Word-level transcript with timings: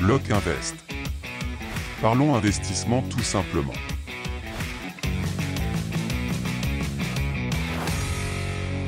Bloc 0.00 0.30
Invest. 0.30 0.76
Parlons 2.00 2.34
investissement 2.34 3.02
tout 3.02 3.20
simplement. 3.20 3.74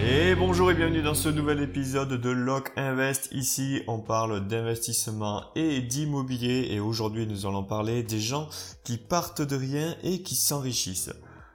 Et 0.03 0.35
bonjour 0.35 0.71
et 0.71 0.75
bienvenue 0.75 1.03
dans 1.03 1.13
ce 1.13 1.29
nouvel 1.29 1.61
épisode 1.61 2.19
de 2.19 2.31
Lock 2.31 2.73
Invest. 2.77 3.29
Ici, 3.33 3.83
on 3.89 3.99
parle 3.99 4.49
d'investissement 4.49 5.45
et 5.55 5.83
d'immobilier 5.83 6.69
et 6.71 6.81
aujourd'hui, 6.81 7.27
nous 7.27 7.45
allons 7.45 7.63
parler 7.63 8.03
des 8.03 8.19
gens 8.19 8.49
qui 8.83 8.97
partent 8.97 9.43
de 9.43 9.57
rien 9.57 9.95
et 10.03 10.23
qui 10.23 10.35
s'enrichissent. 10.35 11.13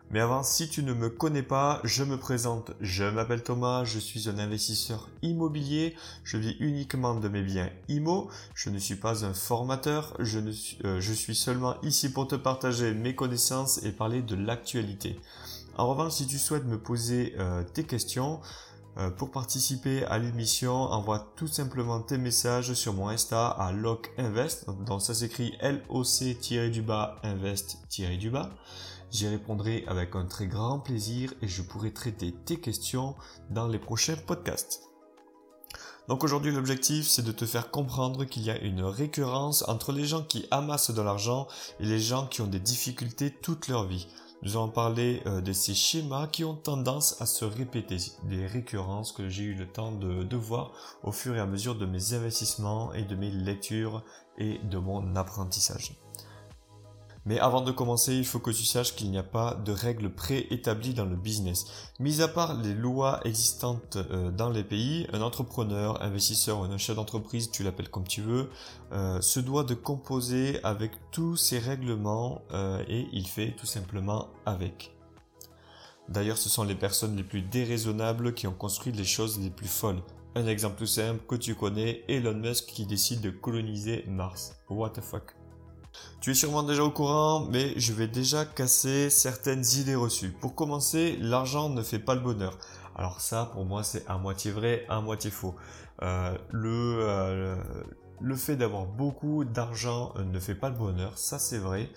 Mais 0.09 0.21
avant, 0.21 0.41
si 0.41 0.69
tu 0.69 0.83
ne 0.83 0.93
me 0.93 1.09
connais 1.09 1.43
pas, 1.43 1.81
je 1.83 2.03
me 2.03 2.17
présente. 2.17 2.71
Je 2.79 3.03
m'appelle 3.03 3.43
Thomas, 3.43 3.83
je 3.83 3.99
suis 3.99 4.29
un 4.29 4.39
investisseur 4.39 5.09
immobilier. 5.21 5.95
Je 6.23 6.37
vis 6.37 6.55
uniquement 6.59 7.15
de 7.15 7.27
mes 7.27 7.41
biens 7.41 7.69
IMO. 7.89 8.29
Je 8.55 8.69
ne 8.69 8.79
suis 8.79 8.95
pas 8.95 9.25
un 9.25 9.33
formateur. 9.33 10.15
Je, 10.19 10.39
ne 10.39 10.51
suis, 10.51 10.77
euh, 10.85 11.01
je 11.01 11.11
suis 11.11 11.35
seulement 11.35 11.75
ici 11.81 12.09
pour 12.09 12.27
te 12.27 12.35
partager 12.35 12.93
mes 12.93 13.15
connaissances 13.15 13.83
et 13.83 13.91
parler 13.91 14.21
de 14.21 14.35
l'actualité. 14.35 15.19
En 15.77 15.87
revanche, 15.87 16.13
si 16.13 16.25
tu 16.25 16.37
souhaites 16.37 16.65
me 16.65 16.79
poser 16.79 17.35
euh, 17.37 17.63
tes 17.63 17.83
questions, 17.83 18.39
euh, 18.97 19.11
pour 19.11 19.29
participer 19.29 20.05
à 20.05 20.17
l'émission, 20.17 20.73
envoie 20.73 21.31
tout 21.35 21.47
simplement 21.47 21.99
tes 21.99 22.17
messages 22.17 22.73
sur 22.73 22.93
mon 22.93 23.09
Insta 23.09 23.47
à 23.47 23.71
LocInvest. 23.71 24.65
Donc 24.85 25.03
ça 25.03 25.13
s'écrit 25.13 25.55
L-O-C-du-bas 25.59 27.17
invest-du-bas. 27.21 28.49
J'y 29.09 29.27
répondrai 29.27 29.85
avec 29.87 30.15
un 30.15 30.25
très 30.25 30.47
grand 30.47 30.79
plaisir 30.79 31.33
et 31.41 31.47
je 31.47 31.61
pourrai 31.61 31.93
traiter 31.93 32.33
tes 32.45 32.59
questions 32.59 33.15
dans 33.49 33.67
les 33.67 33.79
prochains 33.79 34.17
podcasts. 34.17 34.83
Donc 36.07 36.23
aujourd'hui 36.23 36.51
l'objectif 36.53 37.05
c'est 37.07 37.23
de 37.23 37.31
te 37.31 37.45
faire 37.45 37.71
comprendre 37.71 38.25
qu'il 38.25 38.43
y 38.43 38.49
a 38.49 38.59
une 38.59 38.83
récurrence 38.83 39.67
entre 39.67 39.91
les 39.91 40.05
gens 40.05 40.23
qui 40.23 40.45
amassent 40.51 40.91
de 40.91 41.01
l'argent 41.01 41.47
et 41.79 41.85
les 41.85 41.99
gens 41.99 42.27
qui 42.27 42.41
ont 42.41 42.47
des 42.47 42.59
difficultés 42.59 43.31
toute 43.31 43.67
leur 43.67 43.85
vie. 43.85 44.07
Nous 44.43 44.51
allons 44.51 44.69
parler 44.69 45.23
euh, 45.25 45.41
de 45.41 45.51
ces 45.51 45.73
schémas 45.73 46.27
qui 46.27 46.43
ont 46.43 46.55
tendance 46.55 47.19
à 47.21 47.25
se 47.25 47.43
répéter, 47.43 47.97
des 48.23 48.45
récurrences 48.45 49.11
que 49.11 49.27
j'ai 49.27 49.43
eu 49.43 49.55
le 49.55 49.67
temps 49.67 49.91
de, 49.91 50.23
de 50.23 50.37
voir 50.37 50.73
au 51.03 51.11
fur 51.11 51.35
et 51.35 51.39
à 51.39 51.47
mesure 51.47 51.75
de 51.75 51.87
mes 51.87 52.13
investissements 52.13 52.93
et 52.93 53.03
de 53.03 53.15
mes 53.15 53.31
lectures 53.31 54.03
et 54.37 54.59
de 54.59 54.77
mon 54.77 55.15
apprentissage. 55.15 55.95
Mais 57.27 57.39
avant 57.39 57.59
de 57.59 57.73
commencer, 57.73 58.15
il 58.15 58.25
faut 58.25 58.39
que 58.39 58.51
tu 58.51 58.63
saches 58.63 58.95
qu'il 58.95 59.11
n'y 59.11 59.17
a 59.17 59.23
pas 59.23 59.55
de 59.55 59.73
règles 59.73 60.09
préétablies 60.09 60.93
dans 60.93 61.03
le 61.03 61.17
business. 61.17 61.65
Mis 61.99 62.21
à 62.21 62.29
part 62.29 62.53
les 62.61 62.73
lois 62.73 63.19
existantes 63.25 63.97
euh, 63.97 64.31
dans 64.31 64.49
les 64.49 64.63
pays, 64.63 65.07
un 65.11 65.19
entrepreneur, 65.19 66.01
investisseur 66.01 66.61
ou 66.61 66.63
un 66.63 66.77
chef 66.77 66.95
d'entreprise, 66.95 67.51
tu 67.51 67.63
l'appelles 67.63 67.89
comme 67.89 68.07
tu 68.07 68.21
veux, 68.21 68.49
euh, 68.93 69.19
se 69.19 69.41
doit 69.41 69.65
de 69.65 69.73
composer 69.73 70.63
avec 70.63 70.91
tous 71.11 71.35
ces 71.35 71.59
règlements 71.59 72.43
euh, 72.53 72.81
et 72.87 73.09
il 73.11 73.27
fait 73.27 73.53
tout 73.57 73.65
simplement 73.65 74.29
avec. 74.45 74.95
D'ailleurs, 76.07 76.37
ce 76.37 76.47
sont 76.47 76.63
les 76.63 76.75
personnes 76.75 77.17
les 77.17 77.23
plus 77.23 77.41
déraisonnables 77.41 78.35
qui 78.35 78.47
ont 78.47 78.53
construit 78.53 78.93
les 78.93 79.03
choses 79.03 79.37
les 79.41 79.49
plus 79.49 79.67
folles. 79.67 80.01
Un 80.35 80.47
exemple 80.47 80.77
tout 80.77 80.85
simple 80.85 81.25
que 81.27 81.35
tu 81.35 81.55
connais, 81.55 82.05
Elon 82.07 82.35
Musk 82.35 82.67
qui 82.67 82.85
décide 82.85 83.19
de 83.19 83.31
coloniser 83.31 84.05
Mars. 84.07 84.55
What 84.69 84.91
the 84.91 85.01
fuck? 85.01 85.35
Tu 86.19 86.31
es 86.31 86.33
sûrement 86.33 86.63
déjà 86.63 86.83
au 86.83 86.91
courant, 86.91 87.45
mais 87.51 87.73
je 87.77 87.93
vais 87.93 88.07
déjà 88.07 88.45
casser 88.45 89.09
certaines 89.09 89.63
idées 89.77 89.95
reçues. 89.95 90.29
Pour 90.29 90.55
commencer, 90.55 91.17
l'argent 91.21 91.69
ne 91.69 91.81
fait 91.81 91.99
pas 91.99 92.15
le 92.15 92.21
bonheur. 92.21 92.57
Alors 92.95 93.21
ça, 93.21 93.49
pour 93.53 93.65
moi, 93.65 93.83
c'est 93.83 94.05
à 94.07 94.17
moitié 94.17 94.51
vrai, 94.51 94.85
à 94.89 94.99
moitié 95.01 95.29
faux. 95.29 95.55
Euh, 96.01 96.35
le, 96.51 96.97
euh, 96.99 97.55
le 98.19 98.35
fait 98.35 98.55
d'avoir 98.55 98.85
beaucoup 98.85 99.45
d'argent 99.45 100.13
euh, 100.17 100.23
ne 100.23 100.39
fait 100.39 100.55
pas 100.55 100.69
le 100.69 100.75
bonheur, 100.75 101.17
ça 101.17 101.39
c'est 101.39 101.57
vrai. 101.57 101.89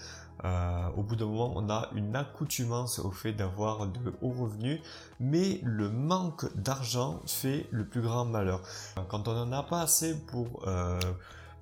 au 0.96 1.02
bout 1.02 1.16
d'un 1.16 1.26
moment, 1.26 1.52
on 1.54 1.68
a 1.68 1.90
une 1.94 2.16
accoutumance 2.16 2.98
au 2.98 3.10
fait 3.10 3.32
d'avoir 3.32 3.86
de 3.86 4.12
hauts 4.22 4.32
revenus, 4.32 4.80
mais 5.18 5.60
le 5.62 5.90
manque 5.90 6.46
d'argent 6.56 7.20
fait 7.26 7.66
le 7.70 7.86
plus 7.86 8.00
grand 8.00 8.24
malheur. 8.24 8.62
Quand 9.08 9.28
on 9.28 9.34
n'en 9.34 9.52
a 9.52 9.62
pas 9.62 9.82
assez 9.82 10.18
pour 10.26 10.64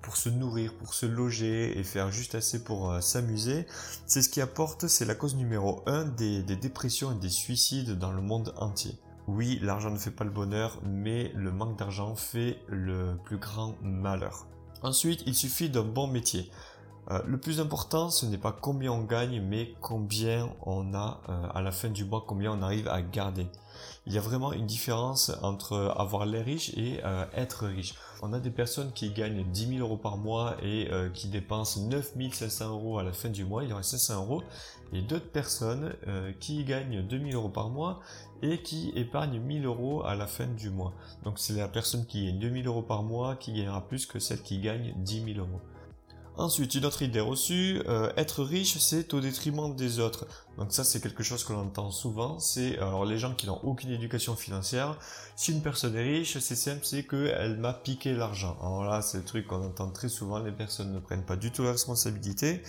pour 0.01 0.17
se 0.17 0.29
nourrir, 0.29 0.73
pour 0.75 0.93
se 0.93 1.05
loger 1.05 1.77
et 1.77 1.83
faire 1.83 2.11
juste 2.11 2.35
assez 2.35 2.63
pour 2.63 2.91
euh, 2.91 3.01
s'amuser, 3.01 3.65
c'est 4.05 4.21
ce 4.21 4.29
qui 4.29 4.41
apporte, 4.41 4.87
c'est 4.87 5.05
la 5.05 5.15
cause 5.15 5.35
numéro 5.35 5.83
1 5.85 6.05
des, 6.05 6.41
des 6.43 6.55
dépressions 6.55 7.11
et 7.11 7.19
des 7.19 7.29
suicides 7.29 7.97
dans 7.97 8.11
le 8.11 8.21
monde 8.21 8.53
entier. 8.57 8.97
Oui, 9.27 9.59
l'argent 9.61 9.91
ne 9.91 9.97
fait 9.97 10.11
pas 10.11 10.23
le 10.23 10.31
bonheur, 10.31 10.81
mais 10.83 11.31
le 11.35 11.51
manque 11.51 11.77
d'argent 11.77 12.15
fait 12.15 12.57
le 12.67 13.15
plus 13.25 13.37
grand 13.37 13.75
malheur. 13.83 14.47
Ensuite, 14.81 15.23
il 15.25 15.35
suffit 15.35 15.69
d'un 15.69 15.83
bon 15.83 16.07
métier. 16.07 16.49
Euh, 17.11 17.21
le 17.25 17.39
plus 17.39 17.59
important, 17.59 18.11
ce 18.11 18.27
n'est 18.27 18.37
pas 18.37 18.51
combien 18.51 18.91
on 18.91 19.03
gagne, 19.03 19.41
mais 19.41 19.73
combien 19.81 20.49
on 20.61 20.93
a 20.93 21.21
euh, 21.27 21.47
à 21.55 21.61
la 21.61 21.71
fin 21.71 21.89
du 21.89 22.05
mois, 22.05 22.23
combien 22.27 22.51
on 22.51 22.61
arrive 22.61 22.87
à 22.87 23.01
garder. 23.01 23.47
Il 24.05 24.13
y 24.13 24.17
a 24.17 24.21
vraiment 24.21 24.53
une 24.53 24.67
différence 24.67 25.31
entre 25.41 25.93
avoir 25.97 26.25
l'air 26.25 26.45
riche 26.45 26.71
et 26.77 26.99
euh, 27.03 27.25
être 27.33 27.65
riche. 27.65 27.95
On 28.21 28.33
a 28.33 28.39
des 28.39 28.51
personnes 28.51 28.91
qui 28.91 29.09
gagnent 29.11 29.43
10 29.43 29.77
000 29.77 29.79
euros 29.79 29.97
par 29.97 30.17
mois 30.17 30.57
et 30.61 30.89
qui 31.13 31.29
dépensent 31.29 31.79
9 31.87 32.13
500 32.33 32.69
euros 32.71 32.99
à 32.99 33.03
la 33.03 33.13
fin 33.13 33.29
du 33.29 33.45
mois, 33.45 33.63
il 33.63 33.69
y 33.69 33.73
aurait 33.73 33.83
500 33.83 34.25
euros. 34.25 34.43
Et 34.91 35.01
d'autres 35.01 35.31
personnes 35.31 35.93
qui 36.41 36.65
gagnent 36.65 37.01
2 37.01 37.17
000 37.17 37.31
euros 37.31 37.49
par 37.49 37.69
mois 37.69 38.01
et 38.41 38.61
qui 38.61 38.91
épargnent 38.95 39.39
1000 39.39 39.65
euros 39.65 40.03
à 40.03 40.15
la 40.15 40.27
fin 40.27 40.47
du 40.47 40.69
mois. 40.69 40.93
Donc 41.23 41.39
c'est 41.39 41.53
la 41.53 41.69
personne 41.69 42.05
qui 42.05 42.25
gagne 42.25 42.39
2 42.39 42.61
000 42.63 42.67
euros 42.67 42.81
par 42.81 43.03
mois 43.03 43.37
qui 43.37 43.53
gagnera 43.53 43.87
plus 43.87 44.05
que 44.05 44.19
celle 44.19 44.41
qui 44.41 44.59
gagne 44.59 44.93
10 44.97 45.33
000 45.35 45.39
euros. 45.39 45.61
Ensuite, 46.39 46.73
une 46.73 46.85
autre 46.85 47.01
idée 47.01 47.19
reçue, 47.19 47.81
euh, 47.89 48.13
être 48.15 48.45
riche, 48.45 48.77
c'est 48.77 49.13
au 49.13 49.19
détriment 49.19 49.75
des 49.75 49.99
autres. 49.99 50.25
Donc 50.57 50.71
ça, 50.71 50.85
c'est 50.85 51.01
quelque 51.01 51.21
chose 51.21 51.43
que 51.43 51.51
l'on 51.51 51.63
entend 51.63 51.91
souvent. 51.91 52.39
C'est 52.39 52.77
alors 52.77 53.03
les 53.03 53.17
gens 53.17 53.35
qui 53.35 53.45
n'ont 53.45 53.59
aucune 53.61 53.91
éducation 53.91 54.37
financière. 54.37 54.97
Si 55.35 55.51
une 55.51 55.61
personne 55.61 55.97
est 55.97 56.19
riche, 56.19 56.39
c'est 56.39 56.55
simple, 56.55 56.79
c'est 56.83 57.03
qu'elle 57.03 57.57
m'a 57.57 57.73
piqué 57.73 58.13
l'argent. 58.13 58.55
Alors 58.61 58.85
là, 58.85 59.01
c'est 59.01 59.17
le 59.17 59.25
truc 59.25 59.47
qu'on 59.47 59.65
entend 59.65 59.89
très 59.89 60.07
souvent. 60.07 60.39
Les 60.39 60.53
personnes 60.53 60.93
ne 60.93 60.99
prennent 60.99 61.25
pas 61.25 61.35
du 61.35 61.51
tout 61.51 61.63
la 61.63 61.73
responsabilité. 61.73 62.63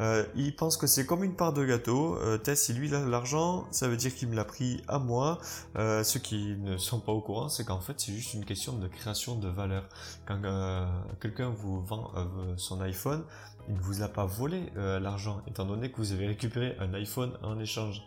Euh, 0.00 0.24
il 0.36 0.54
pense 0.54 0.76
que 0.76 0.86
c'est 0.86 1.06
comme 1.06 1.24
une 1.24 1.34
part 1.34 1.52
de 1.52 1.64
gâteau. 1.64 2.16
Euh, 2.16 2.38
Tess, 2.38 2.64
si 2.64 2.72
lui 2.72 2.94
a 2.94 3.04
l'argent, 3.04 3.66
ça 3.70 3.88
veut 3.88 3.96
dire 3.96 4.14
qu'il 4.14 4.28
me 4.28 4.36
l'a 4.36 4.44
pris 4.44 4.82
à 4.88 4.98
moi. 4.98 5.38
Euh, 5.76 6.04
ceux 6.04 6.20
qui 6.20 6.56
ne 6.60 6.76
sont 6.76 7.00
pas 7.00 7.12
au 7.12 7.20
courant, 7.20 7.48
c'est 7.48 7.64
qu'en 7.64 7.80
fait, 7.80 7.94
c'est 7.98 8.12
juste 8.12 8.34
une 8.34 8.44
question 8.44 8.74
de 8.74 8.86
création 8.86 9.34
de 9.36 9.48
valeur. 9.48 9.88
Quand 10.26 10.40
euh, 10.44 10.86
quelqu'un 11.20 11.50
vous 11.50 11.82
vend 11.82 12.12
son 12.56 12.80
iPhone, 12.80 13.24
il 13.68 13.74
ne 13.74 13.80
vous 13.80 14.02
a 14.02 14.08
pas 14.08 14.24
volé 14.24 14.72
l'argent, 14.76 15.42
étant 15.46 15.64
donné 15.64 15.90
que 15.90 15.96
vous 15.98 16.12
avez 16.12 16.26
récupéré 16.26 16.76
un 16.80 16.94
iPhone 16.94 17.32
en 17.42 17.58
échange. 17.58 18.02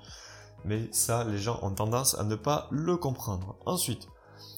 Mais 0.65 0.87
ça, 0.91 1.23
les 1.23 1.37
gens 1.37 1.59
ont 1.61 1.71
tendance 1.71 2.17
à 2.17 2.23
ne 2.23 2.35
pas 2.35 2.67
le 2.71 2.97
comprendre. 2.97 3.55
Ensuite, 3.65 4.07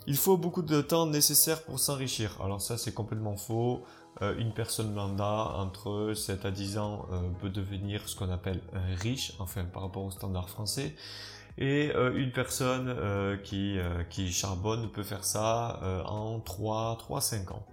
il 0.05 0.17
faut 0.17 0.37
beaucoup 0.37 0.61
de 0.61 0.81
temps 0.81 1.05
nécessaire 1.05 1.63
pour 1.63 1.79
s'enrichir. 1.79 2.37
Alors 2.43 2.61
ça, 2.61 2.77
c'est 2.77 2.93
complètement 2.93 3.37
faux. 3.37 3.83
Euh, 4.21 4.35
une 4.37 4.53
personne 4.53 4.93
lambda 4.93 5.53
entre 5.55 6.13
7 6.15 6.45
à 6.45 6.51
10 6.51 6.77
ans 6.77 7.07
euh, 7.11 7.29
peut 7.41 7.49
devenir 7.49 8.07
ce 8.07 8.15
qu'on 8.15 8.29
appelle 8.29 8.61
riche, 9.01 9.33
enfin 9.39 9.65
par 9.65 9.81
rapport 9.81 10.03
au 10.03 10.11
standard 10.11 10.49
français. 10.49 10.95
Et 11.57 11.91
euh, 11.95 12.15
une 12.15 12.31
personne 12.31 12.95
qui, 13.43 13.77
qui 14.09 14.31
charbonne 14.31 14.89
peut 14.89 15.03
faire 15.03 15.23
ça 15.23 15.79
en 16.05 16.39
3, 16.39 16.97
3, 16.97 17.21
5 17.21 17.51
ans. 17.51 17.65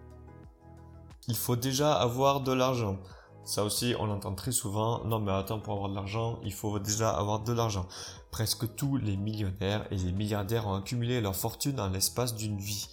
Il 1.28 1.36
faut 1.36 1.56
déjà 1.56 1.94
avoir 1.94 2.40
de 2.40 2.52
l'argent. 2.52 2.98
Ça 3.44 3.64
aussi, 3.64 3.94
on 3.98 4.06
l'entend 4.06 4.34
très 4.34 4.52
souvent. 4.52 5.04
Non, 5.04 5.18
mais 5.18 5.32
attends, 5.32 5.60
pour 5.60 5.74
avoir 5.74 5.88
de 5.88 5.94
l'argent, 5.94 6.38
il 6.44 6.52
faut 6.52 6.78
déjà 6.78 7.10
avoir 7.10 7.40
de 7.40 7.52
l'argent. 7.52 7.86
Presque 8.30 8.74
tous 8.76 8.96
les 8.96 9.16
millionnaires 9.16 9.86
et 9.90 9.96
les 9.96 10.12
milliardaires 10.12 10.66
ont 10.66 10.74
accumulé 10.74 11.20
leur 11.20 11.34
fortune 11.34 11.80
en 11.80 11.88
l'espace 11.88 12.34
d'une 12.34 12.58
vie. 12.58 12.88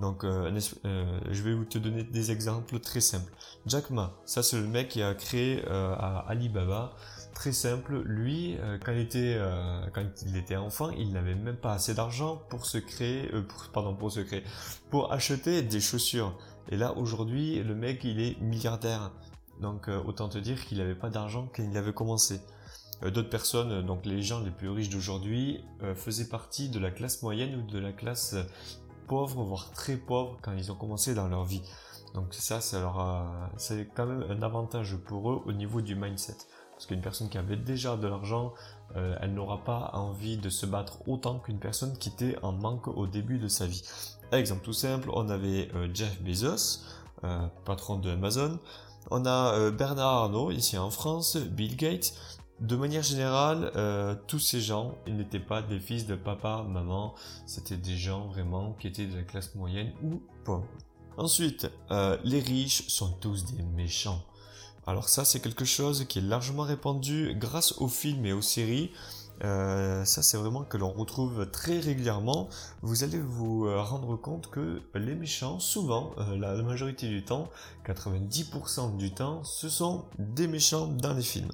Donc, 0.00 0.24
euh, 0.24 0.50
euh, 0.86 1.20
je 1.30 1.42
vais 1.42 1.54
vous 1.54 1.66
te 1.66 1.78
donner 1.78 2.04
des 2.04 2.30
exemples 2.30 2.78
très 2.80 3.00
simples. 3.00 3.30
Jack 3.66 3.90
Ma, 3.90 4.14
ça 4.24 4.42
c'est 4.42 4.58
le 4.58 4.66
mec 4.66 4.88
qui 4.88 5.02
a 5.02 5.14
créé 5.14 5.62
euh, 5.68 5.94
Alibaba. 6.26 6.94
Très 7.34 7.52
simple, 7.52 8.02
lui, 8.04 8.58
quand, 8.84 8.92
il 8.92 8.98
était, 8.98 9.40
quand 9.94 10.04
il 10.26 10.36
était 10.36 10.56
enfant, 10.56 10.90
il 10.90 11.12
n'avait 11.12 11.36
même 11.36 11.56
pas 11.56 11.72
assez 11.72 11.94
d'argent 11.94 12.42
pour 12.50 12.66
se 12.66 12.76
créer, 12.76 13.30
pardon, 13.72 13.94
pour 13.94 14.12
se 14.12 14.20
créer, 14.20 14.42
pour 14.90 15.10
acheter 15.10 15.62
des 15.62 15.80
chaussures. 15.80 16.36
Et 16.70 16.76
là, 16.76 16.92
aujourd'hui, 16.98 17.62
le 17.62 17.74
mec, 17.74 18.04
il 18.04 18.20
est 18.20 18.38
milliardaire. 18.40 19.12
Donc, 19.62 19.88
autant 19.88 20.28
te 20.28 20.36
dire 20.36 20.62
qu'il 20.66 20.78
n'avait 20.78 20.96
pas 20.96 21.08
d'argent 21.08 21.48
quand 21.54 21.62
il 21.62 21.74
avait 21.78 21.94
commencé. 21.94 22.40
D'autres 23.00 23.30
personnes, 23.30 23.86
donc 23.86 24.04
les 24.04 24.20
gens 24.20 24.40
les 24.40 24.50
plus 24.50 24.68
riches 24.68 24.90
d'aujourd'hui, 24.90 25.64
faisaient 25.94 26.28
partie 26.28 26.68
de 26.68 26.78
la 26.78 26.90
classe 26.90 27.22
moyenne 27.22 27.54
ou 27.54 27.70
de 27.70 27.78
la 27.78 27.92
classe 27.92 28.34
pauvres, 29.10 29.42
voire 29.42 29.72
très 29.72 29.96
pauvres 29.96 30.38
quand 30.40 30.52
ils 30.52 30.70
ont 30.70 30.76
commencé 30.76 31.16
dans 31.16 31.26
leur 31.26 31.44
vie. 31.44 31.62
Donc 32.14 32.32
ça, 32.32 32.60
c'est 32.60 33.88
quand 33.96 34.06
même 34.06 34.24
un 34.30 34.40
avantage 34.42 34.96
pour 34.98 35.32
eux 35.32 35.42
au 35.46 35.52
niveau 35.52 35.80
du 35.80 35.96
mindset. 35.96 36.36
Parce 36.70 36.86
qu'une 36.86 37.00
personne 37.00 37.28
qui 37.28 37.36
avait 37.36 37.56
déjà 37.56 37.96
de 37.96 38.06
l'argent, 38.06 38.54
euh, 38.94 39.16
elle 39.20 39.34
n'aura 39.34 39.64
pas 39.64 39.90
envie 39.94 40.38
de 40.38 40.48
se 40.48 40.64
battre 40.64 40.98
autant 41.08 41.40
qu'une 41.40 41.58
personne 41.58 41.98
qui 41.98 42.08
était 42.08 42.36
en 42.42 42.52
manque 42.52 42.86
au 42.86 43.08
début 43.08 43.38
de 43.38 43.48
sa 43.48 43.66
vie. 43.66 43.82
Exemple 44.30 44.62
tout 44.62 44.72
simple, 44.72 45.10
on 45.12 45.28
avait 45.28 45.68
euh, 45.74 45.88
Jeff 45.92 46.22
Bezos. 46.22 46.84
patron 47.64 47.98
de 47.98 48.10
Amazon. 48.10 48.60
On 49.10 49.26
a 49.26 49.70
Bernard 49.72 50.14
Arnault 50.24 50.52
ici 50.52 50.78
en 50.78 50.90
France, 50.90 51.36
Bill 51.36 51.76
Gates. 51.76 52.14
De 52.60 52.76
manière 52.76 53.02
générale, 53.02 53.72
tous 54.26 54.38
ces 54.38 54.60
gens, 54.60 54.94
ils 55.06 55.16
n'étaient 55.16 55.40
pas 55.40 55.62
des 55.62 55.80
fils 55.80 56.06
de 56.06 56.14
papa, 56.14 56.64
maman, 56.68 57.14
c'était 57.46 57.78
des 57.78 57.96
gens 57.96 58.28
vraiment 58.28 58.74
qui 58.78 58.86
étaient 58.86 59.06
de 59.06 59.16
la 59.16 59.22
classe 59.22 59.54
moyenne 59.54 59.92
ou 60.02 60.20
pauvre. 60.44 60.66
Ensuite, 61.16 61.70
les 61.90 62.40
riches 62.40 62.86
sont 62.88 63.12
tous 63.20 63.46
des 63.46 63.62
méchants. 63.62 64.22
Alors 64.86 65.08
ça, 65.08 65.24
c'est 65.24 65.40
quelque 65.40 65.64
chose 65.64 66.04
qui 66.08 66.18
est 66.18 66.22
largement 66.22 66.62
répandu 66.64 67.34
grâce 67.38 67.72
aux 67.78 67.88
films 67.88 68.26
et 68.26 68.32
aux 68.32 68.42
séries. 68.42 68.90
Euh, 69.42 70.04
ça, 70.04 70.22
c'est 70.22 70.36
vraiment 70.36 70.64
que 70.64 70.76
l'on 70.76 70.90
retrouve 70.90 71.50
très 71.50 71.78
régulièrement. 71.80 72.48
Vous 72.82 73.04
allez 73.04 73.18
vous 73.18 73.66
euh, 73.66 73.80
rendre 73.80 74.16
compte 74.16 74.50
que 74.50 74.82
les 74.94 75.14
méchants, 75.14 75.60
souvent, 75.60 76.12
euh, 76.18 76.36
la, 76.36 76.62
majorité 76.62 77.08
du 77.08 77.24
temps, 77.24 77.48
90% 77.86 78.96
du 78.96 79.12
temps, 79.12 79.42
ce 79.44 79.68
sont 79.68 80.04
des 80.18 80.46
méchants 80.46 80.88
dans 80.88 81.14
les 81.14 81.22
films. 81.22 81.52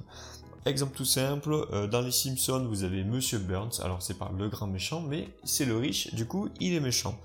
Exemple 0.67 0.97
tout 0.97 1.05
simple, 1.05 1.87
dans 1.89 2.01
les 2.01 2.11
Simpsons, 2.11 2.65
vous 2.67 2.83
avez 2.83 3.03
Monsieur 3.03 3.39
Burns. 3.39 3.79
Alors 3.83 4.01
c'est 4.01 4.17
pas 4.17 4.29
le 4.37 4.49
grand 4.49 4.67
méchant, 4.67 5.01
mais 5.01 5.29
c'est 5.43 5.65
le 5.65 5.77
riche. 5.77 6.13
Du 6.13 6.27
coup, 6.27 6.49
il 6.59 6.73
est 6.73 6.79
méchant. 6.79 7.17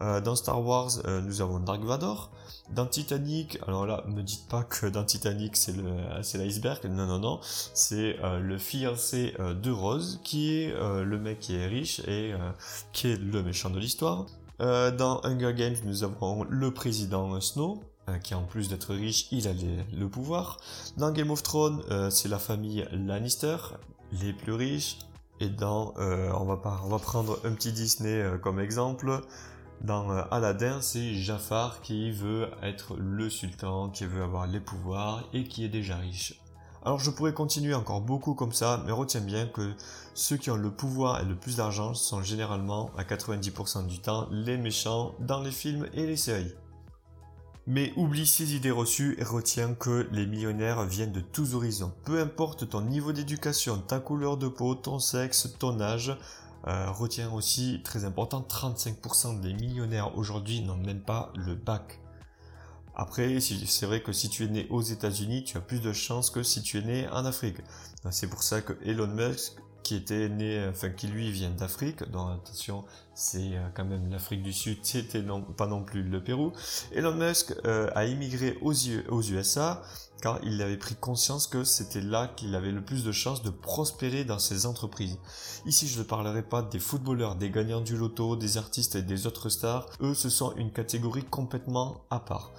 dans 0.00 0.36
Star 0.36 0.62
Wars, 0.64 0.90
nous 1.24 1.40
avons 1.40 1.58
Dark 1.60 1.82
Vador. 1.82 2.30
Dans 2.70 2.86
Titanic, 2.86 3.58
alors 3.68 3.86
là, 3.86 4.02
me 4.06 4.22
dites 4.22 4.48
pas 4.48 4.64
que 4.64 4.86
dans 4.86 5.04
Titanic 5.04 5.54
c'est 5.54 6.38
l'iceberg, 6.38 6.86
non 6.86 7.06
non 7.06 7.18
non, 7.18 7.40
c'est 7.42 8.16
euh, 8.24 8.40
le 8.40 8.56
fiancé 8.56 9.34
euh, 9.38 9.52
de 9.52 9.70
Rose 9.70 10.20
qui 10.24 10.54
est 10.54 10.72
euh, 10.72 11.04
le 11.04 11.18
mec 11.18 11.40
qui 11.40 11.56
est 11.56 11.66
riche 11.66 12.00
et 12.08 12.32
qui 12.92 13.08
est 13.08 13.20
le 13.20 13.42
méchant 13.42 13.68
de 13.68 13.78
l'histoire. 13.78 14.26
dans 14.58 15.20
Hunger 15.24 15.52
Games, 15.54 15.76
nous 15.84 16.04
avons 16.04 16.44
le 16.48 16.72
président 16.72 17.38
Snow, 17.40 17.82
qui 18.22 18.34
en 18.34 18.42
plus 18.42 18.68
d'être 18.68 18.94
riche, 18.94 19.28
il 19.30 19.48
a 19.48 19.52
le 19.52 20.08
pouvoir. 20.08 20.58
Dans 20.96 21.10
Game 21.10 21.30
of 21.30 21.42
Thrones, 21.42 21.82
c'est 22.10 22.28
la 22.28 22.38
famille 22.38 22.86
Lannister, 22.92 23.56
les 24.22 24.32
plus 24.32 24.52
riches. 24.52 24.98
Et 25.40 25.48
dans, 25.48 25.94
on 25.96 26.44
va 26.44 26.56
pas, 26.56 26.80
on 26.84 26.88
va 26.88 26.98
prendre 26.98 27.38
un 27.44 27.52
petit 27.52 27.72
Disney 27.72 28.22
comme 28.42 28.60
exemple. 28.60 29.22
Dans 29.84 30.10
euh, 30.10 30.22
Aladdin, 30.30 30.80
c'est 30.80 31.14
Jafar 31.14 31.82
qui 31.82 32.10
veut 32.10 32.48
être 32.62 32.96
le 32.96 33.28
sultan, 33.28 33.90
qui 33.90 34.06
veut 34.06 34.22
avoir 34.22 34.46
les 34.46 34.60
pouvoirs 34.60 35.24
et 35.34 35.44
qui 35.44 35.64
est 35.64 35.68
déjà 35.68 35.96
riche. 35.96 36.40
Alors 36.84 36.98
je 36.98 37.10
pourrais 37.10 37.34
continuer 37.34 37.74
encore 37.74 38.00
beaucoup 38.00 38.34
comme 38.34 38.52
ça, 38.52 38.82
mais 38.86 38.92
retiens 38.92 39.20
bien 39.20 39.46
que 39.46 39.74
ceux 40.14 40.36
qui 40.36 40.50
ont 40.50 40.56
le 40.56 40.70
pouvoir 40.70 41.20
et 41.20 41.24
le 41.24 41.34
plus 41.34 41.56
d'argent 41.56 41.92
sont 41.92 42.22
généralement 42.22 42.90
à 42.96 43.04
90% 43.04 43.86
du 43.86 44.00
temps 44.00 44.26
les 44.30 44.56
méchants 44.56 45.14
dans 45.20 45.40
les 45.40 45.50
films 45.50 45.86
et 45.92 46.06
les 46.06 46.16
séries. 46.16 46.54
Mais 47.66 47.94
oublie 47.96 48.26
ces 48.26 48.54
idées 48.54 48.70
reçues 48.70 49.16
et 49.18 49.24
retiens 49.24 49.74
que 49.74 50.06
les 50.12 50.26
millionnaires 50.26 50.84
viennent 50.84 51.12
de 51.12 51.20
tous 51.20 51.54
horizons. 51.54 51.92
Peu 52.04 52.20
importe 52.20 52.68
ton 52.68 52.82
niveau 52.82 53.12
d'éducation, 53.12 53.78
ta 53.78 54.00
couleur 54.00 54.36
de 54.36 54.48
peau, 54.48 54.74
ton 54.74 54.98
sexe, 54.98 55.48
ton 55.58 55.80
âge, 55.80 56.14
euh, 56.66 56.90
retiens 56.90 57.32
aussi, 57.32 57.80
très 57.82 58.04
important, 58.04 58.46
35% 58.46 59.40
des 59.40 59.54
millionnaires 59.54 60.16
aujourd'hui 60.16 60.60
n'ont 60.60 60.76
même 60.76 61.00
pas 61.00 61.32
le 61.36 61.54
bac. 61.54 62.00
Après, 62.96 63.40
c'est 63.40 63.86
vrai 63.86 64.02
que 64.02 64.12
si 64.12 64.28
tu 64.28 64.44
es 64.44 64.48
né 64.48 64.66
aux 64.70 64.82
États-Unis, 64.82 65.44
tu 65.44 65.56
as 65.56 65.60
plus 65.60 65.80
de 65.80 65.92
chances 65.92 66.30
que 66.30 66.42
si 66.42 66.62
tu 66.62 66.78
es 66.78 66.82
né 66.82 67.08
en 67.08 67.24
Afrique. 67.24 67.56
C'est 68.10 68.28
pour 68.28 68.42
ça 68.42 68.60
que 68.60 68.74
Elon 68.84 69.08
Musk, 69.08 69.54
qui 69.84 69.94
était 69.94 70.28
né, 70.28 70.66
enfin 70.68 70.88
qui 70.88 71.06
lui 71.06 71.30
vient 71.30 71.50
d'Afrique, 71.50 72.10
donc 72.10 72.30
attention, 72.42 72.84
c'est 73.14 73.52
euh, 73.52 73.68
quand 73.74 73.84
même 73.84 74.10
l'Afrique 74.10 74.42
du 74.42 74.52
Sud, 74.52 74.78
c'était 74.82 75.22
non, 75.22 75.42
pas 75.42 75.66
non 75.66 75.84
plus 75.84 76.02
le 76.02 76.24
Pérou. 76.24 76.52
Elon 76.92 77.14
Musk 77.14 77.54
euh, 77.64 77.90
a 77.94 78.06
immigré 78.06 78.58
aux, 78.62 78.72
USA 78.72 79.82
car 80.22 80.40
il 80.42 80.60
avait 80.62 80.78
pris 80.78 80.94
conscience 80.94 81.46
que 81.46 81.64
c'était 81.64 82.00
là 82.00 82.28
qu'il 82.34 82.54
avait 82.54 82.72
le 82.72 82.82
plus 82.82 83.04
de 83.04 83.12
chances 83.12 83.42
de 83.42 83.50
prospérer 83.50 84.24
dans 84.24 84.38
ses 84.38 84.64
entreprises. 84.64 85.18
Ici, 85.66 85.86
je 85.86 85.98
ne 85.98 86.04
parlerai 86.04 86.42
pas 86.42 86.62
des 86.62 86.78
footballeurs, 86.78 87.36
des 87.36 87.50
gagnants 87.50 87.82
du 87.82 87.96
loto, 87.96 88.34
des 88.34 88.56
artistes 88.56 88.96
et 88.96 89.02
des 89.02 89.26
autres 89.26 89.50
stars. 89.50 89.86
Eux, 90.00 90.14
ce 90.14 90.30
sont 90.30 90.56
une 90.56 90.72
catégorie 90.72 91.24
complètement 91.24 92.06
à 92.10 92.20
part. 92.20 92.52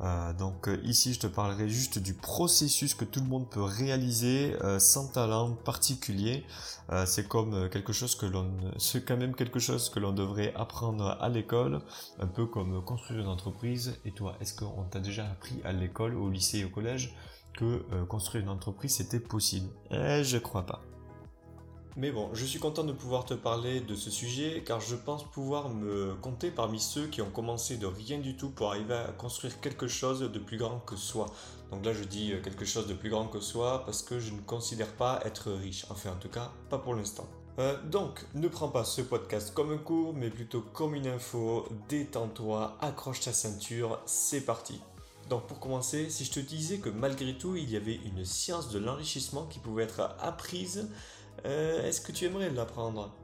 Euh, 0.00 0.32
donc 0.34 0.68
euh, 0.68 0.78
ici 0.84 1.14
je 1.14 1.20
te 1.20 1.26
parlerai 1.26 1.68
juste 1.68 1.98
du 1.98 2.12
processus 2.12 2.94
que 2.94 3.04
tout 3.04 3.20
le 3.20 3.26
monde 3.26 3.48
peut 3.48 3.62
réaliser 3.62 4.54
euh, 4.62 4.78
sans 4.78 5.08
talent 5.08 5.52
particulier. 5.52 6.44
c'est 7.06 7.26
comme 7.26 7.68
quelque 7.70 7.92
chose 7.92 8.14
que 8.14 8.26
l'on, 8.26 8.52
c'est 8.78 9.04
quand 9.04 9.16
même 9.16 9.34
quelque 9.34 9.58
chose 9.58 9.88
que 9.90 9.98
l'on 9.98 10.12
devrait 10.12 10.54
apprendre 10.54 11.16
à 11.20 11.28
l'école, 11.28 11.80
un 12.20 12.28
peu 12.28 12.46
comme 12.46 12.80
construire 12.84 13.20
une 13.20 13.26
entreprise. 13.26 13.98
Et 14.04 14.12
toi, 14.12 14.36
est-ce 14.40 14.54
qu'on 14.54 14.84
t'a 14.84 15.00
déjà 15.00 15.24
appris 15.24 15.60
à 15.64 15.72
l'école, 15.72 16.14
au 16.14 16.30
lycée, 16.30 16.64
au 16.64 16.68
collège 16.68 17.16
que 17.54 17.82
construire 18.04 18.44
une 18.44 18.50
entreprise 18.50 18.94
c'était 18.94 19.18
possible? 19.18 19.68
Eh, 19.90 20.22
je 20.22 20.38
crois 20.38 20.64
pas. 20.64 20.80
Mais 21.98 22.10
bon, 22.10 22.28
je 22.34 22.44
suis 22.44 22.58
content 22.58 22.84
de 22.84 22.92
pouvoir 22.92 23.24
te 23.24 23.32
parler 23.32 23.80
de 23.80 23.94
ce 23.94 24.10
sujet 24.10 24.62
car 24.66 24.82
je 24.82 24.96
pense 24.96 25.24
pouvoir 25.24 25.70
me 25.70 26.14
compter 26.16 26.50
parmi 26.50 26.78
ceux 26.78 27.06
qui 27.06 27.22
ont 27.22 27.30
commencé 27.30 27.78
de 27.78 27.86
rien 27.86 28.18
du 28.18 28.36
tout 28.36 28.50
pour 28.50 28.68
arriver 28.68 28.92
à 28.92 29.12
construire 29.12 29.62
quelque 29.62 29.88
chose 29.88 30.20
de 30.20 30.38
plus 30.38 30.58
grand 30.58 30.80
que 30.80 30.94
soi. 30.94 31.32
Donc 31.70 31.86
là 31.86 31.94
je 31.94 32.04
dis 32.04 32.32
euh, 32.34 32.42
quelque 32.42 32.66
chose 32.66 32.86
de 32.86 32.92
plus 32.92 33.08
grand 33.08 33.28
que 33.28 33.40
soi 33.40 33.82
parce 33.86 34.02
que 34.02 34.20
je 34.20 34.32
ne 34.32 34.40
considère 34.40 34.92
pas 34.92 35.22
être 35.24 35.50
riche, 35.50 35.86
enfin 35.88 36.10
en 36.10 36.16
tout 36.16 36.28
cas 36.28 36.52
pas 36.68 36.76
pour 36.76 36.94
l'instant. 36.94 37.26
Euh, 37.58 37.82
donc, 37.84 38.26
ne 38.34 38.48
prends 38.48 38.68
pas 38.68 38.84
ce 38.84 39.00
podcast 39.00 39.54
comme 39.54 39.72
un 39.72 39.78
cours, 39.78 40.12
mais 40.12 40.28
plutôt 40.28 40.60
comme 40.60 40.94
une 40.94 41.06
info. 41.06 41.66
Détends-toi, 41.88 42.76
accroche 42.82 43.20
ta 43.20 43.32
ceinture, 43.32 43.98
c'est 44.04 44.42
parti. 44.42 44.78
Donc 45.30 45.46
pour 45.46 45.58
commencer, 45.58 46.10
si 46.10 46.24
je 46.24 46.32
te 46.32 46.40
disais 46.40 46.78
que 46.78 46.90
malgré 46.90 47.32
tout, 47.32 47.56
il 47.56 47.70
y 47.70 47.76
avait 47.76 47.98
une 48.04 48.24
science 48.24 48.68
de 48.68 48.78
l'enrichissement 48.78 49.46
qui 49.46 49.58
pouvait 49.58 49.84
être 49.84 50.14
apprise 50.20 50.90
euh, 51.46 51.86
est-ce 51.86 52.00
que 52.00 52.12
tu 52.12 52.24
aimerais 52.24 52.50
l'apprendre? 52.50 53.14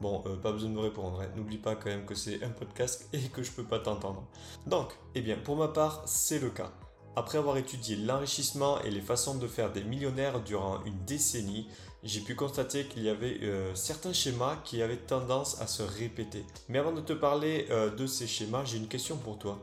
Bon, 0.00 0.22
euh, 0.26 0.36
pas 0.36 0.52
besoin 0.52 0.70
de 0.70 0.74
me 0.74 0.80
répondre. 0.80 1.20
Hein. 1.20 1.28
N'oublie 1.36 1.58
pas 1.58 1.76
quand 1.76 1.90
même 1.90 2.04
que 2.04 2.14
c'est 2.14 2.42
un 2.42 2.50
podcast 2.50 3.08
et 3.12 3.20
que 3.28 3.42
je 3.42 3.52
peux 3.52 3.64
pas 3.64 3.78
t'entendre. 3.78 4.24
Donc, 4.66 4.92
eh 5.14 5.20
bien, 5.20 5.36
pour 5.36 5.56
ma 5.56 5.68
part, 5.68 6.02
c'est 6.06 6.38
le 6.38 6.50
cas. 6.50 6.72
Après 7.16 7.38
avoir 7.38 7.56
étudié 7.56 7.96
l'enrichissement 7.96 8.80
et 8.82 8.90
les 8.90 9.00
façons 9.00 9.36
de 9.36 9.46
faire 9.46 9.72
des 9.72 9.82
millionnaires 9.82 10.40
durant 10.40 10.82
une 10.84 11.04
décennie, 11.04 11.68
j'ai 12.02 12.20
pu 12.20 12.34
constater 12.34 12.84
qu'il 12.86 13.02
y 13.02 13.08
avait 13.08 13.40
euh, 13.42 13.74
certains 13.74 14.12
schémas 14.12 14.56
qui 14.64 14.80
avaient 14.80 14.96
tendance 14.96 15.60
à 15.60 15.66
se 15.66 15.82
répéter. 15.82 16.44
Mais 16.68 16.78
avant 16.78 16.92
de 16.92 17.00
te 17.00 17.12
parler 17.12 17.66
de 17.96 18.06
ces 18.06 18.26
schémas, 18.26 18.64
j'ai 18.64 18.78
une 18.78 18.88
question 18.88 19.16
pour 19.16 19.38
toi. 19.38 19.58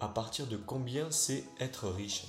À 0.00 0.08
partir 0.08 0.46
de 0.46 0.56
combien 0.56 1.10
c'est 1.10 1.44
être 1.58 1.88
riche? 1.88 2.26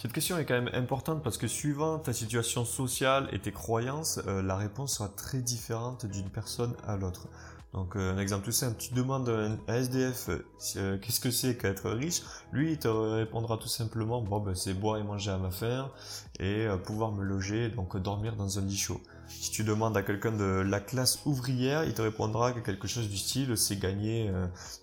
Cette 0.00 0.12
question 0.12 0.38
est 0.38 0.44
quand 0.44 0.54
même 0.54 0.70
importante 0.74 1.24
parce 1.24 1.38
que 1.38 1.48
suivant 1.48 1.98
ta 1.98 2.12
situation 2.12 2.64
sociale 2.64 3.28
et 3.32 3.40
tes 3.40 3.50
croyances, 3.50 4.20
euh, 4.28 4.42
la 4.42 4.56
réponse 4.56 4.98
sera 4.98 5.08
très 5.08 5.40
différente 5.40 6.06
d'une 6.06 6.30
personne 6.30 6.72
à 6.86 6.96
l'autre. 6.96 7.26
Donc 7.72 7.96
euh, 7.96 8.14
un 8.14 8.18
exemple 8.18 8.44
tout 8.44 8.52
simple, 8.52 8.76
tu 8.78 8.94
demandes 8.94 9.28
à 9.28 9.72
un 9.72 9.74
SDF 9.74 10.30
euh, 10.76 10.98
qu'est-ce 10.98 11.18
que 11.18 11.32
c'est 11.32 11.56
qu'être 11.56 11.90
riche, 11.90 12.22
lui 12.52 12.74
il 12.74 12.78
te 12.78 12.86
répondra 12.86 13.56
tout 13.56 13.66
simplement 13.66 14.22
bon 14.22 14.38
ben 14.38 14.54
c'est 14.54 14.72
boire 14.72 14.98
et 14.98 15.02
manger 15.02 15.32
à 15.32 15.38
ma 15.38 15.50
faim 15.50 15.90
et 16.38 16.68
pouvoir 16.84 17.10
me 17.10 17.24
loger 17.24 17.68
donc 17.68 17.96
dormir 17.96 18.36
dans 18.36 18.60
un 18.60 18.62
lit 18.62 18.78
chaud. 18.78 19.00
Si 19.28 19.50
tu 19.50 19.62
demandes 19.62 19.96
à 19.96 20.02
quelqu'un 20.02 20.32
de 20.32 20.44
la 20.44 20.80
classe 20.80 21.20
ouvrière, 21.26 21.84
il 21.84 21.94
te 21.94 22.02
répondra 22.02 22.52
que 22.52 22.60
quelque 22.60 22.88
chose 22.88 23.08
du 23.08 23.16
style 23.16 23.56
c'est 23.56 23.76
gagner 23.76 24.32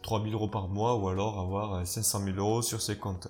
3000 0.04 0.34
euros 0.34 0.48
par 0.48 0.68
mois 0.68 0.96
ou 0.96 1.10
alors 1.10 1.40
avoir 1.40 1.86
500 1.86 2.24
000 2.24 2.38
euros 2.38 2.62
sur 2.62 2.82
ses 2.82 2.98
comptes. 2.98 3.28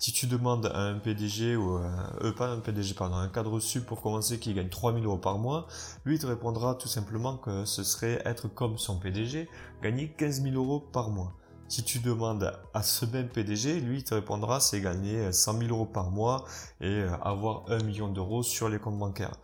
Si 0.00 0.12
tu 0.12 0.26
demandes 0.26 0.64
à 0.64 0.78
un 0.78 0.98
PDG 0.98 1.56
ou 1.56 1.76
euh, 1.76 2.32
pas 2.32 2.48
un 2.48 2.60
PDG 2.60 2.94
pardon, 2.94 3.16
un 3.16 3.28
cadre 3.28 3.60
sub 3.60 3.84
pour 3.84 4.00
commencer 4.00 4.38
qui 4.38 4.54
gagne 4.54 4.70
3000 4.70 5.04
euros 5.04 5.18
par 5.18 5.38
mois, 5.38 5.66
lui 6.06 6.18
te 6.18 6.26
répondra 6.26 6.74
tout 6.74 6.88
simplement 6.88 7.36
que 7.36 7.66
ce 7.66 7.84
serait 7.84 8.22
être 8.24 8.48
comme 8.48 8.78
son 8.78 8.98
PDG, 8.98 9.46
gagner 9.82 10.08
15 10.08 10.42
000 10.42 10.54
euros 10.54 10.80
par 10.80 11.10
mois. 11.10 11.34
Si 11.68 11.84
tu 11.84 11.98
demandes 11.98 12.50
à 12.72 12.82
ce 12.82 13.04
même 13.04 13.28
PDG, 13.28 13.78
lui 13.80 13.98
il 13.98 14.04
te 14.04 14.14
répondra 14.14 14.58
c'est 14.58 14.80
gagner 14.80 15.32
100 15.32 15.58
000 15.58 15.70
euros 15.70 15.84
par 15.84 16.10
mois 16.10 16.46
et 16.80 16.86
euh, 16.86 17.10
avoir 17.20 17.70
1 17.70 17.82
million 17.82 18.08
d'euros 18.08 18.42
sur 18.42 18.70
les 18.70 18.78
comptes 18.78 18.98
bancaires. 18.98 19.36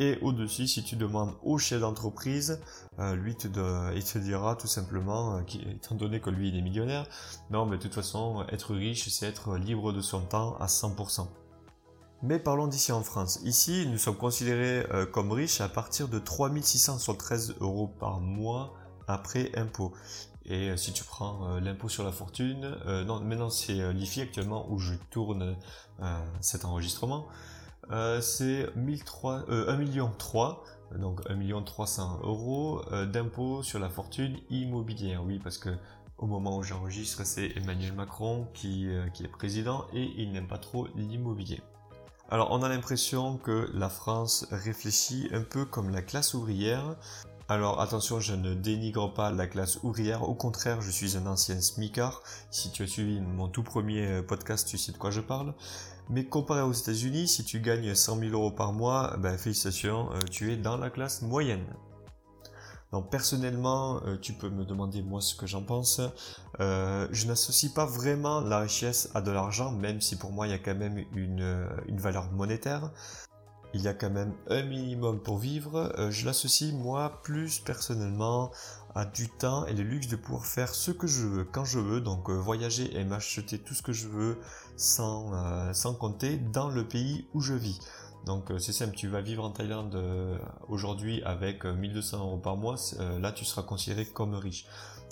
Et 0.00 0.16
au-dessus, 0.22 0.68
si 0.68 0.84
tu 0.84 0.94
demandes 0.94 1.34
au 1.42 1.58
chef 1.58 1.80
d'entreprise, 1.80 2.60
euh, 3.00 3.16
lui, 3.16 3.32
il 3.32 4.04
te 4.04 4.18
dira 4.18 4.54
tout 4.54 4.68
simplement, 4.68 5.38
euh, 5.38 5.40
étant 5.74 5.96
donné 5.96 6.20
que 6.20 6.30
lui, 6.30 6.50
il 6.50 6.56
est 6.56 6.62
millionnaire, 6.62 7.04
non, 7.50 7.66
mais 7.66 7.78
de 7.78 7.82
toute 7.82 7.94
façon, 7.94 8.46
être 8.48 8.76
riche, 8.76 9.08
c'est 9.08 9.26
être 9.26 9.56
libre 9.56 9.92
de 9.92 10.00
son 10.00 10.20
temps 10.20 10.56
à 10.58 10.66
100%. 10.66 11.26
Mais 12.22 12.38
parlons 12.38 12.68
d'ici 12.68 12.92
en 12.92 13.02
France. 13.02 13.40
Ici, 13.42 13.88
nous 13.90 13.98
sommes 13.98 14.16
considérés 14.16 14.86
euh, 14.92 15.04
comme 15.04 15.32
riches 15.32 15.60
à 15.60 15.68
partir 15.68 16.06
de 16.06 16.20
3613 16.20 17.56
euros 17.60 17.88
par 17.88 18.20
mois 18.20 18.74
après 19.08 19.50
impôt. 19.58 19.92
Et 20.44 20.76
si 20.76 20.92
tu 20.92 21.02
prends 21.04 21.58
l'impôt 21.58 21.90
sur 21.90 22.04
la 22.04 22.12
fortune, 22.12 22.74
non, 22.86 23.20
maintenant 23.20 23.50
c'est 23.50 23.92
l'IFI 23.92 24.22
actuellement 24.22 24.66
où 24.70 24.78
je 24.78 24.94
tourne 25.10 25.56
cet 26.40 26.64
enregistrement. 26.64 27.26
Euh, 27.90 28.20
c'est 28.20 28.68
1 28.76 29.76
million 29.76 30.10
3, 30.18 30.64
donc 30.98 31.20
1 31.28 31.34
million 31.34 31.62
300 31.62 32.20
euros 32.22 32.82
euh, 32.92 33.06
d'impôt 33.06 33.62
sur 33.62 33.78
la 33.78 33.88
fortune 33.88 34.36
immobilière. 34.50 35.24
Oui, 35.24 35.38
parce 35.42 35.58
que 35.58 35.70
au 36.18 36.26
moment 36.26 36.58
où 36.58 36.62
j'enregistre, 36.62 37.24
c'est 37.24 37.56
Emmanuel 37.56 37.92
Macron 37.94 38.46
euh, 38.64 39.08
qui 39.08 39.24
est 39.24 39.28
président 39.28 39.86
et 39.94 40.12
il 40.16 40.32
n'aime 40.32 40.48
pas 40.48 40.58
trop 40.58 40.88
l'immobilier. 40.96 41.62
Alors 42.30 42.48
on 42.50 42.62
a 42.62 42.68
l'impression 42.68 43.38
que 43.38 43.70
la 43.72 43.88
France 43.88 44.46
réfléchit 44.50 45.30
un 45.32 45.40
peu 45.40 45.64
comme 45.64 45.88
la 45.88 46.02
classe 46.02 46.34
ouvrière. 46.34 46.96
Alors 47.50 47.80
attention, 47.80 48.20
je 48.20 48.34
ne 48.34 48.52
dénigre 48.52 49.14
pas 49.14 49.30
la 49.30 49.46
classe 49.46 49.78
ouvrière, 49.82 50.28
au 50.28 50.34
contraire, 50.34 50.82
je 50.82 50.90
suis 50.90 51.16
un 51.16 51.24
ancien 51.24 51.58
smicard. 51.62 52.22
Si 52.50 52.70
tu 52.70 52.82
as 52.82 52.86
suivi 52.86 53.22
mon 53.22 53.48
tout 53.48 53.62
premier 53.62 54.06
euh, 54.06 54.22
podcast, 54.22 54.68
tu 54.68 54.76
sais 54.76 54.92
de 54.92 54.98
quoi 54.98 55.10
je 55.10 55.22
parle. 55.22 55.54
Mais 56.10 56.26
comparé 56.26 56.60
aux 56.60 56.74
États-Unis, 56.74 57.26
si 57.26 57.44
tu 57.44 57.60
gagnes 57.60 57.94
100 57.94 58.18
000 58.18 58.32
euros 58.32 58.50
par 58.50 58.74
mois, 58.74 59.16
ben, 59.16 59.38
félicitations, 59.38 60.12
euh, 60.12 60.18
tu 60.30 60.52
es 60.52 60.58
dans 60.58 60.76
la 60.76 60.90
classe 60.90 61.22
moyenne. 61.22 61.64
Donc 62.92 63.10
personnellement, 63.10 64.02
euh, 64.04 64.18
tu 64.18 64.34
peux 64.34 64.50
me 64.50 64.66
demander 64.66 65.00
moi 65.00 65.22
ce 65.22 65.34
que 65.34 65.46
j'en 65.46 65.62
pense. 65.62 66.02
Je 66.58 67.26
n'associe 67.26 67.72
pas 67.72 67.86
vraiment 67.86 68.42
la 68.42 68.58
richesse 68.58 69.08
à 69.14 69.22
de 69.22 69.30
l'argent, 69.30 69.72
même 69.72 70.02
si 70.02 70.16
pour 70.16 70.32
moi 70.32 70.46
il 70.46 70.50
y 70.50 70.54
a 70.54 70.58
quand 70.58 70.74
même 70.74 71.02
une 71.14 71.98
valeur 71.98 72.30
monétaire. 72.30 72.90
Il 73.74 73.82
y 73.82 73.88
a 73.88 73.94
quand 73.94 74.10
même 74.10 74.32
un 74.48 74.62
minimum 74.62 75.20
pour 75.20 75.38
vivre. 75.38 75.92
je 76.10 76.24
l'associe 76.24 76.72
moi 76.72 77.20
plus 77.22 77.58
personnellement 77.60 78.50
à 78.94 79.04
du 79.04 79.28
temps 79.28 79.66
et 79.66 79.74
le 79.74 79.82
luxe 79.82 80.08
de 80.08 80.16
pouvoir 80.16 80.46
faire 80.46 80.74
ce 80.74 80.90
que 80.90 81.06
je 81.06 81.26
veux 81.26 81.44
quand 81.44 81.64
je 81.64 81.78
veux, 81.78 82.00
donc 82.00 82.30
voyager 82.30 82.98
et 82.98 83.04
m'acheter 83.04 83.58
tout 83.58 83.74
ce 83.74 83.82
que 83.82 83.92
je 83.92 84.08
veux 84.08 84.38
sans, 84.76 85.74
sans 85.74 85.94
compter 85.94 86.38
dans 86.38 86.70
le 86.70 86.88
pays 86.88 87.26
où 87.34 87.40
je 87.40 87.52
vis. 87.54 87.78
Donc 88.28 88.50
euh, 88.50 88.58
c'est 88.58 88.74
simple, 88.74 88.94
tu 88.94 89.08
vas 89.08 89.22
vivre 89.22 89.42
en 89.42 89.50
Thaïlande 89.50 89.94
euh, 89.94 90.36
aujourd'hui 90.68 91.22
avec 91.22 91.64
1200 91.64 92.16
euh, 92.16 92.20
euros 92.20 92.36
par 92.36 92.58
mois, 92.58 92.76
là 93.18 93.32
tu 93.32 93.46
seras 93.46 93.62
considéré 93.62 94.04
comme 94.04 94.34
riche. 94.34 94.66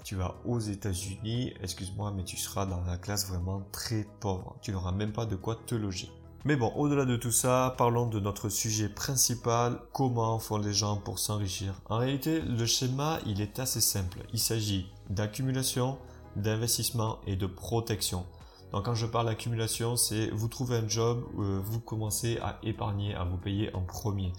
Tu 0.05 0.15
vas 0.15 0.37
aux 0.45 0.61
États-Unis, 0.61 1.55
excuse-moi, 1.63 2.13
mais 2.15 2.25
tu 2.25 2.37
seras 2.37 2.67
dans 2.67 2.81
la 2.83 2.97
classe 2.97 3.27
vraiment 3.27 3.63
très 3.73 4.07
pauvre. 4.21 4.57
Tu 4.61 4.71
n'auras 4.71 4.93
même 4.93 5.13
pas 5.13 5.27
de 5.27 5.35
quoi 5.35 5.57
te 5.67 5.75
loger. 5.75 6.11
Mais 6.47 6.55
bon, 6.55 6.73
au-delà 6.77 7.07
de 7.07 7.17
tout 7.17 7.33
ça, 7.33 7.75
parlons 7.77 8.07
de 8.07 8.21
notre 8.21 8.51
sujet 8.51 8.89
principal, 8.89 9.81
comment 9.93 10.39
font 10.39 10.59
les 10.59 10.73
gens 10.73 10.97
pour 10.97 11.19
s'enrichir. 11.19 11.75
En 11.87 11.99
réalité, 11.99 12.41
le 12.41 12.65
schéma, 12.67 13.19
il 13.27 13.41
est 13.41 13.59
assez 13.59 13.81
simple. 13.81 14.21
Il 14.33 14.39
s'agit 14.39 14.89
d'accumulation, 15.11 15.99
d'investissement 16.37 17.19
et 17.27 17.35
de 17.35 17.47
protection. 17.47 18.27
Donc 18.71 18.85
quand 18.85 18.95
je 18.95 19.07
parle 19.07 19.27
d'accumulation, 19.27 19.97
c'est 19.97 20.31
vous 20.31 20.47
trouvez 20.47 20.77
un 20.77 20.89
job, 20.89 21.25
euh, 21.37 21.59
vous 21.65 21.81
commencez 21.81 22.39
à 22.39 22.61
épargner, 22.63 23.17
à 23.17 23.25
vous 23.25 23.39
payer 23.39 23.75
en 23.75 23.83
premier. 23.83 24.33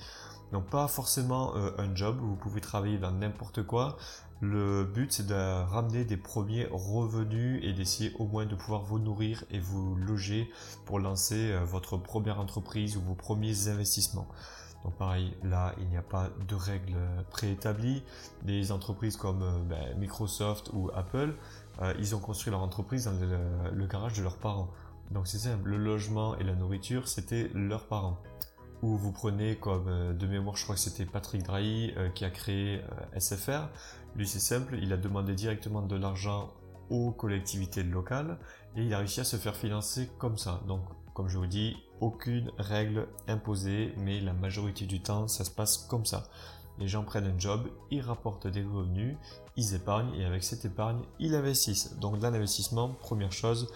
Donc 0.54 0.70
pas 0.70 0.88
forcément 0.88 1.58
euh, 1.58 1.72
un 1.78 1.94
job, 1.94 2.20
vous 2.22 2.38
pouvez 2.38 2.62
travailler 2.62 3.00
dans 3.00 3.12
n'importe 3.12 3.64
quoi. 3.64 3.98
Le 4.42 4.84
but 4.84 5.12
c'est 5.12 5.26
de 5.26 5.34
ramener 5.34 6.06
des 6.06 6.18
premiers 6.18 6.68
revenus 6.72 7.60
et 7.64 7.74
d'essayer 7.74 8.14
au 8.20 8.26
moins 8.26 8.46
de 8.46 8.56
pouvoir 8.56 8.84
vous 8.84 9.00
nourrir 9.00 9.44
et 9.50 9.60
vous 9.60 9.96
loger 9.96 10.52
pour 10.86 11.00
lancer 11.00 11.52
euh, 11.52 11.64
votre 11.64 11.98
première 11.98 12.40
entreprise 12.40 12.98
ou 12.98 13.02
vos 13.02 13.16
premiers 13.16 13.68
investissements. 13.68 14.28
Donc 14.84 14.96
pareil, 14.96 15.36
là, 15.44 15.74
il 15.80 15.88
n'y 15.88 15.98
a 15.98 16.04
pas 16.04 16.30
de 16.48 16.56
règles 16.56 16.96
préétablies. 17.32 18.04
Des 18.44 18.72
entreprises 18.72 19.18
comme 19.18 19.44
ben, 19.68 19.98
Microsoft 19.98 20.70
ou 20.72 20.92
Apple 20.94 21.34
euh, 21.82 21.94
ils 22.00 22.16
ont 22.16 22.20
construit 22.20 22.52
leur 22.52 22.62
entreprise 22.62 23.06
dans 23.06 23.14
le, 23.72 23.86
garage 23.88 24.14
de 24.14 24.24
leurs 24.24 24.38
parents. 24.38 24.70
Donc 25.12 25.28
c'est 25.28 25.38
simple, 25.38 25.70
le 25.70 25.78
logement 25.78 26.38
et 26.38 26.44
la 26.44 26.56
nourriture, 26.56 27.08
c'était 27.08 27.50
leurs 27.54 27.86
parents. 27.86 28.18
Ou 28.84 28.96
vous 28.96 29.12
prenez 29.12 29.56
comme 29.56 29.88
euh, 29.88 30.14
de 30.14 30.28
mémoire, 30.28 30.56
je 30.56 30.64
crois 30.64 30.76
que 30.76 30.82
c'était 30.82 31.06
Patrick 31.06 31.44
Drahi 31.44 31.94
euh, 31.98 32.10
qui 32.10 32.26
a 32.26 32.30
créé 32.30 32.82
SFR. 33.18 33.70
Lui 34.18 34.28
c'est 34.28 34.40
simple, 34.40 34.80
il 34.82 34.92
a 34.94 34.98
demandé 34.98 35.36
directement 35.36 35.84
de 35.84 35.96
l'argent 35.96 36.52
aux 36.90 37.12
collectivités 37.12 37.84
locales 37.84 38.40
et 38.76 38.84
il 38.84 38.94
a 38.94 38.98
réussi 38.98 39.20
à 39.20 39.24
se 39.24 39.36
faire 39.36 39.56
financer 39.56 40.10
comme 40.18 40.38
ça. 40.38 40.62
Donc 40.68 40.82
comme 41.14 41.30
je 41.30 41.38
vous 41.38 41.48
dis, 41.48 41.78
aucune 42.00 42.52
règle 42.58 43.08
imposée, 43.28 43.94
mais 43.98 44.20
la 44.20 44.34
majorité 44.34 44.86
du 44.86 45.02
temps 45.02 45.28
ça 45.28 45.44
se 45.44 45.52
passe 45.52 45.78
comme 45.78 46.06
ça. 46.06 46.30
Les 46.80 46.88
gens 46.88 47.04
prennent 47.04 47.26
un 47.26 47.40
job, 47.40 47.70
ils 47.92 48.02
rapportent 48.02 48.48
des 48.48 48.64
revenus, 48.64 49.18
ils 49.56 49.76
épargnent 49.76 50.14
et 50.16 50.26
avec 50.26 50.44
cette 50.44 50.66
épargne, 50.66 51.02
ils 51.20 51.36
investissent. 51.36 51.96
Donc 52.00 52.18
dans 52.18 52.32
l'investissement, 52.32 52.90
première 52.90 53.32
chose, 53.32 53.72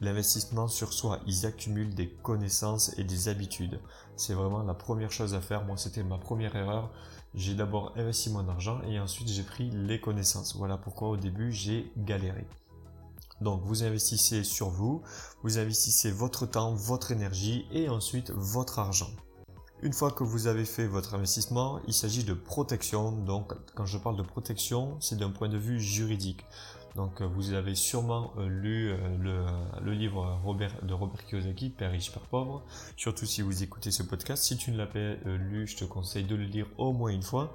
l'investissement 0.00 0.68
sur 0.68 0.92
soi. 0.92 1.20
Ils 1.26 1.46
accumulent 1.46 1.94
des 1.94 2.08
connaissances 2.08 2.96
et 2.98 3.04
des 3.04 3.28
habitudes. 3.28 3.80
C'est 4.16 4.34
vraiment 4.34 4.62
la 4.62 4.74
première 4.74 5.10
chose 5.10 5.34
à 5.34 5.40
faire. 5.40 5.64
Moi, 5.64 5.76
c'était 5.76 6.02
ma 6.02 6.18
première 6.18 6.56
erreur. 6.56 6.90
J'ai 7.38 7.54
d'abord 7.54 7.92
investi 7.94 8.30
mon 8.30 8.48
argent 8.48 8.82
et 8.82 8.98
ensuite 8.98 9.28
j'ai 9.28 9.44
pris 9.44 9.70
les 9.70 10.00
connaissances. 10.00 10.56
Voilà 10.56 10.76
pourquoi 10.76 11.10
au 11.10 11.16
début 11.16 11.52
j'ai 11.52 11.92
galéré. 11.96 12.44
Donc 13.40 13.62
vous 13.62 13.84
investissez 13.84 14.42
sur 14.42 14.70
vous, 14.70 15.02
vous 15.44 15.56
investissez 15.58 16.10
votre 16.10 16.46
temps, 16.46 16.74
votre 16.74 17.12
énergie 17.12 17.64
et 17.70 17.88
ensuite 17.88 18.32
votre 18.32 18.80
argent. 18.80 19.10
Une 19.82 19.92
fois 19.92 20.10
que 20.10 20.24
vous 20.24 20.48
avez 20.48 20.64
fait 20.64 20.88
votre 20.88 21.14
investissement, 21.14 21.78
il 21.86 21.94
s'agit 21.94 22.24
de 22.24 22.34
protection. 22.34 23.12
Donc, 23.12 23.54
quand 23.76 23.86
je 23.86 23.96
parle 23.96 24.16
de 24.16 24.24
protection, 24.24 24.96
c'est 24.98 25.16
d'un 25.16 25.30
point 25.30 25.48
de 25.48 25.56
vue 25.56 25.80
juridique. 25.80 26.44
Donc, 26.96 27.22
vous 27.22 27.52
avez 27.52 27.74
sûrement 27.74 28.32
euh, 28.38 28.48
lu 28.48 28.90
euh, 28.90 29.44
le, 29.82 29.92
livre 29.92 30.40
de 30.82 30.94
Robert 30.94 31.24
Kiyosaki, 31.26 31.70
Père 31.70 31.92
riche, 31.92 32.12
Père 32.12 32.22
pauvre. 32.22 32.62
Surtout 32.96 33.26
si 33.26 33.42
vous 33.42 33.62
écoutez 33.62 33.90
ce 33.90 34.02
podcast. 34.02 34.42
Si 34.42 34.56
tu 34.56 34.72
ne 34.72 34.76
l'as 34.76 34.86
pas 34.86 34.98
euh, 34.98 35.36
lu, 35.36 35.66
je 35.66 35.76
te 35.76 35.84
conseille 35.84 36.24
de 36.24 36.34
le 36.34 36.44
lire 36.44 36.66
au 36.76 36.92
moins 36.92 37.10
une 37.10 37.22
fois. 37.22 37.54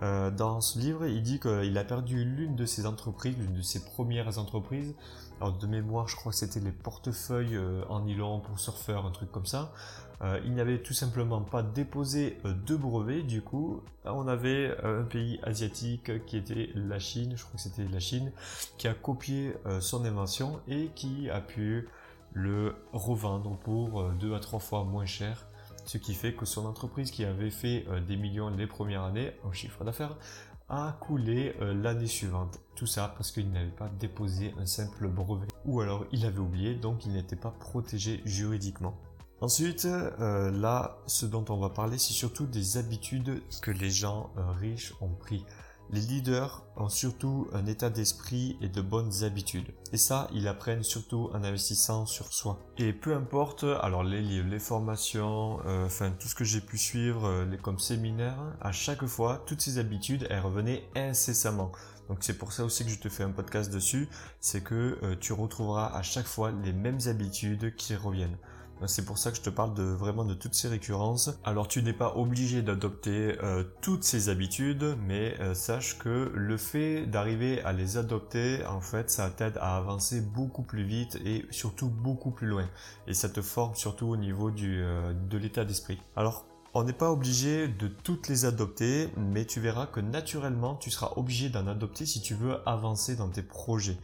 dans 0.00 0.60
ce 0.60 0.78
livre, 0.78 1.06
il 1.06 1.22
dit 1.22 1.40
qu'il 1.40 1.76
a 1.76 1.84
perdu 1.84 2.24
l'une 2.24 2.54
de 2.54 2.66
ses 2.66 2.86
entreprises, 2.86 3.36
l'une 3.36 3.54
de 3.54 3.62
ses 3.62 3.84
premières 3.84 4.38
entreprises. 4.38 4.94
Alors, 5.40 5.56
de 5.58 5.66
mémoire, 5.66 6.08
je 6.08 6.16
crois 6.16 6.32
que 6.32 6.38
c'était 6.38 6.60
les 6.60 6.72
portefeuilles 6.72 7.58
en 7.88 8.00
nylon 8.00 8.40
pour 8.40 8.58
surfeurs, 8.58 9.06
un 9.06 9.10
truc 9.10 9.30
comme 9.32 9.46
ça. 9.46 9.72
Euh, 10.20 10.40
il 10.44 10.52
n'y 10.52 10.60
avait 10.60 10.78
tout 10.78 10.94
simplement 10.94 11.40
pas 11.42 11.62
déposé 11.62 12.38
euh, 12.44 12.52
de 12.52 12.74
brevet, 12.74 13.22
du 13.22 13.42
coup, 13.42 13.82
on 14.04 14.26
avait 14.26 14.74
euh, 14.84 15.02
un 15.02 15.04
pays 15.04 15.38
asiatique 15.44 16.24
qui 16.26 16.36
était 16.36 16.70
la 16.74 16.98
Chine, 16.98 17.34
je 17.36 17.44
crois 17.44 17.54
que 17.54 17.62
c'était 17.62 17.86
la 17.86 18.00
Chine, 18.00 18.32
qui 18.78 18.88
a 18.88 18.94
copié 18.94 19.54
son 19.80 20.04
invention 20.04 20.60
et 20.66 20.90
qui 20.94 21.30
a 21.30 21.40
pu 21.40 21.88
le 22.32 22.74
revendre 22.92 23.56
pour 23.58 24.10
deux 24.12 24.34
à 24.34 24.40
trois 24.40 24.58
fois 24.58 24.84
moins 24.84 25.06
cher, 25.06 25.46
ce 25.84 25.98
qui 25.98 26.14
fait 26.14 26.34
que 26.34 26.44
son 26.46 26.66
entreprise 26.66 27.10
qui 27.10 27.24
avait 27.24 27.50
fait 27.50 27.86
des 28.06 28.16
millions 28.16 28.50
les 28.50 28.66
premières 28.66 29.02
années 29.02 29.32
en 29.44 29.52
chiffre 29.52 29.84
d'affaires 29.84 30.16
a 30.68 30.96
coulé 31.00 31.54
l'année 31.60 32.06
suivante. 32.06 32.60
Tout 32.74 32.86
ça 32.86 33.12
parce 33.16 33.32
qu'il 33.32 33.50
n'avait 33.50 33.66
pas 33.70 33.88
déposé 33.98 34.54
un 34.58 34.66
simple 34.66 35.08
brevet. 35.08 35.48
Ou 35.64 35.80
alors 35.80 36.04
il 36.12 36.24
avait 36.26 36.38
oublié, 36.38 36.74
donc 36.74 37.06
il 37.06 37.12
n'était 37.12 37.36
pas 37.36 37.50
protégé 37.50 38.22
juridiquement. 38.24 38.94
Ensuite, 39.40 39.84
euh, 39.84 40.50
là, 40.50 40.98
ce 41.06 41.24
dont 41.24 41.44
on 41.48 41.58
va 41.58 41.68
parler, 41.68 41.96
c'est 41.96 42.12
surtout 42.12 42.46
des 42.46 42.76
habitudes 42.76 43.40
que 43.62 43.70
les 43.70 43.90
gens 43.90 44.30
euh, 44.36 44.50
riches 44.50 44.94
ont 45.00 45.14
pris. 45.14 45.44
Les 45.90 46.00
leaders 46.00 46.66
ont 46.76 46.88
surtout 46.88 47.46
un 47.52 47.64
état 47.66 47.88
d'esprit 47.88 48.58
et 48.60 48.68
de 48.68 48.82
bonnes 48.82 49.22
habitudes. 49.22 49.72
Et 49.92 49.96
ça, 49.96 50.28
ils 50.34 50.48
apprennent 50.48 50.82
surtout 50.82 51.30
en 51.32 51.44
investissant 51.44 52.04
sur 52.04 52.32
soi. 52.32 52.58
Et 52.78 52.92
peu 52.92 53.14
importe, 53.14 53.62
alors 53.62 54.02
les 54.02 54.20
livres, 54.20 54.48
les 54.48 54.58
formations, 54.58 55.60
euh, 55.66 55.86
enfin 55.86 56.10
tout 56.10 56.26
ce 56.26 56.34
que 56.34 56.44
j'ai 56.44 56.60
pu 56.60 56.76
suivre 56.76 57.44
les, 57.44 57.58
comme 57.58 57.78
séminaire, 57.78 58.36
à 58.60 58.72
chaque 58.72 59.06
fois, 59.06 59.44
toutes 59.46 59.62
ces 59.62 59.78
habitudes, 59.78 60.26
elles 60.30 60.40
revenaient 60.40 60.82
incessamment. 60.96 61.70
Donc 62.08 62.18
c'est 62.22 62.36
pour 62.36 62.52
ça 62.52 62.64
aussi 62.64 62.84
que 62.84 62.90
je 62.90 62.98
te 62.98 63.08
fais 63.08 63.22
un 63.22 63.30
podcast 63.30 63.72
dessus, 63.72 64.08
c'est 64.40 64.62
que 64.62 65.14
tu 65.20 65.32
retrouveras 65.32 65.94
à 65.94 66.02
chaque 66.02 66.26
fois 66.26 66.50
les 66.50 66.72
mêmes 66.72 67.00
habitudes 67.06 67.76
qui 67.76 67.94
reviennent. 67.94 68.36
C'est 68.86 69.04
pour 69.04 69.18
ça 69.18 69.30
que 69.30 69.36
je 69.36 69.42
te 69.42 69.50
parle 69.50 69.74
de 69.74 69.82
vraiment 69.82 70.24
de 70.24 70.34
toutes 70.34 70.54
ces 70.54 70.68
récurrences. 70.68 71.30
Alors 71.44 71.68
tu 71.68 71.82
n'es 71.82 71.92
pas 71.92 72.14
obligé 72.16 72.62
d'adopter 72.62 73.36
euh, 73.42 73.64
toutes 73.80 74.04
ces 74.04 74.28
habitudes, 74.28 74.96
mais 75.06 75.34
euh, 75.40 75.54
sache 75.54 75.98
que 75.98 76.30
le 76.34 76.56
fait 76.56 77.06
d'arriver 77.06 77.60
à 77.62 77.72
les 77.72 77.96
adopter, 77.96 78.64
en 78.66 78.80
fait, 78.80 79.10
ça 79.10 79.30
t'aide 79.30 79.58
à 79.60 79.76
avancer 79.76 80.20
beaucoup 80.20 80.62
plus 80.62 80.84
vite 80.84 81.18
et 81.24 81.44
surtout 81.50 81.88
beaucoup 81.88 82.30
plus 82.30 82.46
loin. 82.46 82.68
Et 83.06 83.14
ça 83.14 83.28
te 83.28 83.42
forme 83.42 83.74
surtout 83.74 84.06
au 84.06 84.16
niveau 84.16 84.50
du, 84.50 84.80
euh, 84.82 85.12
de 85.12 85.38
l'état 85.38 85.64
d'esprit. 85.64 85.98
Alors 86.16 86.46
on 86.74 86.84
n'est 86.84 86.92
pas 86.92 87.10
obligé 87.10 87.66
de 87.66 87.88
toutes 87.88 88.28
les 88.28 88.44
adopter, 88.44 89.08
mais 89.16 89.46
tu 89.46 89.58
verras 89.58 89.86
que 89.86 90.00
naturellement, 90.00 90.76
tu 90.76 90.90
seras 90.90 91.12
obligé 91.16 91.48
d'en 91.48 91.66
adopter 91.66 92.04
si 92.04 92.20
tu 92.20 92.34
veux 92.34 92.56
avancer 92.68 93.16
dans 93.16 93.28
tes 93.28 93.42
projets. 93.42 93.96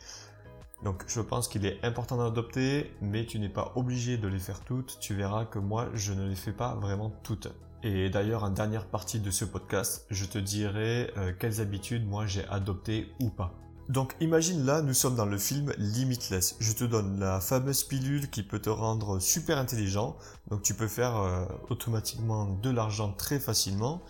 Donc 0.84 1.02
je 1.06 1.22
pense 1.22 1.48
qu'il 1.48 1.64
est 1.64 1.82
important 1.82 2.18
d'adopter, 2.18 2.94
mais 3.00 3.24
tu 3.24 3.38
n'es 3.38 3.48
pas 3.48 3.72
obligé 3.74 4.18
de 4.18 4.28
les 4.28 4.38
faire 4.38 4.60
toutes. 4.60 4.98
Tu 5.00 5.14
verras 5.14 5.46
que 5.46 5.58
moi, 5.58 5.88
je 5.94 6.12
ne 6.12 6.28
les 6.28 6.36
fais 6.36 6.52
pas 6.52 6.74
vraiment 6.74 7.10
toutes. 7.22 7.48
Et 7.82 8.10
d'ailleurs, 8.10 8.44
en 8.44 8.50
dernière 8.50 8.86
partie 8.86 9.18
de 9.18 9.30
ce 9.30 9.46
podcast, 9.46 10.06
je 10.10 10.26
te 10.26 10.38
dirai 10.38 11.10
euh, 11.16 11.32
quelles 11.38 11.60
habitudes 11.60 12.06
moi 12.06 12.26
j'ai 12.26 12.46
adoptées 12.48 13.08
ou 13.20 13.30
pas. 13.30 13.54
Donc 13.88 14.14
imagine 14.20 14.64
là, 14.64 14.80
nous 14.80 14.94
sommes 14.94 15.16
dans 15.16 15.26
le 15.26 15.36
film 15.36 15.72
Limitless. 15.78 16.56
Je 16.60 16.72
te 16.72 16.84
donne 16.84 17.18
la 17.18 17.40
fameuse 17.40 17.84
pilule 17.84 18.30
qui 18.30 18.42
peut 18.42 18.58
te 18.58 18.70
rendre 18.70 19.18
super 19.20 19.58
intelligent. 19.58 20.16
Donc 20.48 20.62
tu 20.62 20.74
peux 20.74 20.88
faire 20.88 21.16
euh, 21.16 21.44
automatiquement 21.68 22.46
de 22.46 22.70
l'argent 22.70 23.12
très 23.12 23.38
facilement. 23.38 24.02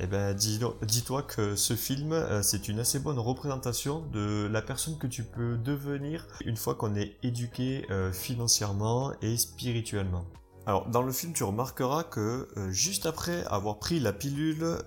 Eh 0.00 0.06
ben, 0.06 0.32
dis-toi 0.34 1.22
que 1.22 1.56
ce 1.56 1.74
film, 1.74 2.12
euh, 2.12 2.40
c'est 2.42 2.68
une 2.68 2.78
assez 2.78 3.00
bonne 3.00 3.18
représentation 3.18 4.04
de 4.12 4.48
la 4.50 4.62
personne 4.62 4.96
que 4.96 5.08
tu 5.08 5.24
peux 5.24 5.56
devenir 5.56 6.28
une 6.44 6.56
fois 6.56 6.76
qu'on 6.76 6.94
est 6.94 7.16
éduqué 7.24 7.84
euh, 7.90 8.12
financièrement 8.12 9.12
et 9.22 9.36
spirituellement. 9.36 10.24
Alors, 10.66 10.86
dans 10.86 11.02
le 11.02 11.10
film, 11.10 11.32
tu 11.32 11.42
remarqueras 11.42 12.04
que 12.04 12.48
euh, 12.56 12.70
juste 12.70 13.06
après 13.06 13.44
avoir 13.46 13.80
pris 13.80 13.98
la 13.98 14.12
pilule, 14.12 14.78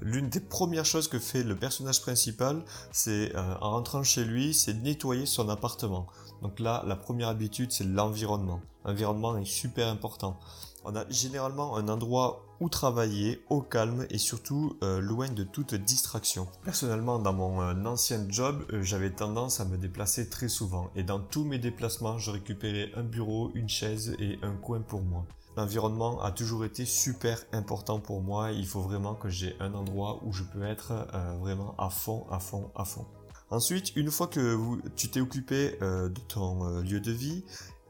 l'une 0.00 0.28
des 0.28 0.40
premières 0.40 0.84
choses 0.84 1.08
que 1.08 1.18
fait 1.18 1.42
le 1.42 1.56
personnage 1.56 2.02
principal, 2.02 2.62
c'est 2.92 3.34
en 3.36 3.70
rentrant 3.70 4.02
chez 4.02 4.24
lui, 4.24 4.54
c'est 4.54 4.74
nettoyer 4.74 5.26
son 5.26 5.48
appartement. 5.48 6.06
Donc 6.42 6.60
là, 6.60 6.84
la 6.86 6.94
première 6.94 7.28
habitude, 7.28 7.72
c'est 7.72 7.84
l'environnement. 7.84 8.60
L'environnement 8.84 9.36
est 9.38 9.46
super 9.46 9.88
important. 9.88 10.38
On 10.86 10.94
a 10.96 11.08
généralement 11.08 11.76
un 11.78 11.88
endroit 11.88 12.44
où 12.60 12.68
travailler 12.68 13.42
au 13.48 13.62
calme 13.62 14.06
et 14.10 14.18
surtout 14.18 14.76
euh, 14.82 15.00
loin 15.00 15.30
de 15.30 15.42
toute 15.42 15.74
distraction. 15.74 16.46
Personnellement, 16.62 17.18
dans 17.18 17.32
mon 17.32 17.62
euh, 17.62 17.84
ancien 17.86 18.26
job, 18.28 18.66
euh, 18.70 18.82
j'avais 18.82 19.10
tendance 19.10 19.60
à 19.60 19.64
me 19.64 19.78
déplacer 19.78 20.28
très 20.28 20.48
souvent 20.48 20.90
et 20.94 21.02
dans 21.02 21.20
tous 21.20 21.44
mes 21.44 21.58
déplacements, 21.58 22.18
je 22.18 22.30
récupérais 22.30 22.90
un 22.96 23.02
bureau, 23.02 23.50
une 23.54 23.68
chaise 23.68 24.14
et 24.18 24.38
un 24.42 24.56
coin 24.56 24.82
pour 24.82 25.00
moi. 25.02 25.24
L'environnement 25.56 26.20
a 26.22 26.32
toujours 26.32 26.66
été 26.66 26.84
super 26.84 27.38
important 27.52 27.98
pour 27.98 28.20
moi. 28.20 28.52
Il 28.52 28.66
faut 28.66 28.82
vraiment 28.82 29.14
que 29.14 29.30
j'ai 29.30 29.56
un 29.60 29.72
endroit 29.72 30.20
où 30.24 30.32
je 30.32 30.42
peux 30.42 30.64
être 30.64 30.92
vraiment 31.40 31.76
à 31.78 31.90
fond, 31.90 32.26
à 32.28 32.40
fond, 32.40 32.72
à 32.74 32.84
fond. 32.84 33.06
Ensuite, 33.50 33.94
une 33.94 34.10
fois 34.10 34.26
que 34.26 34.58
tu 34.96 35.10
t'es 35.10 35.20
occupé 35.20 35.78
de 35.80 36.20
ton 36.26 36.80
lieu 36.80 36.98
de 36.98 37.12
vie, 37.12 37.44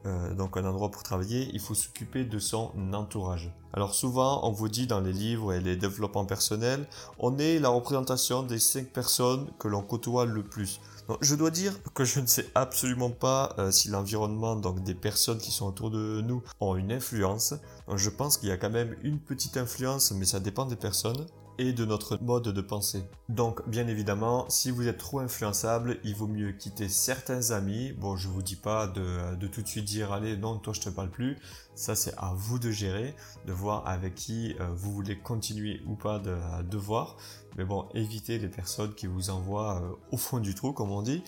euh, 0.06 0.34
donc 0.34 0.56
un 0.56 0.64
endroit 0.64 0.90
pour 0.90 1.02
travailler, 1.02 1.48
il 1.52 1.60
faut 1.60 1.74
s'occuper 1.74 2.24
de 2.24 2.38
son 2.38 2.72
entourage. 2.92 3.52
Alors 3.72 3.94
souvent, 3.94 4.46
on 4.46 4.52
vous 4.52 4.68
dit 4.68 4.86
dans 4.86 5.00
les 5.00 5.12
livres 5.12 5.52
et 5.52 5.60
les 5.60 5.76
développements 5.76 6.26
personnels, 6.26 6.86
on 7.18 7.38
est 7.38 7.58
la 7.58 7.70
représentation 7.70 8.42
des 8.42 8.58
5 8.58 8.88
personnes 8.88 9.46
que 9.58 9.68
l'on 9.68 9.82
côtoie 9.82 10.26
le 10.26 10.42
plus. 10.42 10.80
Donc, 11.08 11.18
je 11.20 11.34
dois 11.34 11.50
dire 11.50 11.74
que 11.92 12.04
je 12.04 12.20
ne 12.20 12.26
sais 12.26 12.46
absolument 12.54 13.10
pas 13.10 13.54
euh, 13.58 13.70
si 13.70 13.88
l'environnement, 13.88 14.56
donc 14.56 14.82
des 14.82 14.94
personnes 14.94 15.38
qui 15.38 15.50
sont 15.50 15.66
autour 15.66 15.90
de 15.90 16.22
nous, 16.22 16.42
ont 16.60 16.76
une 16.76 16.92
influence. 16.92 17.54
je 17.94 18.10
pense 18.10 18.38
qu'il 18.38 18.48
y 18.48 18.52
a 18.52 18.56
quand 18.56 18.70
même 18.70 18.96
une 19.02 19.18
petite 19.18 19.56
influence, 19.56 20.12
mais 20.12 20.24
ça 20.24 20.40
dépend 20.40 20.64
des 20.66 20.76
personnes 20.76 21.26
et 21.58 21.72
de 21.72 21.84
notre 21.84 22.18
mode 22.22 22.48
de 22.48 22.60
pensée. 22.60 23.04
Donc 23.28 23.66
bien 23.68 23.86
évidemment, 23.88 24.46
si 24.48 24.70
vous 24.70 24.88
êtes 24.88 24.98
trop 24.98 25.20
influençable, 25.20 25.98
il 26.04 26.14
vaut 26.14 26.26
mieux 26.26 26.52
quitter 26.52 26.88
certains 26.88 27.50
amis. 27.52 27.92
Bon, 27.92 28.16
je 28.16 28.28
vous 28.28 28.42
dis 28.42 28.56
pas 28.56 28.86
de, 28.86 29.46
tout 29.46 29.62
de 29.62 29.68
suite 29.68 29.84
dire 29.84 30.12
allez 30.12 30.36
non, 30.36 30.58
toi 30.58 30.72
je 30.72 30.80
te 30.80 30.88
parle 30.88 31.10
plus. 31.10 31.38
Ça 31.74 31.94
c'est 31.94 32.14
à 32.16 32.32
vous 32.36 32.58
de 32.58 32.70
gérer, 32.70 33.14
de 33.46 33.52
voir 33.52 33.86
avec 33.86 34.14
qui 34.14 34.54
euh, 34.60 34.68
vous 34.74 34.92
voulez 34.92 35.18
continuer 35.18 35.80
ou 35.86 35.94
pas 35.94 36.18
de, 36.18 36.76
voir. 36.76 37.16
Mais 37.56 37.64
bon, 37.64 37.86
évitez 37.94 38.38
les 38.38 38.48
personnes 38.48 38.94
qui 38.94 39.06
vous 39.06 39.30
envoient 39.30 39.80
euh, 39.80 39.92
au 40.10 40.16
fond 40.16 40.40
du 40.40 40.54
trou, 40.54 40.72
comme 40.72 40.90
on 40.90 41.02
dit 41.02 41.22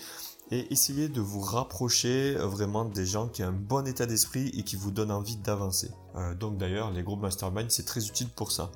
et 0.49 0.71
essayez 0.71 1.09
de 1.09 1.19
vous 1.19 1.41
rapprocher 1.41 2.37
euh, 2.37 2.45
vraiment 2.45 2.85
des 2.85 3.05
gens 3.05 3.27
qui 3.27 3.43
ont 3.43 3.47
un 3.47 3.51
bon 3.51 3.85
état 3.85 4.05
d'esprit 4.05 4.49
et 4.57 4.63
qui 4.63 4.77
vous 4.77 4.91
donnent 4.91 5.11
envie 5.11 5.35
d'avancer. 5.35 5.91
donc 6.39 6.57
d'ailleurs, 6.57 6.91
les 6.91 7.03
groupes 7.03 7.21
mastermind, 7.21 7.69
c'est 7.69 7.85
très 7.85 8.07
utile 8.07 8.29
pour 8.29 8.51
ça. 8.53 8.71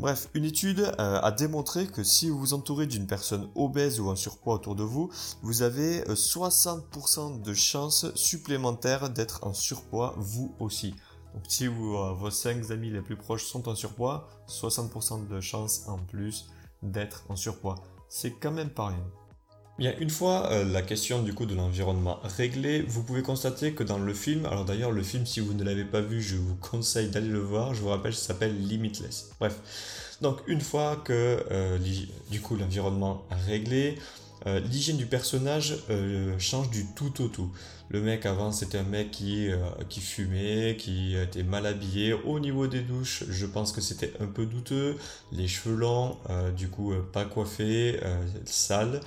Bref, 0.00 0.28
une 0.34 0.44
étude 0.44 0.80
euh, 0.80 1.20
a 1.20 1.30
démontré 1.30 1.86
que 1.86 2.02
si 2.02 2.28
vous 2.28 2.38
vous 2.38 2.54
entourez 2.54 2.86
d'une 2.86 3.06
personne 3.06 3.48
obèse 3.54 4.00
ou 4.00 4.08
en 4.08 4.16
surpoids 4.16 4.54
autour 4.54 4.74
de 4.74 4.82
vous, 4.82 5.10
vous 5.42 5.62
avez 5.62 6.02
60% 6.02 6.80
euh, 6.80 7.38
de 7.38 7.54
chances 7.54 8.12
supplémentaires 8.16 9.10
d'être 9.10 9.46
en 9.46 9.54
surpoids 9.54 10.14
vous 10.16 10.54
aussi. 10.58 10.94
Donc 11.34 11.44
si 11.48 11.66
euh, 11.66 11.70
vos 12.12 12.30
5 12.30 12.70
amis 12.72 12.90
les 12.90 13.02
plus 13.02 13.16
proches 13.16 13.44
sont 13.44 13.68
en 13.68 13.76
surpoids, 13.76 14.28
60% 14.48 15.28
de 15.28 15.40
chances 15.40 15.86
en 15.86 15.98
plus 15.98 16.46
d'être 16.82 17.24
en 17.28 17.36
surpoids. 17.36 17.76
C'est 18.08 18.32
quand 18.32 18.52
même 18.52 18.70
pas 18.70 18.88
rien. 18.88 19.23
Bien, 19.76 19.92
une 19.98 20.10
fois 20.10 20.52
euh, 20.52 20.64
la 20.64 20.82
question 20.82 21.20
du 21.20 21.34
coup 21.34 21.46
de 21.46 21.54
l'environnement 21.56 22.20
réglée, 22.22 22.82
vous 22.82 23.02
pouvez 23.02 23.22
constater 23.22 23.72
que 23.72 23.82
dans 23.82 23.98
le 23.98 24.14
film, 24.14 24.46
alors 24.46 24.64
d'ailleurs 24.64 24.92
le 24.92 25.02
film 25.02 25.26
si 25.26 25.40
vous 25.40 25.52
ne 25.52 25.64
l'avez 25.64 25.84
pas 25.84 26.00
vu, 26.00 26.22
je 26.22 26.36
vous 26.36 26.54
conseille 26.54 27.08
d'aller 27.08 27.26
le 27.26 27.40
voir, 27.40 27.74
je 27.74 27.80
vous 27.80 27.88
rappelle, 27.88 28.14
ça 28.14 28.28
s'appelle 28.28 28.56
Limitless. 28.56 29.30
Bref, 29.40 29.58
donc 30.20 30.38
une 30.46 30.60
fois 30.60 31.02
que 31.04 31.44
euh, 31.50 31.78
du 32.30 32.40
coup 32.40 32.54
l'environnement 32.54 33.24
réglé, 33.48 33.98
euh, 34.46 34.60
l'hygiène 34.60 34.96
du 34.96 35.06
personnage 35.06 35.74
change 36.38 36.70
du 36.70 36.86
tout 36.94 37.20
au 37.20 37.26
tout. 37.26 37.50
Le 37.88 38.00
mec 38.00 38.26
avant 38.26 38.52
c'était 38.52 38.78
un 38.78 38.84
mec 38.84 39.10
qui, 39.10 39.48
qui 39.88 40.00
fumait, 40.00 40.76
qui 40.78 41.16
était 41.16 41.42
mal 41.42 41.66
habillé. 41.66 42.12
Au 42.12 42.38
niveau 42.38 42.68
des 42.68 42.80
douches, 42.80 43.24
je 43.28 43.44
pense 43.44 43.72
que 43.72 43.80
c'était 43.80 44.12
un 44.20 44.26
peu 44.26 44.46
douteux. 44.46 44.96
Les 45.32 45.48
cheveux 45.48 45.74
longs, 45.74 46.16
du 46.56 46.68
coup 46.68 46.94
pas 47.12 47.24
coiffés, 47.24 47.98
sales. 48.44 49.00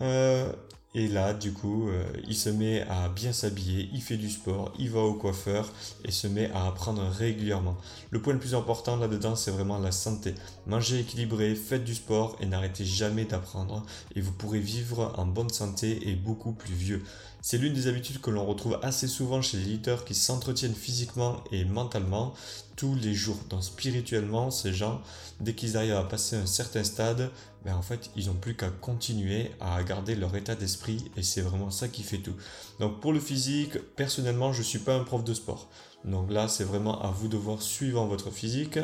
Euh, 0.00 0.52
et 0.92 1.06
là, 1.06 1.34
du 1.34 1.52
coup, 1.52 1.88
euh, 1.88 2.02
il 2.26 2.34
se 2.34 2.48
met 2.48 2.82
à 2.88 3.08
bien 3.08 3.32
s'habiller, 3.32 3.88
il 3.92 4.02
fait 4.02 4.16
du 4.16 4.28
sport, 4.28 4.72
il 4.76 4.90
va 4.90 4.98
au 4.98 5.14
coiffeur 5.14 5.70
et 6.04 6.10
se 6.10 6.26
met 6.26 6.50
à 6.50 6.66
apprendre 6.66 7.02
régulièrement. 7.08 7.76
Le 8.10 8.20
point 8.20 8.32
le 8.32 8.40
plus 8.40 8.56
important 8.56 8.96
là-dedans, 8.96 9.36
c'est 9.36 9.52
vraiment 9.52 9.78
la 9.78 9.92
santé. 9.92 10.34
Mangez 10.66 10.98
équilibré, 10.98 11.54
faites 11.54 11.84
du 11.84 11.94
sport 11.94 12.36
et 12.40 12.46
n'arrêtez 12.46 12.84
jamais 12.84 13.24
d'apprendre 13.24 13.84
et 14.16 14.20
vous 14.20 14.32
pourrez 14.32 14.58
vivre 14.58 15.14
en 15.16 15.26
bonne 15.26 15.50
santé 15.50 16.08
et 16.08 16.16
beaucoup 16.16 16.52
plus 16.52 16.74
vieux. 16.74 17.04
C'est 17.40 17.58
l'une 17.58 17.72
des 17.72 17.86
habitudes 17.86 18.20
que 18.20 18.30
l'on 18.30 18.44
retrouve 18.44 18.80
assez 18.82 19.06
souvent 19.06 19.42
chez 19.42 19.58
les 19.58 19.64
leaders 19.64 20.04
qui 20.04 20.16
s'entretiennent 20.16 20.74
physiquement 20.74 21.36
et 21.52 21.64
mentalement 21.64 22.34
tous 22.80 22.94
les 22.94 23.12
jours. 23.12 23.36
Donc 23.50 23.62
spirituellement, 23.62 24.50
ces 24.50 24.72
gens, 24.72 25.02
dès 25.38 25.52
qu'ils 25.52 25.76
arrivent 25.76 25.96
à 25.96 26.02
passer 26.02 26.36
un 26.36 26.46
certain 26.46 26.82
stade, 26.82 27.30
ben 27.62 27.74
en 27.74 27.82
fait, 27.82 28.10
ils 28.16 28.28
n'ont 28.28 28.40
plus 28.40 28.56
qu'à 28.56 28.70
continuer 28.70 29.50
à 29.60 29.82
garder 29.82 30.14
leur 30.14 30.34
état 30.34 30.54
d'esprit 30.54 31.10
et 31.14 31.22
c'est 31.22 31.42
vraiment 31.42 31.70
ça 31.70 31.88
qui 31.88 32.02
fait 32.02 32.20
tout. 32.20 32.32
Donc 32.78 33.00
pour 33.02 33.12
le 33.12 33.20
physique, 33.20 33.76
personnellement, 33.96 34.54
je 34.54 34.62
suis 34.62 34.78
pas 34.78 34.94
un 34.94 35.04
prof 35.04 35.22
de 35.22 35.34
sport. 35.34 35.68
Donc 36.06 36.30
là, 36.32 36.48
c'est 36.48 36.64
vraiment 36.64 37.02
à 37.02 37.10
vous 37.10 37.28
de 37.28 37.36
voir 37.36 37.60
suivant 37.60 38.06
votre 38.06 38.30
physique. 38.30 38.78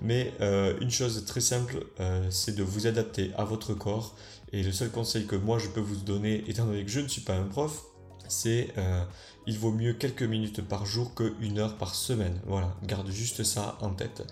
Mais 0.00 0.32
euh, 0.40 0.78
une 0.80 0.90
chose 0.90 1.26
très 1.26 1.42
simple, 1.42 1.84
euh, 2.00 2.26
c'est 2.30 2.56
de 2.56 2.62
vous 2.62 2.86
adapter 2.86 3.30
à 3.36 3.44
votre 3.44 3.74
corps. 3.74 4.16
Et 4.54 4.62
le 4.62 4.72
seul 4.72 4.88
conseil 4.88 5.26
que 5.26 5.36
moi 5.36 5.58
je 5.58 5.68
peux 5.68 5.80
vous 5.80 5.96
donner, 5.96 6.44
étant 6.48 6.64
donné 6.64 6.82
que 6.82 6.90
je 6.90 7.00
ne 7.00 7.08
suis 7.08 7.20
pas 7.20 7.34
un 7.34 7.44
prof, 7.44 7.82
c'est 8.28 8.68
euh, 8.78 9.02
il 9.46 9.58
vaut 9.58 9.72
mieux 9.72 9.92
quelques 9.92 10.22
minutes 10.22 10.62
par 10.62 10.86
jour 10.86 11.14
que 11.14 11.34
une 11.40 11.58
heure 11.58 11.76
par 11.76 11.94
semaine. 11.94 12.40
Voilà, 12.46 12.74
garde 12.82 13.10
juste 13.10 13.44
ça 13.44 13.76
en 13.80 13.90
tête. 13.90 14.22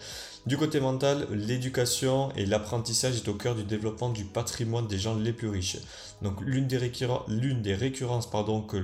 Du 0.47 0.57
côté 0.57 0.81
mental, 0.81 1.29
l'éducation 1.31 2.33
et 2.35 2.47
l'apprentissage 2.47 3.17
est 3.17 3.29
au 3.29 3.35
cœur 3.35 3.55
du 3.55 3.63
développement 3.63 4.09
du 4.09 4.25
patrimoine 4.25 4.89
des 4.89 4.99
gens 4.99 5.15
les 5.15 5.33
plus 5.33 5.49
riches. 5.49 5.79
Donc 6.23 6.41
l'une 6.41 6.67
des, 6.67 6.79
récurrences 7.75 8.29
pardon, 8.29 8.61
que, 8.63 8.77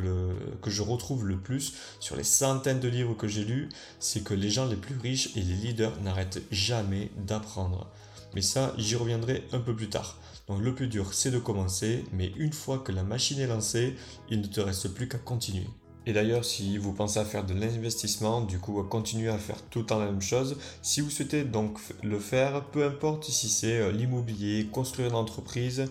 que 0.62 0.70
je 0.70 0.82
retrouve 0.82 1.26
le 1.26 1.36
plus 1.36 1.74
sur 1.98 2.14
les 2.14 2.24
centaines 2.24 2.80
de 2.80 2.88
livres 2.88 3.14
que 3.14 3.26
j'ai 3.26 3.44
lus, 3.44 3.68
c'est 3.98 4.22
que 4.22 4.34
les 4.34 4.50
gens 4.50 4.66
les 4.66 4.76
plus 4.76 4.98
riches 4.98 5.30
et 5.36 5.40
les 5.40 5.54
leaders 5.54 6.00
n'arrêtent 6.02 6.42
jamais 6.52 7.10
d'apprendre. 7.16 7.88
Mais 8.34 8.42
ça, 8.42 8.74
j'y 8.76 8.94
reviendrai 8.94 9.44
un 9.52 9.60
peu 9.60 9.74
plus 9.74 9.88
tard. 9.88 10.16
Donc 10.48 10.62
le 10.62 10.74
plus 10.74 10.88
dur, 10.88 11.12
c'est 11.12 11.30
de 11.30 11.38
commencer, 11.38 12.04
mais 12.12 12.32
une 12.36 12.52
fois 12.54 12.78
que 12.78 12.90
la 12.90 13.02
machine 13.02 13.38
est 13.38 13.46
lancée, 13.46 13.94
il 14.30 14.40
ne 14.40 14.46
te 14.46 14.60
reste 14.60 14.88
plus 14.88 15.06
qu'à 15.06 15.18
continuer. 15.18 15.66
Et 16.06 16.14
d'ailleurs, 16.14 16.42
si 16.42 16.78
vous 16.78 16.94
pensez 16.94 17.18
à 17.18 17.24
faire 17.26 17.44
de 17.44 17.52
l'investissement, 17.52 18.40
du 18.40 18.58
coup, 18.58 18.80
à 18.80 18.84
continuer 18.84 19.28
à 19.28 19.36
faire 19.36 19.60
tout 19.68 19.80
le 19.80 19.84
temps 19.84 19.98
la 19.98 20.06
même 20.06 20.22
chose, 20.22 20.56
si 20.80 21.02
vous 21.02 21.10
souhaitez 21.10 21.44
donc 21.44 21.78
le 22.02 22.18
faire, 22.18 22.64
peu 22.64 22.86
importe 22.86 23.24
si 23.24 23.50
c'est 23.50 23.78
euh, 23.78 23.92
l'immobilier, 23.92 24.66
construire 24.72 25.08
une 25.08 25.16
entreprise, 25.16 25.84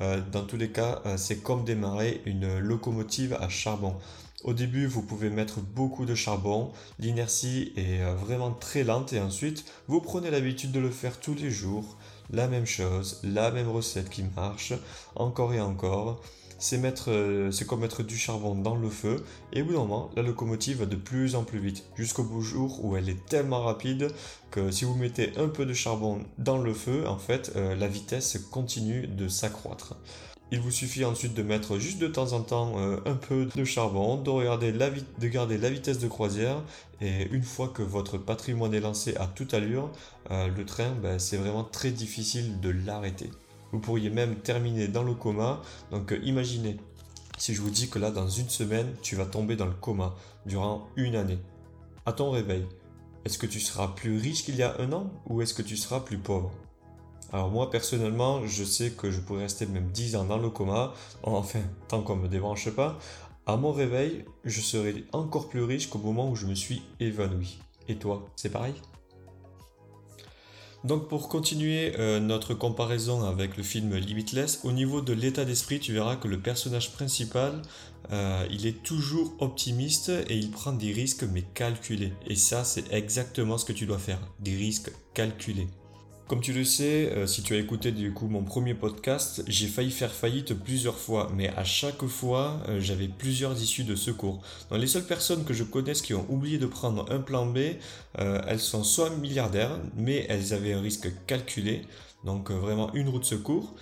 euh, 0.00 0.22
dans 0.32 0.44
tous 0.44 0.56
les 0.56 0.70
cas, 0.70 1.02
euh, 1.04 1.18
c'est 1.18 1.42
comme 1.42 1.64
démarrer 1.64 2.22
une 2.24 2.58
locomotive 2.58 3.36
à 3.38 3.50
charbon. 3.50 3.96
Au 4.44 4.54
début, 4.54 4.86
vous 4.86 5.02
pouvez 5.02 5.28
mettre 5.28 5.60
beaucoup 5.60 6.06
de 6.06 6.14
charbon, 6.14 6.72
l'inertie 6.98 7.74
est 7.76 8.02
vraiment 8.14 8.52
très 8.52 8.82
lente 8.82 9.12
et 9.12 9.20
ensuite, 9.20 9.66
vous 9.88 10.00
prenez 10.00 10.30
l'habitude 10.30 10.72
de 10.72 10.80
le 10.80 10.90
faire 10.90 11.20
tous 11.20 11.34
les 11.34 11.50
jours, 11.50 11.98
la 12.32 12.48
même 12.48 12.66
chose, 12.66 13.20
la 13.22 13.50
même 13.50 13.68
recette 13.68 14.10
qui 14.10 14.24
marche, 14.36 14.72
encore 15.14 15.52
et 15.54 15.60
encore. 15.60 16.20
C'est 16.58 16.76
mettre, 16.76 17.10
euh, 17.10 17.50
c'est 17.50 17.66
comme 17.66 17.80
mettre 17.80 18.02
du 18.02 18.18
charbon 18.18 18.54
dans 18.54 18.76
le 18.76 18.90
feu, 18.90 19.24
et 19.52 19.62
au 19.62 19.64
bout 19.64 19.72
d'un 19.72 19.78
moment, 19.78 20.10
la 20.14 20.22
locomotive 20.22 20.80
va 20.80 20.86
de 20.86 20.96
plus 20.96 21.34
en 21.34 21.42
plus 21.42 21.58
vite, 21.58 21.84
jusqu'au 21.96 22.40
jour 22.42 22.84
où 22.84 22.98
elle 22.98 23.08
est 23.08 23.24
tellement 23.26 23.62
rapide 23.62 24.08
que 24.50 24.70
si 24.70 24.84
vous 24.84 24.94
mettez 24.94 25.32
un 25.38 25.48
peu 25.48 25.64
de 25.64 25.72
charbon 25.72 26.22
dans 26.36 26.58
le 26.58 26.74
feu, 26.74 27.08
en 27.08 27.16
fait, 27.16 27.52
euh, 27.56 27.74
la 27.76 27.88
vitesse 27.88 28.38
continue 28.50 29.06
de 29.06 29.26
s'accroître. 29.26 29.96
Il 30.52 30.60
vous 30.60 30.72
suffit 30.72 31.04
ensuite 31.04 31.34
de 31.34 31.44
mettre 31.44 31.78
juste 31.78 31.98
de 31.98 32.08
temps 32.08 32.32
en 32.32 32.40
temps 32.40 32.72
euh, 32.76 32.96
un 33.06 33.14
peu 33.14 33.46
de 33.54 33.64
charbon, 33.64 34.16
de, 34.16 35.28
garder 35.28 35.58
la 35.58 35.70
vitesse 35.70 36.00
de 36.00 36.08
croisière 36.08 36.60
et 37.00 37.28
une 37.30 37.44
fois 37.44 37.68
que 37.68 37.82
votre 37.82 38.18
patrimoine 38.18 38.74
est 38.74 38.80
lancé 38.80 39.14
à 39.16 39.28
toute 39.28 39.54
allure, 39.54 39.92
euh, 40.32 40.48
le 40.48 40.64
train, 40.64 40.90
ben, 41.02 41.20
c'est 41.20 41.36
vraiment 41.36 41.62
très 41.62 41.92
difficile 41.92 42.58
de 42.60 42.70
l'arrêter. 42.70 43.30
Vous 43.70 43.78
pourriez 43.78 44.10
même 44.10 44.34
terminer 44.34 44.88
dans 44.88 45.04
le 45.04 45.14
coma. 45.14 45.62
Donc 45.92 46.12
euh, 46.12 46.18
imaginez, 46.24 46.78
si 47.38 47.54
je 47.54 47.62
vous 47.62 47.70
dis 47.70 47.88
que 47.88 48.00
là, 48.00 48.10
dans 48.10 48.28
une 48.28 48.48
semaine, 48.48 48.92
tu 49.02 49.14
vas 49.14 49.26
tomber 49.26 49.54
dans 49.54 49.66
le 49.66 49.74
coma 49.74 50.16
durant 50.46 50.88
une 50.96 51.14
année. 51.14 51.38
À 52.06 52.12
ton 52.12 52.32
réveil, 52.32 52.66
est-ce 53.24 53.38
que 53.38 53.46
tu 53.46 53.60
seras 53.60 53.86
plus 53.86 54.18
riche 54.18 54.44
qu'il 54.44 54.56
y 54.56 54.64
a 54.64 54.74
un 54.80 54.92
an 54.92 55.12
ou 55.28 55.42
est-ce 55.42 55.54
que 55.54 55.62
tu 55.62 55.76
seras 55.76 56.00
plus 56.00 56.18
pauvre? 56.18 56.50
Alors 57.32 57.50
moi 57.50 57.70
personnellement, 57.70 58.46
je 58.46 58.64
sais 58.64 58.90
que 58.90 59.10
je 59.10 59.20
pourrais 59.20 59.42
rester 59.42 59.66
même 59.66 59.88
10 59.90 60.16
ans 60.16 60.24
dans 60.24 60.38
le 60.38 60.50
coma, 60.50 60.94
enfin 61.22 61.60
tant 61.88 62.02
qu'on 62.02 62.16
me 62.16 62.28
débranche 62.28 62.70
pas. 62.70 62.98
À 63.46 63.56
mon 63.56 63.72
réveil, 63.72 64.24
je 64.44 64.60
serai 64.60 65.04
encore 65.12 65.48
plus 65.48 65.62
riche 65.62 65.88
qu'au 65.88 65.98
moment 65.98 66.30
où 66.30 66.36
je 66.36 66.46
me 66.46 66.54
suis 66.54 66.82
évanoui. 67.00 67.58
Et 67.88 67.96
toi, 67.96 68.26
c'est 68.36 68.50
pareil? 68.50 68.74
Donc 70.82 71.08
pour 71.08 71.28
continuer 71.28 71.94
euh, 71.98 72.20
notre 72.20 72.54
comparaison 72.54 73.24
avec 73.24 73.56
le 73.56 73.62
film 73.62 73.94
Limitless, 73.96 74.60
au 74.64 74.72
niveau 74.72 75.02
de 75.02 75.12
l'état 75.12 75.44
d'esprit, 75.44 75.78
tu 75.78 75.92
verras 75.92 76.16
que 76.16 76.26
le 76.26 76.40
personnage 76.40 76.92
principal, 76.92 77.60
euh, 78.12 78.46
il 78.50 78.66
est 78.66 78.82
toujours 78.82 79.34
optimiste 79.40 80.08
et 80.08 80.36
il 80.36 80.50
prend 80.50 80.72
des 80.72 80.92
risques 80.92 81.24
mais 81.24 81.42
calculés. 81.42 82.14
Et 82.26 82.36
ça, 82.36 82.64
c'est 82.64 82.90
exactement 82.92 83.58
ce 83.58 83.66
que 83.66 83.72
tu 83.72 83.84
dois 83.84 83.98
faire, 83.98 84.20
des 84.40 84.56
risques 84.56 84.90
calculés. 85.12 85.68
Comme 86.30 86.40
tu 86.40 86.52
le 86.52 86.62
sais, 86.62 87.10
euh, 87.10 87.26
si 87.26 87.42
tu 87.42 87.54
as 87.54 87.58
écouté 87.58 87.90
du 87.90 88.14
coup 88.14 88.28
mon 88.28 88.44
premier 88.44 88.74
podcast, 88.74 89.42
j'ai 89.48 89.66
failli 89.66 89.90
faire 89.90 90.12
faillite 90.12 90.54
plusieurs 90.54 90.96
fois, 90.96 91.28
mais 91.34 91.48
à 91.56 91.64
chaque 91.64 92.06
fois, 92.06 92.62
euh, 92.68 92.78
j'avais 92.78 93.08
plusieurs 93.08 93.60
issues 93.60 93.82
de 93.82 93.96
secours. 93.96 94.40
Les 94.70 94.86
seules 94.86 95.06
personnes 95.06 95.44
que 95.44 95.52
je 95.52 95.64
connaisse 95.64 96.02
qui 96.02 96.14
ont 96.14 96.24
oublié 96.28 96.58
de 96.58 96.66
prendre 96.66 97.04
un 97.10 97.18
plan 97.18 97.46
B, 97.46 97.58
euh, 98.20 98.40
elles 98.46 98.60
sont 98.60 98.84
soit 98.84 99.10
milliardaires, 99.10 99.76
mais 99.96 100.24
elles 100.28 100.54
avaient 100.54 100.72
un 100.72 100.80
risque 100.80 101.10
calculé, 101.26 101.82
donc 102.24 102.52
vraiment 102.52 102.94
une 102.94 103.08
roue 103.08 103.18
de 103.18 103.24
secours. 103.24 103.74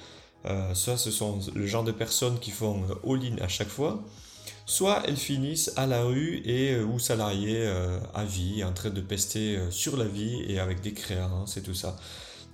ça, 0.72 0.96
ce 0.96 1.11
sont 1.11 1.40
le 1.54 1.66
genre 1.66 1.84
de 1.84 1.92
personnes 1.92 2.38
qui 2.38 2.50
font 2.50 2.82
all-in 3.06 3.37
à 3.42 3.48
chaque 3.48 3.68
fois 3.68 4.02
soit 4.64 5.02
elles 5.06 5.16
finissent 5.16 5.72
à 5.76 5.87
la 5.87 6.02
rue 6.02 6.42
et 6.44 6.78
ou 6.80 6.98
salariées 6.98 7.66
à 8.14 8.24
vie, 8.24 8.64
en 8.64 8.72
train 8.72 8.90
de 8.90 9.00
pester 9.00 9.58
sur 9.70 9.96
la 9.96 10.04
vie 10.04 10.44
et 10.46 10.58
avec 10.58 10.80
des 10.80 10.92
créances 10.92 11.56
et 11.58 11.62
tout 11.62 11.74
ça. 11.74 11.96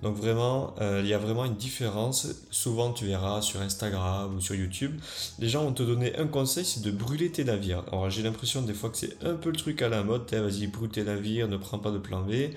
Donc 0.01 0.15
vraiment, 0.15 0.75
euh, 0.81 1.01
il 1.03 1.09
y 1.09 1.13
a 1.13 1.17
vraiment 1.17 1.45
une 1.45 1.55
différence. 1.55 2.27
Souvent, 2.51 2.91
tu 2.91 3.05
verras 3.05 3.41
sur 3.41 3.61
Instagram 3.61 4.35
ou 4.35 4.41
sur 4.41 4.55
YouTube, 4.55 4.99
les 5.39 5.49
gens 5.49 5.63
vont 5.63 5.73
te 5.73 5.83
donner 5.83 6.17
un 6.17 6.27
conseil, 6.27 6.65
c'est 6.65 6.81
de 6.81 6.91
brûler 6.91 7.31
tes 7.31 7.43
navires. 7.43 7.83
Alors 7.87 8.09
j'ai 8.09 8.21
l'impression 8.21 8.61
des 8.61 8.73
fois 8.73 8.89
que 8.89 8.97
c'est 8.97 9.23
un 9.23 9.35
peu 9.35 9.49
le 9.49 9.57
truc 9.57 9.81
à 9.81 9.89
la 9.89 10.03
mode, 10.03 10.31
vas-y, 10.31 10.67
brûle 10.67 10.89
tes 10.89 11.03
navires, 11.03 11.47
ne 11.47 11.57
prends 11.57 11.79
pas 11.79 11.91
de 11.91 11.97
plan 11.97 12.21
B. 12.21 12.51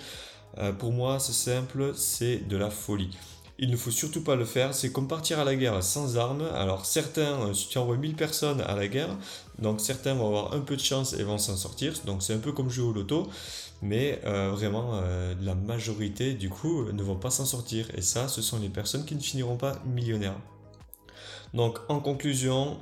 Euh, 0.58 0.72
pour 0.72 0.92
moi, 0.92 1.18
c'est 1.20 1.32
simple, 1.32 1.92
c'est 1.94 2.48
de 2.48 2.56
la 2.56 2.70
folie. 2.70 3.16
Il 3.60 3.70
ne 3.70 3.76
faut 3.76 3.90
surtout 3.90 4.22
pas 4.22 4.36
le 4.36 4.44
faire, 4.44 4.72
c'est 4.72 4.92
comme 4.92 5.08
partir 5.08 5.40
à 5.40 5.44
la 5.44 5.56
guerre 5.56 5.82
sans 5.82 6.16
armes. 6.16 6.48
Alors 6.54 6.86
certains, 6.86 7.40
euh, 7.42 7.54
si 7.54 7.68
tu 7.68 7.78
envoies 7.78 7.96
1000 7.96 8.14
personnes 8.14 8.60
à 8.60 8.76
la 8.76 8.86
guerre, 8.86 9.16
donc 9.58 9.80
certains 9.80 10.14
vont 10.14 10.28
avoir 10.28 10.54
un 10.54 10.60
peu 10.60 10.76
de 10.76 10.80
chance 10.80 11.12
et 11.14 11.24
vont 11.24 11.38
s'en 11.38 11.56
sortir, 11.56 11.94
donc 12.04 12.22
c'est 12.22 12.34
un 12.34 12.38
peu 12.38 12.52
comme 12.52 12.70
jouer 12.70 12.86
au 12.86 12.92
loto 12.92 13.28
mais 13.82 14.20
euh, 14.24 14.50
vraiment 14.50 14.92
euh, 14.94 15.34
la 15.40 15.54
majorité 15.54 16.34
du 16.34 16.50
coup 16.50 16.90
ne 16.90 17.02
vont 17.02 17.16
pas 17.16 17.30
s'en 17.30 17.44
sortir 17.44 17.88
et 17.96 18.02
ça 18.02 18.28
ce 18.28 18.42
sont 18.42 18.58
les 18.58 18.68
personnes 18.68 19.04
qui 19.04 19.14
ne 19.14 19.20
finiront 19.20 19.56
pas 19.56 19.80
millionnaires. 19.86 20.38
Donc 21.54 21.78
en 21.88 22.00
conclusion, 22.00 22.78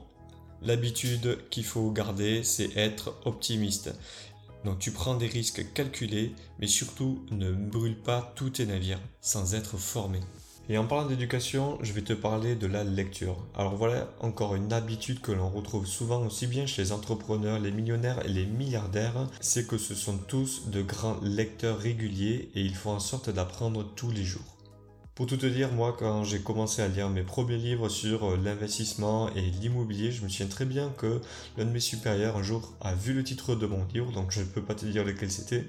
l'habitude 0.62 1.38
qu'il 1.50 1.64
faut 1.64 1.90
garder 1.90 2.42
c'est 2.44 2.76
être 2.76 3.14
optimiste. 3.24 3.94
Donc 4.64 4.78
tu 4.78 4.90
prends 4.90 5.14
des 5.14 5.26
risques 5.26 5.72
calculés 5.72 6.34
mais 6.58 6.66
surtout 6.66 7.24
ne 7.30 7.52
brûle 7.52 7.96
pas 7.96 8.32
tous 8.36 8.50
tes 8.50 8.66
navires 8.66 9.00
sans 9.22 9.54
être 9.54 9.78
formé. 9.78 10.20
Et 10.68 10.78
en 10.78 10.84
parlant 10.84 11.06
d'éducation, 11.06 11.78
je 11.80 11.92
vais 11.92 12.02
te 12.02 12.12
parler 12.12 12.56
de 12.56 12.66
la 12.66 12.82
lecture. 12.82 13.36
Alors 13.56 13.76
voilà 13.76 14.10
encore 14.20 14.56
une 14.56 14.72
habitude 14.72 15.20
que 15.20 15.30
l'on 15.30 15.48
retrouve 15.48 15.86
souvent 15.86 16.26
aussi 16.26 16.48
bien 16.48 16.66
chez 16.66 16.82
les 16.82 16.92
entrepreneurs, 16.92 17.60
les 17.60 17.70
millionnaires 17.70 18.26
et 18.26 18.28
les 18.28 18.46
milliardaires, 18.46 19.28
c'est 19.38 19.68
que 19.68 19.78
ce 19.78 19.94
sont 19.94 20.18
tous 20.18 20.68
de 20.68 20.82
grands 20.82 21.20
lecteurs 21.22 21.78
réguliers 21.78 22.50
et 22.56 22.62
ils 22.62 22.74
font 22.74 22.90
en 22.90 23.00
sorte 23.00 23.30
d'apprendre 23.30 23.84
tous 23.94 24.10
les 24.10 24.24
jours. 24.24 24.56
Pour 25.14 25.26
tout 25.26 25.36
te 25.36 25.46
dire, 25.46 25.72
moi, 25.72 25.96
quand 25.98 26.24
j'ai 26.24 26.40
commencé 26.40 26.82
à 26.82 26.88
lire 26.88 27.08
mes 27.10 27.22
premiers 27.22 27.56
livres 27.56 27.88
sur 27.88 28.24
euh, 28.24 28.36
l'investissement 28.36 29.32
et 29.34 29.40
l'immobilier, 29.40 30.12
je 30.12 30.22
me 30.22 30.28
souviens 30.28 30.46
très 30.46 30.66
bien 30.66 30.92
que 30.98 31.22
l'un 31.56 31.64
de 31.64 31.70
mes 31.70 31.80
supérieurs 31.80 32.36
un 32.36 32.42
jour 32.42 32.74
a 32.82 32.94
vu 32.94 33.14
le 33.14 33.24
titre 33.24 33.54
de 33.54 33.66
mon 33.66 33.86
livre, 33.94 34.12
donc 34.12 34.30
je 34.30 34.40
ne 34.40 34.44
peux 34.44 34.60
pas 34.60 34.74
te 34.74 34.84
dire 34.84 35.04
lequel 35.04 35.30
c'était, 35.30 35.64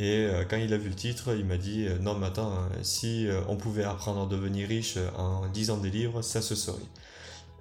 et 0.00 0.24
euh, 0.24 0.44
quand 0.48 0.56
il 0.56 0.72
a 0.72 0.78
vu 0.78 0.88
le 0.88 0.94
titre, 0.94 1.36
il 1.36 1.44
m'a 1.44 1.58
dit 1.58 1.86
euh, 1.86 1.98
Non, 1.98 2.14
mais 2.18 2.26
attends, 2.26 2.54
hein, 2.54 2.70
si 2.80 3.28
euh, 3.28 3.42
on 3.48 3.56
pouvait 3.56 3.84
apprendre 3.84 4.22
à 4.22 4.26
devenir 4.26 4.66
riche 4.66 4.96
en 5.18 5.44
lisant 5.54 5.76
des 5.76 5.90
livres, 5.90 6.22
ça 6.22 6.40
se 6.40 6.54
saurait. 6.54 6.80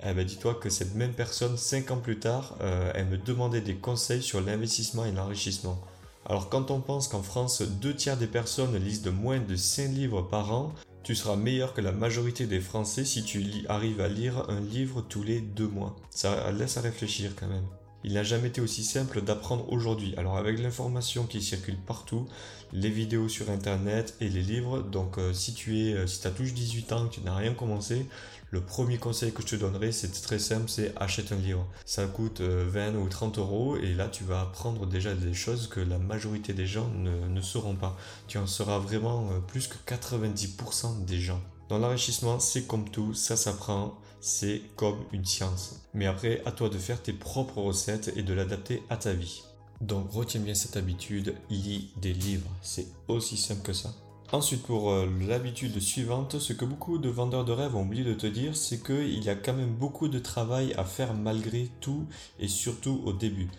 Eh 0.06 0.14
ben, 0.14 0.26
dis-toi 0.26 0.54
que 0.56 0.70
cette 0.70 0.96
même 0.96 1.12
personne, 1.12 1.58
5 1.58 1.92
ans 1.92 1.98
plus 1.98 2.20
tard, 2.20 2.56
elle 2.96 3.08
me 3.08 3.18
demandait 3.18 3.60
des 3.60 3.76
conseils 3.76 4.24
sur 4.24 4.40
l'investissement 4.40 5.04
et 5.04 5.12
l'enrichissement. 5.12 5.82
Alors, 6.26 6.48
quand 6.48 6.72
on 6.72 6.80
pense 6.80 7.10
qu'en 7.10 7.22
France, 7.22 7.62
deux 7.62 7.94
tiers 7.94 8.16
des 8.16 8.28
personnes 8.28 8.78
lisent 8.78 9.02
de 9.02 9.10
moins 9.10 9.40
de 9.40 9.58
5 9.58 9.90
livres 9.90 10.22
par 10.22 10.54
an, 10.54 10.74
tu 11.04 11.16
seras 11.16 11.36
meilleur 11.36 11.74
que 11.74 11.82
la 11.82 11.92
majorité 11.92 12.46
des 12.46 12.62
Français 12.62 13.04
si 13.04 13.26
tu 13.26 13.44
arrives 13.68 14.00
à 14.00 14.08
lire 14.08 14.50
un 14.50 14.62
livre 14.62 15.02
tous 15.02 15.24
les 15.24 15.42
deux 15.42 15.68
mois. 15.68 15.98
Ça 16.12 16.50
laisse 16.54 16.78
à 16.78 16.82
réfléchir 16.82 17.34
quand 17.38 17.48
même. 17.48 17.66
Il 18.06 18.14
n'a 18.14 18.24
jamais 18.24 18.48
été 18.48 18.62
aussi 18.62 18.86
simple 18.86 19.22
d'apprendre 19.22 19.70
aujourd'hui. 19.72 20.14
Alors 20.16 20.38
avec 20.38 20.58
l'information 20.60 21.26
qui 21.26 21.42
circule 21.42 21.76
partout, 21.76 22.28
les 22.72 22.90
vidéos 22.90 23.28
sur 23.28 23.50
internet 23.50 24.16
et 24.22 24.30
les 24.30 24.42
livres, 24.42 24.82
donc 24.82 25.18
euh, 25.18 25.34
si 25.34 25.54
tu 25.54 25.80
es, 25.80 25.94
euh, 25.94 26.08
si 26.08 26.26
as 26.26 26.32
touché 26.32 26.52
18 26.52 26.94
ans, 26.94 27.08
que 27.08 27.16
tu 27.16 27.22
n'as 27.22 27.36
rien 27.36 27.54
commencé, 27.54 28.06
le 28.52 28.62
premier 28.62 28.98
conseil 28.98 29.34
que 29.34 29.42
je 29.42 29.48
te 29.48 29.56
donnerai, 29.58 29.92
c'est 29.92 30.12
très 30.22 30.40
simple, 30.40 30.70
c'est 30.70 30.94
achète 30.96 31.34
un 31.34 31.36
livre. 31.36 31.68
Ça 31.86 32.06
coûte 32.08 32.40
20 32.40 32.96
euh, 32.96 32.98
ou 33.00 33.10
30 33.10 33.38
euros 33.38 33.76
et 33.76 33.94
là 33.94 34.08
tu 34.08 34.24
vas 34.24 34.42
apprendre 34.42 34.86
déjà 34.86 35.14
des 35.14 35.34
choses 35.34 35.68
que 35.68 35.82
la 35.82 35.98
majorité 35.98 36.54
des 36.54 36.68
gens 36.68 36.90
ne, 36.90 37.42
sauront 37.42 37.76
pas. 37.76 37.98
Tu 38.28 38.38
en 38.38 38.48
seras 38.48 38.80
vraiment 38.80 39.30
plus 39.48 39.68
que 39.68 39.76
90% 39.94 41.04
des 41.06 41.20
gens. 41.20 41.42
Dans 41.68 41.80
l'enrichissement, 41.80 42.40
c'est 42.40 42.64
comme 42.64 42.90
tout, 42.90 43.14
ça 43.14 43.36
s'apprend, 43.36 43.98
c'est 44.22 44.62
comme 44.76 44.98
une 45.12 45.26
science. 45.26 45.79
Mais 45.94 46.06
après, 46.06 46.42
à 46.46 46.52
toi 46.52 46.70
de 46.70 46.78
faire 46.78 47.02
tes 47.02 47.14
propres 47.14 47.62
recettes 47.62 48.14
et 48.16 48.24
de 48.24 48.34
l'adapter 48.34 48.84
à 48.90 48.98
ta 48.98 49.14
vie. 49.14 49.44
Donc 49.82 50.12
retiens 50.12 50.42
bien 50.42 50.54
cette 50.54 50.78
habitude, 50.78 51.36
lis 51.50 51.92
des 52.02 52.14
livres, 52.14 52.50
c'est 52.62 52.88
aussi 53.08 53.38
simple 53.38 53.62
que 53.62 53.74
ça. 53.74 53.94
Ensuite, 54.32 54.62
pour 54.62 54.92
euh, 54.92 55.10
l'habitude 55.28 55.80
suivante, 55.80 56.38
ce 56.38 56.54
que 56.54 56.66
beaucoup 56.66 57.00
de 57.00 57.10
vendeurs 57.10 57.46
de 57.46 57.52
rêves 57.52 57.76
ont 57.76 57.82
oublié 57.82 58.04
de 58.04 58.14
te 58.14 58.28
dire, 58.28 58.56
c'est 58.56 58.84
qu'il 58.84 59.24
y 59.24 59.30
a 59.30 59.36
quand 59.36 59.54
même 59.54 59.74
beaucoup 59.74 60.08
de 60.08 60.20
travail 60.20 60.74
à 60.78 60.84
faire 60.84 61.16
malgré 61.16 61.70
tout 61.80 62.06
et 62.40 62.48
surtout 62.48 63.02
au 63.06 63.14
début. 63.14 63.50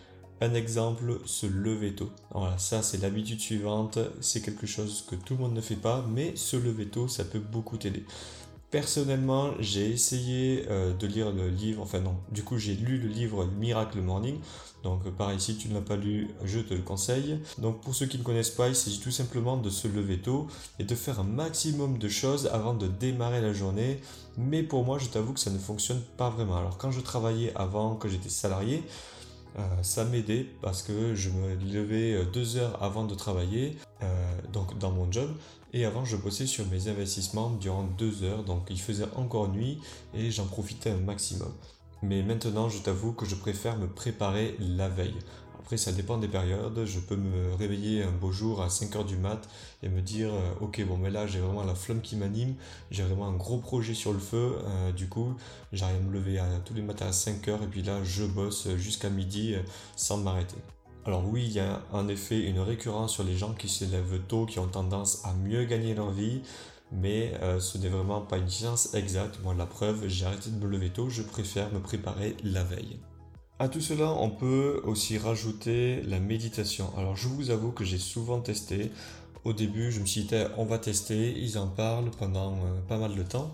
Un 0.40 0.54
exemple, 0.54 1.20
se 1.24 1.46
lever 1.46 1.94
tôt. 1.94 2.10
Voilà, 2.32 2.56
ça 2.56 2.82
c'est 2.82 2.98
l'habitude 2.98 3.40
suivante, 3.40 3.98
c'est 4.20 4.42
quelque 4.42 4.66
chose 4.66 5.04
que 5.10 5.16
tout 5.16 5.34
le 5.34 5.40
monde 5.40 5.54
ne 5.54 5.60
fait 5.60 5.74
pas, 5.74 6.06
mais 6.08 6.36
se 6.36 6.56
lever 6.56 6.86
tôt, 6.86 7.08
ça 7.08 7.24
peut 7.24 7.40
beaucoup 7.40 7.76
t'aider. 7.76 8.04
Personnellement, 8.70 9.50
j'ai 9.58 9.90
essayé 9.90 10.64
euh, 10.68 10.94
de 10.94 11.06
lire 11.06 11.32
le 11.32 11.48
livre, 11.48 11.82
enfin 11.82 11.98
non, 11.98 12.14
du 12.30 12.44
coup 12.44 12.56
j'ai 12.56 12.74
lu 12.74 12.98
le 12.98 13.08
livre 13.08 13.44
Miracle 13.46 14.00
Morning, 14.00 14.36
donc 14.82 15.08
pareil, 15.10 15.40
si 15.40 15.56
tu 15.56 15.68
ne 15.68 15.74
l'as 15.74 15.80
pas 15.80 15.96
lu, 15.96 16.28
je 16.44 16.60
te 16.60 16.72
le 16.72 16.80
conseille. 16.80 17.40
Donc 17.58 17.80
pour 17.80 17.94
ceux 17.94 18.06
qui 18.06 18.18
ne 18.18 18.22
connaissent 18.22 18.50
pas, 18.50 18.68
il 18.68 18.76
s'agit 18.76 19.00
tout 19.00 19.10
simplement 19.10 19.56
de 19.56 19.68
se 19.70 19.88
lever 19.88 20.18
tôt 20.18 20.46
et 20.78 20.84
de 20.84 20.94
faire 20.94 21.20
un 21.20 21.24
maximum 21.24 21.98
de 21.98 22.08
choses 22.08 22.46
avant 22.46 22.74
de 22.74 22.86
démarrer 22.86 23.40
la 23.40 23.52
journée, 23.52 24.00
mais 24.38 24.62
pour 24.62 24.84
moi 24.84 24.98
je 24.98 25.08
t'avoue 25.08 25.32
que 25.32 25.40
ça 25.40 25.50
ne 25.50 25.58
fonctionne 25.58 26.00
pas 26.16 26.30
vraiment. 26.30 26.56
Alors 26.56 26.78
quand 26.78 26.90
je 26.90 27.00
travaillais 27.00 27.52
avant, 27.56 27.96
que 27.96 28.08
j'étais 28.08 28.28
salarié, 28.28 28.82
euh, 29.58 29.62
ça 29.82 30.04
m'aidait 30.04 30.46
parce 30.62 30.82
que 30.82 31.14
je 31.14 31.30
me 31.30 31.56
levais 31.56 32.14
euh, 32.14 32.24
deux 32.24 32.56
heures 32.56 32.80
avant 32.82 33.04
de 33.04 33.14
travailler, 33.14 33.76
euh, 34.02 34.40
donc 34.52 34.78
dans 34.78 34.92
mon 34.92 35.10
job, 35.10 35.28
et 35.72 35.84
avant 35.84 36.04
je 36.04 36.16
bossais 36.16 36.46
sur 36.46 36.66
mes 36.66 36.88
investissements 36.88 37.50
durant 37.50 37.84
deux 37.84 38.22
heures, 38.22 38.44
donc 38.44 38.66
il 38.70 38.80
faisait 38.80 39.06
encore 39.16 39.48
nuit 39.48 39.78
et 40.14 40.30
j'en 40.30 40.46
profitais 40.46 40.90
un 40.90 40.98
maximum. 40.98 41.52
Mais 42.02 42.22
maintenant, 42.22 42.68
je 42.68 42.78
t'avoue 42.78 43.12
que 43.12 43.26
je 43.26 43.34
préfère 43.34 43.76
me 43.76 43.86
préparer 43.86 44.56
la 44.58 44.88
veille. 44.88 45.18
Après, 45.58 45.76
ça 45.76 45.92
dépend 45.92 46.18
des 46.18 46.28
périodes. 46.28 46.84
Je 46.84 46.98
peux 46.98 47.14
me 47.14 47.54
réveiller 47.54 48.02
un 48.02 48.10
beau 48.10 48.32
jour 48.32 48.62
à 48.62 48.68
5h 48.68 49.04
du 49.06 49.16
mat 49.16 49.48
et 49.82 49.88
me 49.88 50.00
dire 50.00 50.30
euh, 50.32 50.52
Ok, 50.62 50.84
bon, 50.84 50.96
mais 50.96 51.10
là, 51.10 51.26
j'ai 51.26 51.38
vraiment 51.38 51.62
la 51.62 51.74
flamme 51.74 52.00
qui 52.00 52.16
m'anime. 52.16 52.54
J'ai 52.90 53.02
vraiment 53.02 53.28
un 53.28 53.36
gros 53.36 53.58
projet 53.58 53.94
sur 53.94 54.12
le 54.12 54.18
feu. 54.18 54.56
Euh, 54.64 54.92
du 54.92 55.08
coup, 55.08 55.36
j'arrive 55.72 55.98
à 55.98 56.00
me 56.00 56.12
lever 56.12 56.42
tous 56.64 56.74
les 56.74 56.82
matins 56.82 57.06
à 57.06 57.12
5h 57.12 57.62
et 57.62 57.66
puis 57.70 57.82
là, 57.82 58.02
je 58.02 58.24
bosse 58.24 58.68
jusqu'à 58.76 59.10
midi 59.10 59.54
euh, 59.54 59.60
sans 59.94 60.16
m'arrêter. 60.16 60.56
Alors 61.06 61.24
oui, 61.26 61.44
il 61.46 61.52
y 61.52 61.60
a 61.60 61.82
en 61.92 62.08
effet 62.08 62.40
une 62.40 62.60
récurrence 62.60 63.14
sur 63.14 63.24
les 63.24 63.36
gens 63.36 63.54
qui 63.54 63.68
se 63.68 63.84
lèvent 63.84 64.20
tôt, 64.28 64.46
qui 64.46 64.58
ont 64.58 64.68
tendance 64.68 65.24
à 65.24 65.32
mieux 65.32 65.64
gagner 65.64 65.94
leur 65.94 66.10
vie, 66.10 66.42
mais 66.92 67.32
ce 67.58 67.78
n'est 67.78 67.88
vraiment 67.88 68.20
pas 68.20 68.36
une 68.36 68.50
science 68.50 68.94
exacte. 68.94 69.38
Moi, 69.42 69.54
la 69.54 69.66
preuve, 69.66 70.08
j'ai 70.08 70.26
arrêté 70.26 70.50
de 70.50 70.56
me 70.56 70.68
lever 70.68 70.90
tôt, 70.90 71.08
je 71.08 71.22
préfère 71.22 71.72
me 71.72 71.80
préparer 71.80 72.36
la 72.44 72.64
veille. 72.64 73.00
À 73.58 73.68
tout 73.68 73.82
cela, 73.82 74.10
on 74.12 74.30
peut 74.30 74.80
aussi 74.84 75.18
rajouter 75.18 76.00
la 76.02 76.18
méditation. 76.18 76.90
Alors 76.96 77.14
je 77.14 77.28
vous 77.28 77.50
avoue 77.50 77.72
que 77.72 77.84
j'ai 77.84 77.98
souvent 77.98 78.40
testé. 78.40 78.90
Au 79.44 79.52
début, 79.52 79.92
je 79.92 80.00
me 80.00 80.06
suis 80.06 80.24
dit, 80.24 80.34
on 80.56 80.64
va 80.64 80.78
tester, 80.78 81.38
ils 81.38 81.58
en 81.58 81.66
parlent 81.66 82.10
pendant 82.18 82.54
euh, 82.54 82.80
pas 82.88 82.96
mal 82.96 83.14
de 83.14 83.22
temps. 83.22 83.52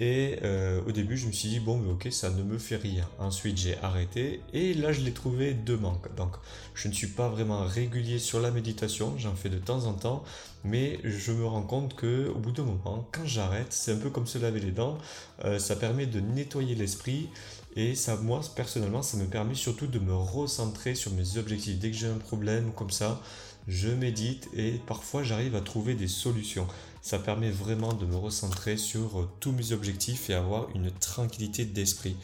Et 0.00 0.38
euh, 0.44 0.80
au 0.86 0.92
début, 0.92 1.16
je 1.16 1.26
me 1.26 1.32
suis 1.32 1.48
dit, 1.48 1.58
bon, 1.58 1.76
mais 1.76 1.90
ok, 1.90 2.08
ça 2.12 2.30
ne 2.30 2.42
me 2.44 2.58
fait 2.58 2.76
rien. 2.76 3.08
Ensuite, 3.18 3.58
j'ai 3.58 3.76
arrêté 3.78 4.40
et 4.52 4.72
là, 4.74 4.92
je 4.92 5.00
l'ai 5.00 5.12
trouvé 5.12 5.54
de 5.54 5.74
manque. 5.74 6.14
Donc, 6.14 6.36
je 6.74 6.86
ne 6.86 6.92
suis 6.92 7.08
pas 7.08 7.28
vraiment 7.28 7.64
régulier 7.64 8.20
sur 8.20 8.38
la 8.38 8.52
méditation, 8.52 9.14
j'en 9.18 9.34
fais 9.34 9.48
de 9.48 9.58
temps 9.58 9.86
en 9.86 9.94
temps, 9.94 10.22
mais 10.62 11.00
je 11.02 11.32
me 11.32 11.44
rends 11.44 11.62
compte 11.62 11.96
que 11.96 12.28
au 12.28 12.38
bout 12.38 12.52
d'un 12.52 12.62
moment, 12.62 13.08
quand 13.10 13.26
j'arrête, 13.26 13.72
c'est 13.72 13.92
un 13.92 13.96
peu 13.96 14.10
comme 14.10 14.28
se 14.28 14.38
laver 14.38 14.60
les 14.60 14.70
dents, 14.70 14.98
euh, 15.44 15.58
ça 15.58 15.74
permet 15.74 16.06
de 16.06 16.20
nettoyer 16.20 16.76
l'esprit 16.76 17.28
et 17.74 17.94
ça, 17.96 18.16
moi, 18.16 18.40
personnellement, 18.54 19.02
ça 19.02 19.16
me 19.16 19.26
permet 19.26 19.54
surtout 19.54 19.88
de 19.88 19.98
me 19.98 20.14
recentrer 20.14 20.94
sur 20.94 21.12
mes 21.12 21.38
objectifs. 21.38 21.78
Dès 21.78 21.90
que 21.90 21.96
j'ai 21.96 22.08
un 22.08 22.18
problème 22.18 22.72
comme 22.72 22.90
ça, 22.90 23.20
je 23.68 23.88
médite 23.90 24.48
et 24.54 24.80
parfois 24.86 25.22
j'arrive 25.22 25.54
à 25.54 25.60
trouver 25.60 25.94
des 25.94 26.08
solutions. 26.08 26.66
Ça 27.02 27.18
permet 27.18 27.50
vraiment 27.50 27.92
de 27.92 28.06
me 28.06 28.16
recentrer 28.16 28.76
sur 28.76 29.20
euh, 29.20 29.28
tous 29.40 29.52
mes 29.52 29.72
objectifs 29.72 30.30
et 30.30 30.34
avoir 30.34 30.68
une 30.74 30.90
tranquillité 30.90 31.64
d'esprit. 31.64 32.16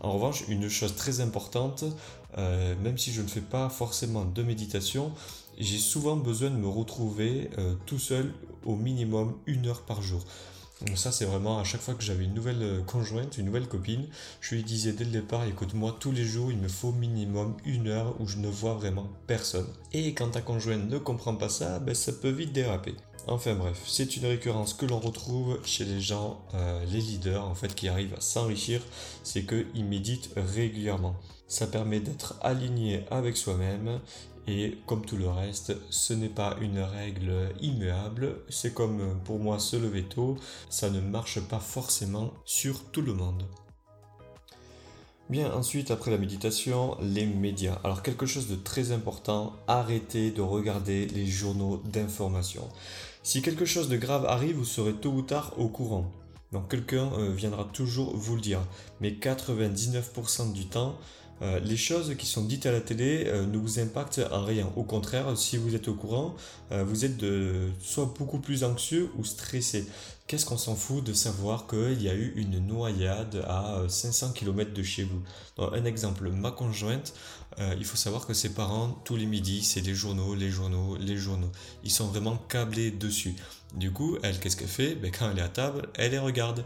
En 0.00 0.12
revanche, 0.12 0.44
une 0.48 0.68
chose 0.68 0.94
très 0.94 1.20
importante, 1.20 1.84
euh, 2.36 2.74
même 2.82 2.98
si 2.98 3.12
je 3.12 3.22
ne 3.22 3.28
fais 3.28 3.40
pas 3.40 3.68
forcément 3.70 4.24
de 4.24 4.42
méditation, 4.42 5.12
j'ai 5.58 5.78
souvent 5.78 6.16
besoin 6.16 6.50
de 6.50 6.56
me 6.56 6.68
retrouver 6.68 7.50
euh, 7.58 7.74
tout 7.86 7.98
seul 7.98 8.34
au 8.64 8.76
minimum 8.76 9.34
une 9.46 9.66
heure 9.68 9.82
par 9.82 10.02
jour. 10.02 10.22
Ça 10.94 11.10
c'est 11.10 11.24
vraiment 11.24 11.58
à 11.58 11.64
chaque 11.64 11.80
fois 11.80 11.94
que 11.94 12.02
j'avais 12.02 12.24
une 12.24 12.34
nouvelle 12.34 12.82
conjointe, 12.86 13.38
une 13.38 13.46
nouvelle 13.46 13.66
copine, 13.66 14.06
je 14.42 14.54
lui 14.54 14.62
disais 14.62 14.92
dès 14.92 15.04
le 15.04 15.10
départ, 15.10 15.46
écoute 15.46 15.72
moi 15.72 15.96
tous 15.98 16.12
les 16.12 16.24
jours 16.24 16.52
il 16.52 16.58
me 16.58 16.68
faut 16.68 16.92
minimum 16.92 17.56
une 17.64 17.88
heure 17.88 18.14
où 18.20 18.28
je 18.28 18.36
ne 18.36 18.48
vois 18.48 18.74
vraiment 18.74 19.08
personne. 19.26 19.66
Et 19.94 20.12
quand 20.12 20.32
ta 20.32 20.42
conjointe 20.42 20.86
ne 20.86 20.98
comprend 20.98 21.34
pas 21.34 21.48
ça, 21.48 21.78
ben, 21.78 21.94
ça 21.94 22.12
peut 22.12 22.28
vite 22.28 22.52
déraper. 22.52 22.94
Enfin 23.28 23.54
bref, 23.54 23.82
c'est 23.86 24.16
une 24.16 24.26
récurrence 24.26 24.72
que 24.72 24.86
l'on 24.86 25.00
retrouve 25.00 25.58
chez 25.64 25.84
les 25.84 26.00
gens, 26.00 26.40
euh, 26.54 26.84
les 26.84 27.00
leaders 27.00 27.44
en 27.44 27.56
fait, 27.56 27.74
qui 27.74 27.88
arrivent 27.88 28.14
à 28.14 28.20
s'enrichir, 28.20 28.80
c'est 29.24 29.44
qu'ils 29.44 29.84
méditent 29.84 30.30
régulièrement. 30.36 31.16
Ça 31.48 31.66
permet 31.66 31.98
d'être 31.98 32.36
aligné 32.40 33.04
avec 33.10 33.36
soi-même 33.36 34.00
et 34.46 34.78
comme 34.86 35.04
tout 35.04 35.16
le 35.16 35.28
reste, 35.28 35.76
ce 35.90 36.14
n'est 36.14 36.28
pas 36.28 36.56
une 36.60 36.78
règle 36.78 37.52
immuable, 37.60 38.36
c'est 38.48 38.72
comme 38.72 39.18
pour 39.24 39.40
moi 39.40 39.58
se 39.58 39.74
lever 39.74 40.04
tôt, 40.04 40.36
ça 40.70 40.88
ne 40.88 41.00
marche 41.00 41.40
pas 41.40 41.58
forcément 41.58 42.32
sur 42.44 42.84
tout 42.92 43.02
le 43.02 43.12
monde. 43.12 43.42
Bien, 45.28 45.52
ensuite, 45.52 45.90
après 45.90 46.12
la 46.12 46.18
méditation, 46.18 46.96
les 47.00 47.26
médias. 47.26 47.80
Alors, 47.82 48.04
quelque 48.04 48.26
chose 48.26 48.46
de 48.46 48.54
très 48.54 48.92
important, 48.92 49.54
arrêtez 49.66 50.30
de 50.30 50.40
regarder 50.40 51.06
les 51.08 51.26
journaux 51.26 51.82
d'information. 51.84 52.68
Si 53.26 53.42
quelque 53.42 53.64
chose 53.64 53.88
de 53.88 53.96
grave 53.96 54.24
arrive, 54.24 54.54
vous 54.54 54.64
serez 54.64 54.92
tôt 54.92 55.10
ou 55.10 55.20
tard 55.20 55.54
au 55.58 55.66
courant. 55.66 56.12
Donc, 56.52 56.70
quelqu'un 56.70 57.10
euh, 57.18 57.32
viendra 57.34 57.64
toujours 57.64 58.16
vous 58.16 58.36
le 58.36 58.40
dire. 58.40 58.60
Mais 59.00 59.10
99% 59.10 60.52
du 60.52 60.66
temps, 60.66 60.96
euh, 61.42 61.58
les 61.58 61.76
choses 61.76 62.14
qui 62.16 62.24
sont 62.24 62.44
dites 62.44 62.66
à 62.66 62.70
la 62.70 62.80
télé 62.80 63.24
euh, 63.26 63.44
ne 63.44 63.58
vous 63.58 63.80
impactent 63.80 64.20
en 64.30 64.44
rien. 64.44 64.70
Au 64.76 64.84
contraire, 64.84 65.36
si 65.36 65.56
vous 65.56 65.74
êtes 65.74 65.88
au 65.88 65.94
courant, 65.94 66.36
vous 66.70 67.04
êtes 67.04 67.20
soit 67.82 68.14
beaucoup 68.16 68.38
plus 68.38 68.62
anxieux 68.62 69.10
ou 69.18 69.24
stressé. 69.24 69.88
Qu'est-ce 70.28 70.46
qu'on 70.46 70.56
s'en 70.56 70.76
fout 70.76 71.02
de 71.02 71.12
savoir 71.12 71.66
qu'il 71.66 72.00
y 72.00 72.08
a 72.08 72.14
eu 72.14 72.32
une 72.36 72.64
noyade 72.64 73.44
à 73.48 73.82
500 73.88 74.34
km 74.34 74.72
de 74.72 74.82
chez 74.84 75.02
vous? 75.02 75.22
Un 75.58 75.84
exemple, 75.84 76.30
ma 76.30 76.52
conjointe, 76.52 77.12
il 77.58 77.84
faut 77.84 77.96
savoir 77.96 78.26
que 78.26 78.34
ses 78.34 78.52
parents, 78.52 79.00
tous 79.04 79.16
les 79.16 79.26
midis, 79.26 79.62
c'est 79.62 79.80
les 79.80 79.94
journaux, 79.94 80.34
les 80.34 80.50
journaux, 80.50 80.96
les 80.98 81.16
journaux. 81.16 81.50
Ils 81.84 81.90
sont 81.90 82.06
vraiment 82.06 82.36
câblés 82.48 82.90
dessus. 82.90 83.34
Du 83.74 83.92
coup, 83.92 84.18
elle, 84.22 84.38
qu'est-ce 84.38 84.56
qu'elle 84.56 84.68
fait? 84.68 84.94
Ben, 84.94 85.10
Quand 85.10 85.30
elle 85.30 85.38
est 85.38 85.42
à 85.42 85.48
table, 85.48 85.88
elle 85.94 86.12
les 86.12 86.18
regarde. 86.18 86.64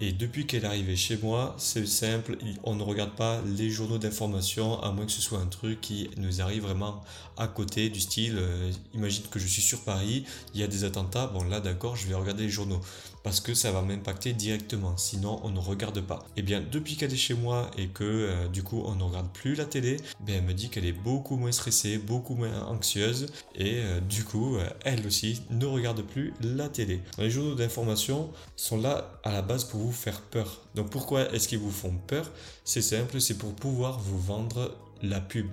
Et 0.00 0.10
depuis 0.12 0.46
qu'elle 0.46 0.64
est 0.64 0.66
arrivée 0.66 0.96
chez 0.96 1.16
moi, 1.16 1.54
c'est 1.58 1.86
simple, 1.86 2.36
on 2.64 2.74
ne 2.74 2.82
regarde 2.82 3.14
pas 3.14 3.40
les 3.56 3.70
journaux 3.70 3.98
d'information 3.98 4.82
à 4.82 4.90
moins 4.90 5.06
que 5.06 5.12
ce 5.12 5.20
soit 5.20 5.38
un 5.38 5.46
truc 5.46 5.80
qui 5.80 6.10
nous 6.16 6.40
arrive 6.40 6.62
vraiment 6.62 7.02
à 7.36 7.46
côté 7.46 7.88
du 7.88 8.00
style, 8.00 8.36
euh, 8.36 8.72
imagine 8.94 9.22
que 9.30 9.38
je 9.38 9.46
suis 9.46 9.62
sur 9.62 9.82
Paris, 9.84 10.24
il 10.54 10.60
y 10.60 10.64
a 10.64 10.66
des 10.66 10.82
attentats, 10.82 11.28
bon 11.28 11.44
là 11.44 11.60
d'accord, 11.60 11.94
je 11.94 12.08
vais 12.08 12.14
regarder 12.14 12.42
les 12.42 12.48
journaux 12.48 12.80
parce 13.22 13.40
que 13.40 13.54
ça 13.54 13.72
va 13.72 13.82
m'impacter 13.82 14.32
directement, 14.32 14.96
sinon 14.96 15.40
on 15.44 15.50
ne 15.50 15.58
regarde 15.58 16.00
pas. 16.00 16.20
Et 16.36 16.40
eh 16.40 16.42
bien 16.42 16.62
depuis 16.70 16.96
qu'elle 16.96 17.12
est 17.12 17.16
chez 17.16 17.34
moi 17.34 17.70
et 17.78 17.88
que 17.88 18.04
euh, 18.04 18.48
du 18.48 18.62
coup 18.62 18.82
on 18.84 18.94
ne 18.94 19.02
regarde 19.02 19.30
plus 19.32 19.54
la 19.54 19.64
télé, 19.64 19.96
ben, 20.20 20.36
elle 20.36 20.44
me 20.44 20.54
dit 20.54 20.68
qu'elle 20.68 20.86
est 20.86 20.92
beaucoup 20.92 21.36
moins 21.36 21.52
stressée, 21.52 21.98
beaucoup 21.98 22.34
moins 22.34 22.62
anxieuse 22.66 23.26
et 23.54 23.76
euh, 23.76 24.00
du 24.00 24.24
coup 24.24 24.56
elle 24.84 25.06
aussi 25.06 25.42
ne 25.50 25.66
regarde 25.66 26.02
plus 26.02 26.34
la 26.40 26.68
télé. 26.68 27.00
Les 27.18 27.30
journaux 27.30 27.54
d'information 27.54 28.30
sont 28.56 28.80
là 28.80 29.20
à 29.24 29.32
la 29.32 29.42
base 29.42 29.64
pour 29.64 29.80
vous 29.80 29.92
faire 29.92 30.20
peur. 30.20 30.62
Donc 30.74 30.90
pourquoi 30.90 31.32
est-ce 31.32 31.48
qu'ils 31.48 31.58
vous 31.58 31.70
font 31.70 31.94
peur? 32.06 32.30
C'est 32.64 32.82
simple, 32.82 33.20
c'est 33.20 33.38
pour 33.38 33.54
pouvoir 33.54 33.98
vous 33.98 34.18
vendre 34.18 34.76
la 35.02 35.20
pub. 35.20 35.46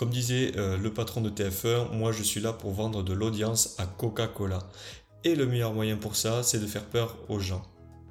Comme 0.00 0.08
disait 0.08 0.52
euh, 0.56 0.78
le 0.78 0.94
patron 0.94 1.20
de 1.20 1.28
TF1, 1.28 1.92
moi 1.92 2.10
je 2.10 2.22
suis 2.22 2.40
là 2.40 2.54
pour 2.54 2.72
vendre 2.72 3.02
de 3.02 3.12
l'audience 3.12 3.74
à 3.78 3.84
Coca-Cola. 3.84 4.60
Et 5.24 5.34
le 5.34 5.46
meilleur 5.46 5.74
moyen 5.74 5.96
pour 5.96 6.16
ça, 6.16 6.42
c'est 6.42 6.58
de 6.58 6.66
faire 6.66 6.86
peur 6.86 7.18
aux 7.28 7.40
gens. 7.40 7.62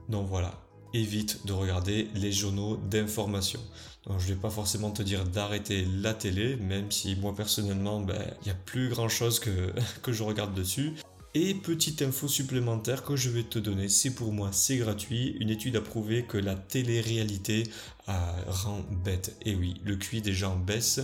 Donc 0.10 0.28
voilà, 0.28 0.54
évite 0.94 1.46
de 1.46 1.54
regarder 1.54 2.08
les 2.14 2.32
journaux 2.32 2.78
d'information. 2.78 3.60
Donc 4.06 4.20
je 4.20 4.28
vais 4.28 4.40
pas 4.40 4.50
forcément 4.50 4.92
te 4.92 5.02
dire 5.02 5.26
d'arrêter 5.26 5.86
la 6.02 6.14
télé, 6.14 6.56
même 6.56 6.92
si 6.92 7.16
moi 7.16 7.34
personnellement, 7.36 8.00
ben, 8.00 8.22
il 8.42 8.46
n'y 8.46 8.52
a 8.52 8.56
plus 8.56 8.90
grand 8.90 9.10
chose 9.10 9.40
que, 10.04 10.12
je 10.12 10.24
regarde 10.24 10.54
dessus. 10.54 10.94
Et 11.36 11.54
petite 11.54 12.02
info 12.02 12.28
supplémentaire 12.28 13.04
que 13.04 13.16
je 13.16 13.30
vais 13.30 13.44
te 13.44 13.60
donner, 13.60 13.88
c'est 13.88 14.12
pour 14.12 14.32
moi, 14.32 14.50
c'est 14.52 14.78
gratuit. 14.78 15.36
Une 15.40 15.50
étude 15.50 15.76
a 15.76 15.82
prouvé 15.82 16.24
que 16.24 16.38
la 16.38 16.56
télé-réalité 16.56 17.64
euh, 18.08 18.14
rend 18.48 18.82
bête. 19.04 19.36
Et 19.46 19.56
oui, 19.56 19.76
le 19.84 19.96
QI 19.96 20.22
des 20.22 20.34
gens 20.34 20.56
baisse. 20.56 21.00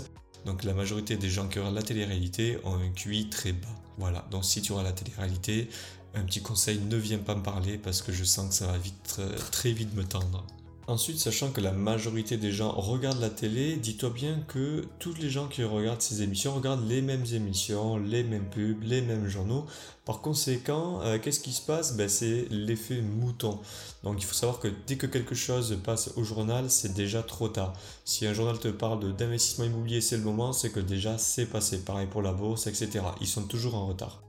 Donc 0.45 0.63
la 0.63 0.73
majorité 0.73 1.15
des 1.15 1.29
gens 1.29 1.47
qui 1.47 1.59
auront 1.59 1.71
la 1.71 1.83
télé-réalité 1.83 2.57
ont 2.63 2.75
un 2.75 2.89
QI 2.89 3.29
très 3.29 3.51
bas. 3.51 3.67
Voilà, 3.97 4.25
donc 4.31 4.45
si 4.45 4.61
tu 4.61 4.71
auras 4.73 4.83
la 4.83 4.91
télé-réalité, 4.91 5.69
un 6.13 6.23
petit 6.23 6.41
conseil, 6.41 6.79
ne 6.79 6.97
viens 6.97 7.17
pas 7.17 7.35
me 7.35 7.43
parler 7.43 7.77
parce 7.77 8.01
que 8.01 8.11
je 8.11 8.23
sens 8.23 8.49
que 8.49 8.55
ça 8.55 8.67
va 8.67 8.77
vite, 8.77 9.17
euh, 9.19 9.37
très 9.51 9.71
vite 9.71 9.93
me 9.95 10.03
tendre. 10.03 10.45
Ensuite, 10.87 11.17
sachant 11.17 11.49
que 11.49 11.61
la 11.61 11.71
majorité 11.71 12.37
des 12.37 12.51
gens 12.51 12.71
regardent 12.71 13.19
la 13.19 13.31
télé, 13.31 13.75
dis-toi 13.75 14.11
bien 14.11 14.43
que 14.47 14.85
tous 14.99 15.15
les 15.15 15.31
gens 15.31 15.47
qui 15.47 15.63
regardent 15.63 16.01
ces 16.01 16.21
émissions 16.21 16.53
regardent 16.53 16.87
les 16.87 17.01
mêmes 17.01 17.25
émissions, 17.33 17.97
les 17.97 18.23
mêmes 18.23 18.47
pubs, 18.47 18.83
les 18.83 19.01
mêmes 19.01 19.27
journaux. 19.27 19.65
Par 20.05 20.21
conséquent, 20.21 21.01
euh, 21.01 21.17
qu'est-ce 21.17 21.39
qui 21.39 21.53
se 21.53 21.63
passe? 21.63 21.97
Ben, 21.97 22.07
C'est 22.07 22.45
l'effet 22.51 23.01
mouton. 23.01 23.59
Donc 24.03 24.21
il 24.21 24.25
faut 24.25 24.35
savoir 24.35 24.59
que 24.59 24.67
dès 24.85 24.97
que 24.97 25.07
quelque 25.07 25.33
chose 25.33 25.75
passe 25.83 26.11
au 26.17 26.23
journal, 26.23 26.69
c'est 26.69 26.93
déjà 26.93 27.23
trop 27.23 27.47
tard. 27.47 27.73
Si 28.03 28.27
un 28.27 28.33
journal 28.33 28.59
te 28.59 28.67
parle 28.67 29.15
d'investissement 29.15 29.65
immobilier, 29.65 30.01
c'est 30.01 30.17
le 30.17 30.23
moment, 30.23 30.53
c'est 30.53 30.69
que 30.69 30.79
déjà 30.79 31.17
c'est 31.17 31.47
passé. 31.47 31.79
Pareil 31.79 32.07
pour 32.07 32.21
la 32.21 32.31
bourse, 32.31 32.67
etc. 32.67 33.03
Ils 33.21 33.27
sont 33.27 33.47
toujours 33.47 33.73
en 33.73 33.87
retard. 33.87 34.24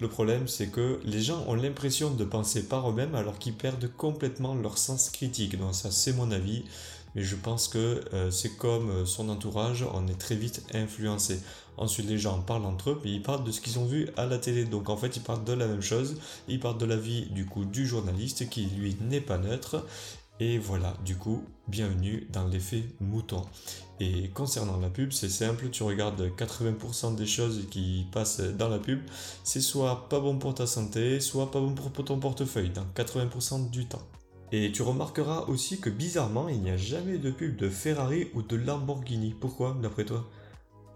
Le 0.00 0.08
problème, 0.08 0.48
c'est 0.48 0.68
que 0.68 1.00
les 1.04 1.22
gens 1.22 1.44
ont 1.46 1.54
l'impression 1.54 2.10
de 2.10 2.24
penser 2.24 2.68
par 2.68 2.90
eux-mêmes 2.90 3.14
alors 3.14 3.38
qu'ils 3.38 3.54
perdent 3.54 3.90
complètement 3.96 4.54
leur 4.54 4.76
sens 4.76 5.08
critique. 5.08 5.56
Donc 5.58 5.74
ça, 5.74 5.90
c'est 5.90 6.12
mon 6.12 6.30
avis. 6.30 6.64
Mais 7.14 7.22
je 7.22 7.36
pense 7.36 7.68
que 7.68 8.00
euh, 8.12 8.30
c'est 8.32 8.56
comme 8.56 8.90
euh, 8.90 9.06
son 9.06 9.28
entourage, 9.28 9.84
on 9.94 10.08
est 10.08 10.18
très 10.18 10.34
vite 10.34 10.64
influencé. 10.74 11.40
Ensuite, 11.76 12.08
les 12.08 12.18
gens 12.18 12.40
parlent 12.40 12.66
entre 12.66 12.90
eux, 12.90 13.00
mais 13.04 13.12
ils 13.12 13.22
parlent 13.22 13.44
de 13.44 13.52
ce 13.52 13.60
qu'ils 13.60 13.78
ont 13.78 13.84
vu 13.84 14.08
à 14.16 14.26
la 14.26 14.38
télé. 14.38 14.64
Donc 14.64 14.88
en 14.88 14.96
fait, 14.96 15.16
ils 15.16 15.22
parlent 15.22 15.44
de 15.44 15.52
la 15.52 15.68
même 15.68 15.80
chose. 15.80 16.16
Ils 16.48 16.58
parlent 16.58 16.78
de 16.78 16.86
la 16.86 16.96
vie 16.96 17.26
du 17.26 17.46
coup 17.46 17.64
du 17.64 17.86
journaliste 17.86 18.48
qui 18.48 18.66
lui 18.66 18.96
n'est 19.00 19.20
pas 19.20 19.38
neutre. 19.38 19.86
Et 20.40 20.58
voilà, 20.58 20.94
du 21.04 21.16
coup, 21.16 21.44
bienvenue 21.68 22.26
dans 22.32 22.48
l'effet 22.48 22.82
mouton. 23.00 23.42
Et 24.00 24.30
concernant 24.30 24.80
la 24.80 24.90
pub, 24.90 25.12
c'est 25.12 25.28
simple, 25.28 25.70
tu 25.70 25.84
regardes 25.84 26.20
80% 26.36 27.14
des 27.14 27.26
choses 27.26 27.68
qui 27.70 28.06
passent 28.10 28.40
dans 28.40 28.68
la 28.68 28.80
pub, 28.80 28.98
c'est 29.44 29.60
soit 29.60 30.08
pas 30.08 30.18
bon 30.18 30.36
pour 30.36 30.52
ta 30.54 30.66
santé, 30.66 31.20
soit 31.20 31.52
pas 31.52 31.60
bon 31.60 31.74
pour 31.74 31.92
ton 32.04 32.18
portefeuille, 32.18 32.70
dans 32.70 32.84
80% 32.96 33.70
du 33.70 33.86
temps. 33.86 34.02
Et 34.50 34.72
tu 34.72 34.82
remarqueras 34.82 35.42
aussi 35.42 35.78
que 35.78 35.88
bizarrement, 35.88 36.48
il 36.48 36.60
n'y 36.62 36.70
a 36.70 36.76
jamais 36.76 37.18
de 37.18 37.30
pub 37.30 37.54
de 37.54 37.68
Ferrari 37.68 38.26
ou 38.34 38.42
de 38.42 38.56
Lamborghini. 38.56 39.36
Pourquoi, 39.40 39.76
d'après 39.80 40.04
toi? 40.04 40.28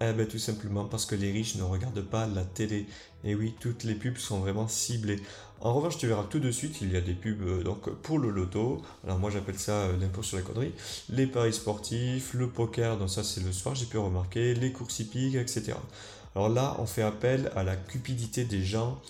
Eh 0.00 0.12
bien 0.12 0.26
tout 0.26 0.38
simplement 0.38 0.84
parce 0.84 1.06
que 1.06 1.16
les 1.16 1.32
riches 1.32 1.56
ne 1.56 1.64
regardent 1.64 2.02
pas 2.02 2.26
la 2.26 2.44
télé. 2.44 2.86
Et 3.24 3.34
oui, 3.34 3.54
toutes 3.58 3.82
les 3.82 3.94
pubs 3.94 4.16
sont 4.16 4.38
vraiment 4.38 4.68
ciblées. 4.68 5.20
En 5.60 5.74
revanche, 5.74 5.98
tu 5.98 6.06
verras 6.06 6.22
tout 6.22 6.38
de 6.38 6.52
suite, 6.52 6.78
il 6.82 6.92
y 6.92 6.96
a 6.96 7.00
des 7.00 7.14
pubs 7.14 7.42
euh, 7.42 7.64
donc 7.64 7.90
pour 7.90 8.20
le 8.20 8.30
loto. 8.30 8.80
Alors 9.04 9.18
moi 9.18 9.28
j'appelle 9.28 9.58
ça 9.58 9.72
euh, 9.72 9.96
l'impôt 9.98 10.22
sur 10.22 10.36
la 10.36 10.44
connerie. 10.44 10.72
Les 11.08 11.26
paris 11.26 11.52
sportifs, 11.52 12.32
le 12.34 12.48
poker, 12.48 12.96
donc 12.96 13.10
ça 13.10 13.24
c'est 13.24 13.42
le 13.42 13.50
soir, 13.50 13.74
j'ai 13.74 13.86
pu 13.86 13.98
remarquer, 13.98 14.54
les 14.54 14.70
courses 14.70 15.00
hippiques, 15.00 15.34
etc. 15.34 15.72
Alors 16.36 16.48
là, 16.48 16.76
on 16.78 16.86
fait 16.86 17.02
appel 17.02 17.50
à 17.56 17.64
la 17.64 17.74
cupidité 17.74 18.44
des 18.44 18.62
gens 18.62 19.00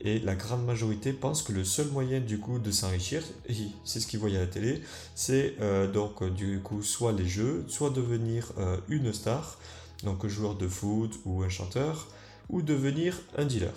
et 0.00 0.20
la 0.20 0.36
grande 0.36 0.64
majorité 0.64 1.12
pense 1.12 1.42
que 1.42 1.52
le 1.52 1.64
seul 1.64 1.88
moyen 1.88 2.20
du 2.20 2.38
coup 2.38 2.60
de 2.60 2.70
s'enrichir, 2.70 3.24
et 3.48 3.54
c'est 3.82 3.98
ce 3.98 4.06
qu'ils 4.06 4.20
voient 4.20 4.30
à 4.30 4.34
la 4.34 4.46
télé, 4.46 4.82
c'est 5.16 5.56
euh, 5.60 5.90
donc 5.90 6.22
du 6.34 6.60
coup 6.60 6.84
soit 6.84 7.12
les 7.12 7.26
jeux, 7.26 7.64
soit 7.66 7.90
devenir 7.90 8.52
une 8.88 9.12
star, 9.12 9.58
donc 10.04 10.24
joueur 10.28 10.54
de 10.54 10.68
foot 10.68 11.18
ou 11.24 11.42
un 11.42 11.48
chanteur, 11.48 12.06
ou 12.48 12.62
devenir 12.62 13.18
un 13.36 13.44
dealer. 13.44 13.74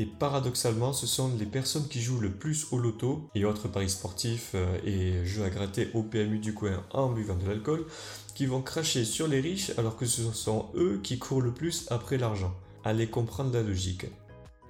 Et 0.00 0.06
paradoxalement, 0.06 0.94
ce 0.94 1.06
sont 1.06 1.30
les 1.38 1.44
personnes 1.44 1.86
qui 1.86 2.00
jouent 2.00 2.20
le 2.20 2.30
plus 2.30 2.68
au 2.70 2.78
loto 2.78 3.28
et 3.34 3.44
autres 3.44 3.68
paris 3.68 3.90
sportifs 3.90 4.52
euh, 4.54 4.78
et 4.82 5.26
jeux 5.26 5.44
à 5.44 5.50
gratter 5.50 5.90
au 5.92 6.02
PMU 6.02 6.38
du 6.38 6.54
coin 6.54 6.82
en 6.92 7.10
buvant 7.10 7.36
de 7.36 7.46
l'alcool 7.46 7.84
qui 8.34 8.46
vont 8.46 8.62
cracher 8.62 9.04
sur 9.04 9.28
les 9.28 9.42
riches 9.42 9.72
alors 9.76 9.98
que 9.98 10.06
ce 10.06 10.22
sont 10.32 10.70
eux 10.74 11.00
qui 11.02 11.18
courent 11.18 11.42
le 11.42 11.52
plus 11.52 11.86
après 11.90 12.16
l'argent. 12.16 12.54
Allez 12.82 13.08
comprendre 13.08 13.52
la 13.52 13.62
logique. 13.62 14.06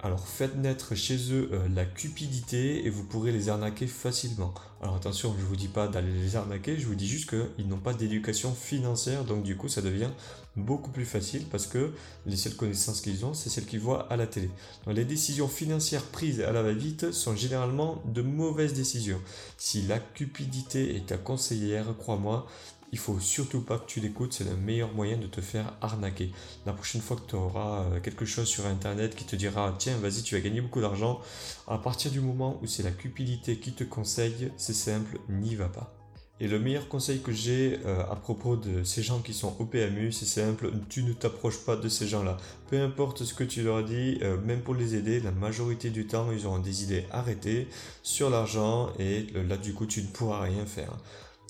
Alors 0.03 0.27
faites 0.27 0.55
naître 0.55 0.95
chez 0.95 1.31
eux 1.31 1.49
euh, 1.53 1.67
la 1.75 1.85
cupidité 1.85 2.87
et 2.87 2.89
vous 2.89 3.03
pourrez 3.03 3.31
les 3.31 3.49
arnaquer 3.49 3.85
facilement. 3.85 4.51
Alors 4.81 4.95
attention, 4.95 5.35
je 5.37 5.43
ne 5.43 5.47
vous 5.47 5.55
dis 5.55 5.67
pas 5.67 5.87
d'aller 5.87 6.11
les 6.11 6.35
arnaquer, 6.35 6.79
je 6.79 6.87
vous 6.87 6.95
dis 6.95 7.07
juste 7.07 7.29
qu'ils 7.29 7.67
n'ont 7.67 7.77
pas 7.77 7.93
d'éducation 7.93 8.51
financière, 8.51 9.25
donc 9.25 9.43
du 9.43 9.55
coup 9.55 9.67
ça 9.67 9.83
devient 9.83 10.09
beaucoup 10.55 10.89
plus 10.89 11.05
facile 11.05 11.45
parce 11.51 11.67
que 11.67 11.93
les 12.25 12.35
seules 12.35 12.55
connaissances 12.55 13.01
qu'ils 13.01 13.25
ont, 13.25 13.35
c'est 13.35 13.49
celles 13.49 13.67
qu'ils 13.67 13.79
voient 13.79 14.11
à 14.11 14.15
la 14.17 14.25
télé. 14.25 14.49
les 14.87 15.05
décisions 15.05 15.47
financières 15.47 16.05
prises 16.05 16.41
à 16.41 16.51
la 16.51 16.63
va-vite 16.63 17.11
sont 17.11 17.35
généralement 17.35 18.01
de 18.05 18.23
mauvaises 18.23 18.73
décisions. 18.73 19.21
Si 19.57 19.83
la 19.83 19.99
cupidité 19.99 20.95
est 20.95 21.05
ta 21.05 21.17
conseillère, 21.17 21.85
crois-moi, 21.99 22.47
il 22.91 22.99
faut 22.99 23.19
surtout 23.19 23.61
pas 23.61 23.77
que 23.77 23.85
tu 23.85 23.99
l'écoutes, 23.99 24.33
c'est 24.33 24.43
le 24.43 24.55
meilleur 24.55 24.93
moyen 24.93 25.17
de 25.17 25.27
te 25.27 25.41
faire 25.41 25.73
arnaquer. 25.81 26.31
La 26.65 26.73
prochaine 26.73 27.01
fois 27.01 27.17
que 27.17 27.29
tu 27.29 27.35
auras 27.35 27.83
euh, 27.83 27.99
quelque 27.99 28.25
chose 28.25 28.47
sur 28.47 28.65
internet 28.65 29.15
qui 29.15 29.25
te 29.25 29.35
dira 29.35 29.73
tiens 29.77 29.97
vas-y 29.97 30.23
tu 30.23 30.35
vas 30.35 30.41
gagner 30.41 30.61
beaucoup 30.61 30.81
d'argent, 30.81 31.21
à 31.67 31.77
partir 31.77 32.11
du 32.11 32.19
moment 32.19 32.59
où 32.61 32.67
c'est 32.67 32.83
la 32.83 32.91
cupidité 32.91 33.57
qui 33.57 33.73
te 33.73 33.83
conseille, 33.83 34.51
c'est 34.57 34.73
simple, 34.73 35.19
n'y 35.29 35.55
va 35.55 35.69
pas. 35.69 35.93
Et 36.41 36.47
le 36.47 36.57
meilleur 36.57 36.87
conseil 36.87 37.19
que 37.19 37.31
j'ai 37.31 37.79
euh, 37.85 38.01
à 38.09 38.15
propos 38.15 38.55
de 38.55 38.83
ces 38.83 39.03
gens 39.03 39.19
qui 39.19 39.31
sont 39.31 39.55
au 39.59 39.65
PMU, 39.65 40.11
c'est 40.11 40.25
simple, 40.25 40.71
tu 40.89 41.03
ne 41.03 41.13
t'approches 41.13 41.59
pas 41.59 41.75
de 41.75 41.87
ces 41.87 42.07
gens-là. 42.07 42.37
Peu 42.67 42.81
importe 42.81 43.23
ce 43.23 43.35
que 43.35 43.43
tu 43.43 43.61
leur 43.61 43.83
dis, 43.83 44.17
euh, 44.23 44.41
même 44.41 44.61
pour 44.61 44.73
les 44.73 44.95
aider, 44.95 45.19
la 45.19 45.29
majorité 45.29 45.91
du 45.91 46.07
temps, 46.07 46.31
ils 46.31 46.47
auront 46.47 46.57
des 46.57 46.81
idées 46.81 47.05
arrêtées 47.11 47.67
sur 48.01 48.31
l'argent 48.31 48.89
et 48.97 49.27
là, 49.47 49.55
du 49.55 49.75
coup, 49.75 49.85
tu 49.85 50.01
ne 50.01 50.07
pourras 50.07 50.41
rien 50.41 50.65
faire. 50.65 50.97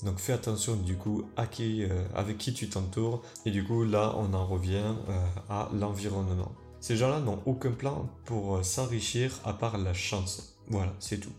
Donc 0.02 0.18
fais 0.18 0.32
attention 0.32 0.76
du 0.76 0.96
coup 0.96 1.24
euh, 1.38 2.04
avec 2.14 2.38
qui 2.38 2.52
tu 2.52 2.68
t'entoures. 2.68 3.22
Et 3.46 3.50
du 3.50 3.64
coup 3.64 3.84
là 3.84 4.14
on 4.16 4.34
en 4.34 4.46
revient 4.46 4.94
euh, 5.08 5.24
à 5.48 5.68
l'environnement. 5.72 6.52
Ces 6.80 6.96
gens-là 6.96 7.20
n'ont 7.20 7.40
aucun 7.46 7.70
plan 7.70 8.08
pour 8.24 8.56
euh, 8.56 8.62
s'enrichir 8.62 9.38
à 9.44 9.52
part 9.52 9.78
la 9.78 9.94
chance. 9.94 10.56
Voilà, 10.68 10.92
c'est 10.98 11.18
tout. 11.18 11.32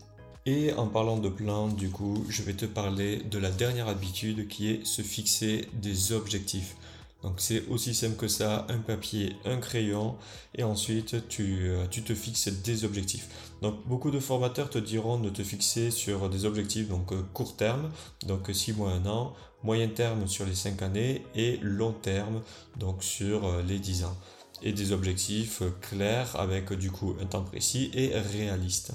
Et 0.46 0.72
en 0.74 0.86
parlant 0.86 1.16
de 1.16 1.30
plan, 1.30 1.68
du 1.68 1.88
coup, 1.88 2.24
je 2.28 2.42
vais 2.42 2.52
te 2.52 2.66
parler 2.66 3.18
de 3.18 3.38
la 3.38 3.50
dernière 3.50 3.88
habitude 3.88 4.46
qui 4.46 4.70
est 4.70 4.84
se 4.84 5.00
fixer 5.00 5.68
des 5.72 6.12
objectifs. 6.12 6.76
Donc 7.24 7.36
c'est 7.38 7.66
aussi 7.68 7.94
simple 7.94 8.16
que 8.16 8.28
ça, 8.28 8.66
un 8.68 8.78
papier, 8.78 9.34
un 9.46 9.56
crayon, 9.56 10.16
et 10.54 10.62
ensuite 10.62 11.26
tu, 11.26 11.70
euh, 11.70 11.86
tu, 11.90 12.02
te 12.02 12.14
fixes 12.14 12.48
des 12.48 12.84
objectifs. 12.84 13.28
Donc 13.62 13.76
beaucoup 13.86 14.10
de 14.10 14.20
formateurs 14.20 14.68
te 14.68 14.76
diront 14.76 15.18
de 15.18 15.30
te 15.30 15.42
fixer 15.42 15.90
sur 15.90 16.28
des 16.28 16.44
objectifs 16.44 16.86
donc 16.86 17.12
euh, 17.12 17.22
court 17.32 17.56
terme, 17.56 17.90
donc 18.26 18.50
6 18.52 18.74
mois, 18.74 18.92
1 18.92 19.06
an, 19.06 19.32
moyen 19.62 19.88
terme 19.88 20.26
sur 20.26 20.44
les 20.44 20.54
5 20.54 20.82
années 20.82 21.24
et 21.34 21.56
long 21.62 21.92
terme 21.92 22.42
donc 22.76 23.02
sur 23.02 23.46
euh, 23.46 23.62
les 23.62 23.78
10 23.78 24.04
ans. 24.04 24.16
Et 24.62 24.72
des 24.72 24.92
objectifs 24.92 25.62
clairs 25.80 26.38
avec 26.38 26.74
du 26.74 26.90
coup 26.90 27.16
un 27.22 27.24
temps 27.24 27.42
précis 27.42 27.90
et 27.94 28.18
réaliste. 28.18 28.92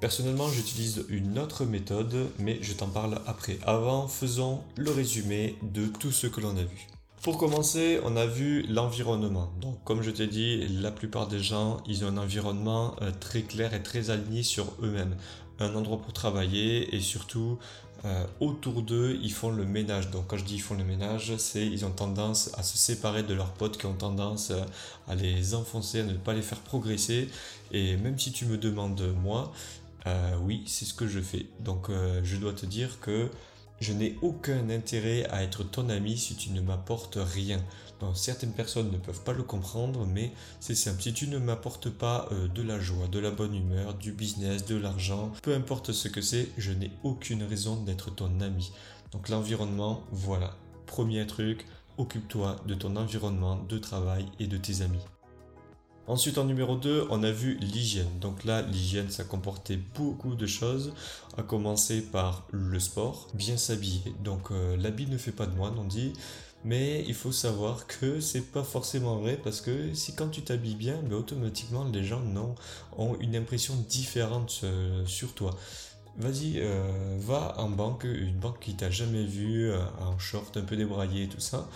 Personnellement, 0.00 0.48
j'utilise 0.48 1.04
une 1.10 1.38
autre 1.38 1.66
méthode, 1.66 2.30
mais 2.38 2.58
je 2.62 2.72
t'en 2.72 2.88
parle 2.88 3.20
après. 3.26 3.58
Avant, 3.64 4.08
faisons 4.08 4.62
le 4.76 4.90
résumé 4.90 5.56
de 5.62 5.86
tout 5.86 6.10
ce 6.10 6.26
que 6.26 6.40
l'on 6.40 6.56
a 6.56 6.62
vu. 6.62 6.88
Pour 7.24 7.38
commencer, 7.38 8.00
on 8.04 8.16
a 8.16 8.26
vu 8.26 8.66
l'environnement. 8.68 9.50
Donc, 9.58 9.82
comme 9.84 10.02
je 10.02 10.10
t'ai 10.10 10.26
dit, 10.26 10.68
la 10.68 10.90
plupart 10.90 11.26
des 11.26 11.38
gens, 11.38 11.78
ils 11.86 12.04
ont 12.04 12.08
un 12.08 12.18
environnement 12.18 12.96
euh, 13.00 13.12
très 13.18 13.40
clair 13.40 13.72
et 13.72 13.82
très 13.82 14.10
aligné 14.10 14.42
sur 14.42 14.66
eux-mêmes. 14.82 15.16
Un 15.58 15.74
endroit 15.74 16.02
pour 16.02 16.12
travailler 16.12 16.94
et 16.94 17.00
surtout, 17.00 17.58
euh, 18.04 18.26
autour 18.40 18.82
d'eux, 18.82 19.18
ils 19.22 19.32
font 19.32 19.48
le 19.48 19.64
ménage. 19.64 20.10
Donc, 20.10 20.26
quand 20.26 20.36
je 20.36 20.44
dis 20.44 20.56
ils 20.56 20.60
font 20.60 20.74
le 20.74 20.84
ménage, 20.84 21.34
c'est 21.38 21.66
ils 21.66 21.86
ont 21.86 21.92
tendance 21.92 22.50
à 22.58 22.62
se 22.62 22.76
séparer 22.76 23.22
de 23.22 23.32
leurs 23.32 23.52
potes 23.54 23.78
qui 23.78 23.86
ont 23.86 23.94
tendance 23.94 24.50
euh, 24.50 24.62
à 25.08 25.14
les 25.14 25.54
enfoncer, 25.54 26.00
à 26.00 26.04
ne 26.04 26.18
pas 26.18 26.34
les 26.34 26.42
faire 26.42 26.60
progresser. 26.60 27.30
Et 27.72 27.96
même 27.96 28.18
si 28.18 28.32
tu 28.32 28.44
me 28.44 28.58
demandes 28.58 29.00
moi, 29.22 29.50
oui, 30.42 30.62
c'est 30.66 30.84
ce 30.84 30.92
que 30.92 31.08
je 31.08 31.20
fais. 31.20 31.46
Donc, 31.60 31.88
je 32.22 32.36
dois 32.36 32.52
te 32.52 32.66
dire 32.66 33.00
que 33.00 33.30
je 33.80 33.92
n'ai 33.92 34.16
aucun 34.22 34.70
intérêt 34.70 35.24
à 35.30 35.42
être 35.42 35.62
ton 35.62 35.88
ami 35.88 36.16
si 36.16 36.36
tu 36.36 36.50
ne 36.50 36.60
m'apportes 36.60 37.18
rien. 37.20 37.60
Certaines 38.14 38.52
personnes 38.52 38.90
ne 38.90 38.98
peuvent 38.98 39.22
pas 39.22 39.32
le 39.32 39.42
comprendre, 39.42 40.06
mais 40.06 40.32
c'est 40.60 40.74
simple. 40.74 41.00
Si 41.00 41.14
tu 41.14 41.28
ne 41.28 41.38
m'apportes 41.38 41.88
pas 41.88 42.28
euh, 42.32 42.48
de 42.48 42.62
la 42.62 42.78
joie, 42.78 43.06
de 43.08 43.18
la 43.18 43.30
bonne 43.30 43.54
humeur, 43.54 43.94
du 43.94 44.12
business, 44.12 44.66
de 44.66 44.76
l'argent, 44.76 45.32
peu 45.42 45.54
importe 45.54 45.92
ce 45.92 46.08
que 46.08 46.20
c'est, 46.20 46.48
je 46.58 46.72
n'ai 46.72 46.90
aucune 47.02 47.42
raison 47.42 47.76
d'être 47.76 48.14
ton 48.14 48.40
ami. 48.40 48.72
Donc 49.12 49.28
l'environnement, 49.28 50.02
voilà. 50.10 50.56
Premier 50.86 51.26
truc, 51.26 51.66
occupe-toi 51.96 52.56
de 52.66 52.74
ton 52.74 52.96
environnement 52.96 53.56
de 53.56 53.78
travail 53.78 54.26
et 54.38 54.46
de 54.46 54.58
tes 54.58 54.82
amis. 54.82 55.13
Ensuite, 56.06 56.36
en 56.36 56.44
numéro 56.44 56.76
2, 56.76 57.06
on 57.08 57.22
a 57.22 57.30
vu 57.30 57.56
l'hygiène. 57.62 58.18
Donc 58.20 58.44
là, 58.44 58.60
l'hygiène, 58.60 59.08
ça 59.08 59.24
comportait 59.24 59.78
beaucoup 59.94 60.34
de 60.34 60.46
choses, 60.46 60.92
à 61.38 61.42
commencer 61.42 62.02
par 62.02 62.46
le 62.50 62.78
sport, 62.78 63.28
bien 63.32 63.56
s'habiller. 63.56 64.02
Donc 64.22 64.50
euh, 64.50 64.76
l'habit 64.76 65.06
ne 65.06 65.16
fait 65.16 65.32
pas 65.32 65.46
de 65.46 65.54
moine, 65.54 65.74
on 65.78 65.84
dit. 65.84 66.12
Mais 66.62 67.04
il 67.06 67.14
faut 67.14 67.32
savoir 67.32 67.86
que 67.86 68.20
c'est 68.20 68.52
pas 68.52 68.62
forcément 68.62 69.16
vrai 69.16 69.38
parce 69.42 69.60
que 69.60 69.92
si 69.92 70.14
quand 70.14 70.28
tu 70.28 70.42
t'habilles 70.42 70.76
bien, 70.76 70.98
ben, 71.02 71.14
automatiquement 71.14 71.84
les 71.84 72.04
gens 72.04 72.20
non, 72.20 72.54
ont 72.96 73.16
une 73.20 73.36
impression 73.36 73.74
différente 73.88 74.60
euh, 74.64 75.04
sur 75.06 75.34
toi. 75.34 75.56
Vas-y, 76.16 76.54
euh, 76.56 77.16
va 77.18 77.54
en 77.58 77.68
banque, 77.70 78.04
une 78.04 78.38
banque 78.38 78.60
qui 78.60 78.74
t'a 78.74 78.90
jamais 78.90 79.24
vu 79.24 79.72
en 80.00 80.18
short 80.18 80.56
un 80.56 80.62
peu 80.62 80.76
débraillé 80.76 81.24
et 81.24 81.28
tout 81.28 81.40
ça 81.40 81.66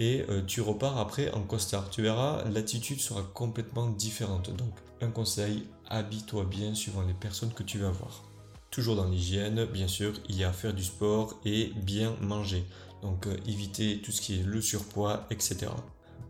et 0.00 0.24
euh, 0.30 0.40
tu 0.46 0.62
repars 0.62 0.96
après 0.96 1.30
en 1.32 1.42
costard. 1.42 1.90
Tu 1.90 2.00
verras, 2.00 2.42
l'attitude 2.50 3.00
sera 3.00 3.22
complètement 3.22 3.86
différente. 3.90 4.50
Donc, 4.56 4.72
un 5.02 5.10
conseil, 5.10 5.64
habille-toi 5.88 6.44
bien 6.44 6.74
suivant 6.74 7.02
les 7.02 7.12
personnes 7.12 7.52
que 7.52 7.62
tu 7.62 7.78
vas 7.78 7.90
voir. 7.90 8.24
Toujours 8.70 8.96
dans 8.96 9.08
l'hygiène, 9.08 9.66
bien 9.66 9.88
sûr, 9.88 10.14
il 10.30 10.38
y 10.38 10.44
a 10.44 10.48
à 10.48 10.52
faire 10.52 10.72
du 10.72 10.84
sport 10.84 11.38
et 11.44 11.72
bien 11.76 12.16
manger. 12.22 12.64
Donc, 13.02 13.26
euh, 13.26 13.36
éviter 13.46 14.00
tout 14.00 14.10
ce 14.10 14.22
qui 14.22 14.40
est 14.40 14.42
le 14.42 14.62
surpoids, 14.62 15.26
etc. 15.30 15.66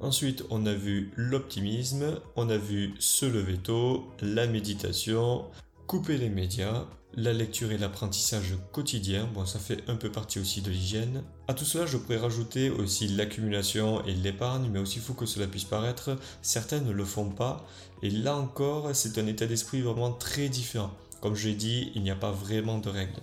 Ensuite, 0.01 0.45
on 0.51 0.67
a 0.67 0.75
vu 0.75 1.13
l'optimisme, 1.15 2.19
on 2.35 2.51
a 2.51 2.57
vu 2.57 2.95
se 2.99 3.25
lever 3.25 3.59
tôt, 3.59 4.09
la 4.21 4.49
méditation, 4.49 5.45
couper 5.87 6.19
les 6.19 6.31
médias, 6.31 6.87
la 7.15 7.33
lecture 7.33 7.73
et 7.73 7.79
l'apprentissage 7.79 8.55
quotidien, 8.73 9.29
bon 9.35 9.45
ça 9.45 9.59
fait 9.59 9.83
un 9.89 9.97
peu 9.97 10.11
partie 10.11 10.39
aussi 10.39 10.63
de 10.63 10.71
l'hygiène. 10.71 11.23
À 11.49 11.55
tout 11.55 11.65
cela 11.65 11.87
je 11.87 11.97
pourrais 11.97 12.19
rajouter 12.19 12.71
aussi 12.71 13.09
l'accumulation 13.09 14.05
et 14.05 14.15
l'épargne, 14.15 14.71
mais 14.73 14.79
aussi 14.79 15.01
fou 15.01 15.15
que 15.15 15.27
cela 15.27 15.47
puisse 15.47 15.65
paraître, 15.65 16.17
certains 16.43 16.81
ne 16.81 16.93
le 16.93 17.05
font 17.05 17.29
pas, 17.29 17.67
et 18.03 18.11
là 18.11 18.37
encore 18.37 18.91
c'est 18.95 19.19
un 19.19 19.27
état 19.27 19.47
d'esprit 19.47 19.81
vraiment 19.81 20.13
très 20.13 20.49
différent. 20.49 20.93
Comme 21.21 21.35
je 21.35 21.49
l'ai 21.49 21.55
dit, 21.55 21.93
il 21.95 22.03
n'y 22.03 22.11
a 22.11 22.17
pas 22.17 22.33
vraiment 22.33 22.79
de 22.79 22.89
règles. 22.89 23.21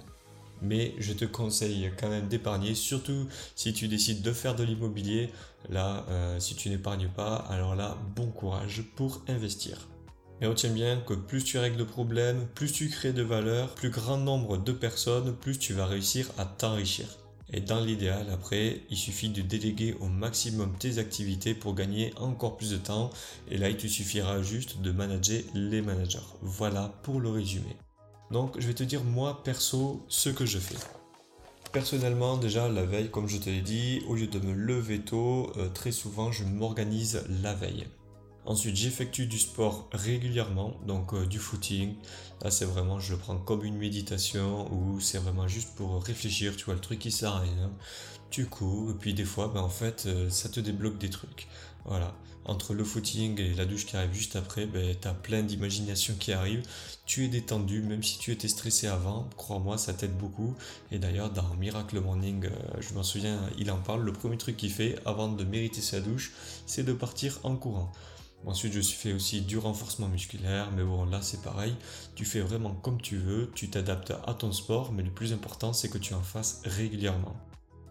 Mais 0.61 0.93
je 0.97 1.13
te 1.13 1.25
conseille 1.25 1.91
quand 1.99 2.09
même 2.09 2.27
d'épargner, 2.27 2.75
surtout 2.75 3.27
si 3.55 3.73
tu 3.73 3.87
décides 3.87 4.21
de 4.21 4.31
faire 4.31 4.55
de 4.55 4.63
l'immobilier. 4.63 5.31
Là, 5.69 6.05
euh, 6.09 6.39
si 6.39 6.55
tu 6.55 6.69
n'épargnes 6.69 7.09
pas, 7.09 7.35
alors 7.49 7.75
là, 7.75 7.97
bon 8.15 8.27
courage 8.27 8.83
pour 8.95 9.21
investir. 9.27 9.87
Mais 10.39 10.47
retiens 10.47 10.71
bien 10.71 10.97
que 10.97 11.13
plus 11.13 11.43
tu 11.43 11.57
règles 11.57 11.77
de 11.77 11.83
problèmes, 11.83 12.47
plus 12.53 12.71
tu 12.71 12.89
crées 12.89 13.13
de 13.13 13.23
valeur, 13.23 13.73
plus 13.73 13.89
grand 13.89 14.17
nombre 14.17 14.57
de 14.57 14.71
personnes, 14.71 15.35
plus 15.35 15.57
tu 15.57 15.73
vas 15.73 15.85
réussir 15.85 16.29
à 16.37 16.45
t'enrichir. 16.45 17.07
Et 17.49 17.61
dans 17.61 17.79
l'idéal, 17.79 18.27
après, 18.29 18.81
il 18.89 18.97
suffit 18.97 19.29
de 19.29 19.41
déléguer 19.41 19.95
au 20.01 20.07
maximum 20.07 20.77
tes 20.77 20.97
activités 20.97 21.53
pour 21.53 21.75
gagner 21.75 22.13
encore 22.17 22.57
plus 22.57 22.71
de 22.71 22.77
temps. 22.77 23.09
Et 23.49 23.57
là, 23.57 23.69
il 23.69 23.77
te 23.77 23.87
suffira 23.87 24.41
juste 24.41 24.81
de 24.81 24.91
manager 24.91 25.41
les 25.53 25.81
managers. 25.81 26.19
Voilà 26.41 26.93
pour 27.03 27.21
le 27.21 27.29
résumé. 27.29 27.77
Donc, 28.31 28.59
je 28.59 28.67
vais 28.67 28.73
te 28.73 28.83
dire 28.83 29.03
moi, 29.05 29.43
perso, 29.43 30.03
ce 30.09 30.29
que 30.29 30.45
je 30.45 30.59
fais. 30.59 30.75
Personnellement, 31.71 32.37
déjà, 32.37 32.67
la 32.67 32.83
veille, 32.83 33.09
comme 33.09 33.29
je 33.29 33.37
te 33.37 33.49
l'ai 33.49 33.61
dit, 33.61 34.01
au 34.07 34.15
lieu 34.15 34.27
de 34.27 34.39
me 34.39 34.53
lever 34.53 34.99
tôt, 34.99 35.51
euh, 35.55 35.69
très 35.69 35.93
souvent, 35.93 36.33
je 36.33 36.43
m'organise 36.43 37.23
la 37.41 37.53
veille. 37.53 37.87
Ensuite, 38.47 38.77
j'effectue 38.77 39.25
du 39.25 39.39
sport 39.39 39.89
régulièrement, 39.91 40.79
donc 40.85 41.13
euh, 41.13 41.25
du 41.25 41.37
footing. 41.37 41.95
Là, 42.41 42.49
c'est 42.49 42.63
vraiment, 42.63 42.97
je 42.97 43.11
le 43.11 43.19
prends 43.19 43.35
comme 43.35 43.65
une 43.65 43.75
méditation 43.75 44.73
ou 44.73 45.01
c'est 45.01 45.17
vraiment 45.17 45.49
juste 45.49 45.75
pour 45.75 46.01
réfléchir, 46.01 46.55
tu 46.55 46.63
vois, 46.63 46.75
le 46.75 46.79
truc 46.79 46.99
qui 46.99 47.11
sert 47.11 47.33
à 47.33 47.39
rien. 47.39 47.69
Tu 48.29 48.45
cours, 48.45 48.91
et 48.91 48.93
puis 48.93 49.13
des 49.13 49.25
fois, 49.25 49.51
ben, 49.53 49.59
en 49.59 49.69
fait, 49.69 50.05
euh, 50.05 50.29
ça 50.29 50.47
te 50.47 50.61
débloque 50.61 50.97
des 50.97 51.09
trucs. 51.09 51.49
Voilà. 51.83 52.15
Entre 52.45 52.73
le 52.73 52.85
footing 52.85 53.37
et 53.41 53.53
la 53.53 53.65
douche 53.65 53.85
qui 53.85 53.97
arrive 53.97 54.13
juste 54.13 54.37
après, 54.37 54.65
ben, 54.65 54.95
tu 54.95 55.09
as 55.09 55.13
plein 55.13 55.43
d'imagination 55.43 56.15
qui 56.17 56.31
arrivent. 56.31 56.65
Tu 57.05 57.25
es 57.25 57.27
détendu, 57.27 57.81
même 57.81 58.01
si 58.01 58.17
tu 58.17 58.31
étais 58.31 58.47
stressé 58.47 58.87
avant, 58.87 59.27
crois-moi, 59.35 59.77
ça 59.77 59.91
t'aide 59.93 60.17
beaucoup. 60.17 60.55
Et 60.93 60.99
d'ailleurs, 60.99 61.31
dans 61.31 61.53
Miracle 61.55 61.99
Morning, 61.99 62.45
euh, 62.45 62.49
je 62.79 62.93
m'en 62.93 63.03
souviens, 63.03 63.41
il 63.57 63.69
en 63.71 63.77
parle. 63.79 64.05
Le 64.05 64.13
premier 64.13 64.37
truc 64.37 64.55
qu'il 64.55 64.71
fait 64.71 64.97
avant 65.05 65.27
de 65.27 65.43
mériter 65.43 65.81
sa 65.81 65.99
douche, 65.99 66.31
c'est 66.65 66.83
de 66.83 66.93
partir 66.93 67.41
en 67.43 67.57
courant. 67.57 67.91
Ensuite, 68.45 68.73
je 68.73 68.81
fais 68.81 69.13
aussi 69.13 69.41
du 69.41 69.57
renforcement 69.57 70.07
musculaire, 70.07 70.71
mais 70.71 70.83
bon, 70.83 71.05
là 71.05 71.21
c'est 71.21 71.41
pareil. 71.41 71.75
Tu 72.15 72.23
fais 72.23 72.39
vraiment 72.39 72.73
comme 72.73 73.01
tu 73.01 73.17
veux, 73.17 73.51
tu 73.55 73.69
t'adaptes 73.69 74.13
à 74.25 74.33
ton 74.33 74.51
sport, 74.51 74.93
mais 74.93 75.03
le 75.03 75.11
plus 75.11 75.33
important 75.33 75.73
c'est 75.73 75.89
que 75.89 75.97
tu 75.97 76.13
en 76.13 76.21
fasses 76.21 76.61
régulièrement. 76.63 77.35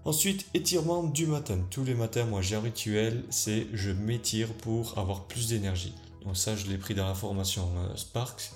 Ensuite, 0.04 0.46
étirement 0.54 1.02
du 1.02 1.26
matin. 1.26 1.58
Tous 1.68 1.82
les 1.82 1.94
matins, 1.94 2.24
moi 2.24 2.40
j'ai 2.40 2.54
un 2.54 2.60
rituel, 2.60 3.24
c'est 3.28 3.66
je 3.72 3.90
m'étire 3.90 4.52
pour 4.54 4.96
avoir 4.98 5.26
plus 5.26 5.48
d'énergie. 5.48 5.94
Donc 6.24 6.36
ça, 6.36 6.54
je 6.56 6.66
l'ai 6.66 6.78
pris 6.78 6.94
dans 6.94 7.06
la 7.06 7.14
formation 7.14 7.68
euh, 7.76 7.96
Sparks 7.96 8.52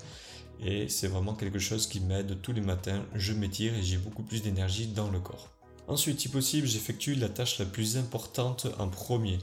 et 0.62 0.88
c'est 0.88 1.08
vraiment 1.08 1.34
quelque 1.34 1.58
chose 1.58 1.86
qui 1.86 2.00
m'aide 2.00 2.40
tous 2.40 2.52
les 2.52 2.60
matins. 2.60 3.04
Je 3.14 3.32
m'étire 3.32 3.74
et 3.74 3.82
j'ai 3.82 3.96
beaucoup 3.96 4.22
plus 4.22 4.42
d'énergie 4.42 4.86
dans 4.86 5.10
le 5.10 5.18
corps. 5.18 5.48
Ensuite, 5.88 6.20
si 6.20 6.28
possible, 6.28 6.66
j'effectue 6.66 7.14
la 7.14 7.28
tâche 7.28 7.58
la 7.58 7.64
plus 7.64 7.96
importante 7.96 8.68
en 8.78 8.88
premier. 8.88 9.38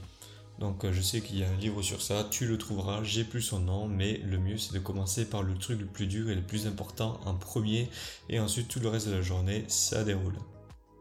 Donc 0.58 0.84
euh, 0.84 0.92
je 0.92 1.00
sais 1.00 1.20
qu'il 1.20 1.38
y 1.38 1.44
a 1.44 1.48
un 1.48 1.56
livre 1.56 1.82
sur 1.82 2.02
ça, 2.02 2.26
tu 2.30 2.46
le 2.46 2.58
trouveras, 2.58 3.02
j'ai 3.04 3.24
plus 3.24 3.42
son 3.42 3.60
nom, 3.60 3.86
mais 3.86 4.20
le 4.24 4.38
mieux 4.38 4.58
c'est 4.58 4.74
de 4.74 4.78
commencer 4.78 5.24
par 5.24 5.42
le 5.42 5.54
truc 5.54 5.80
le 5.80 5.86
plus 5.86 6.06
dur 6.06 6.30
et 6.30 6.34
le 6.34 6.42
plus 6.42 6.66
important 6.66 7.20
en 7.24 7.34
premier, 7.34 7.88
et 8.28 8.40
ensuite 8.40 8.68
tout 8.68 8.80
le 8.80 8.88
reste 8.88 9.08
de 9.08 9.14
la 9.14 9.22
journée, 9.22 9.64
ça 9.68 10.02
déroule. 10.02 10.34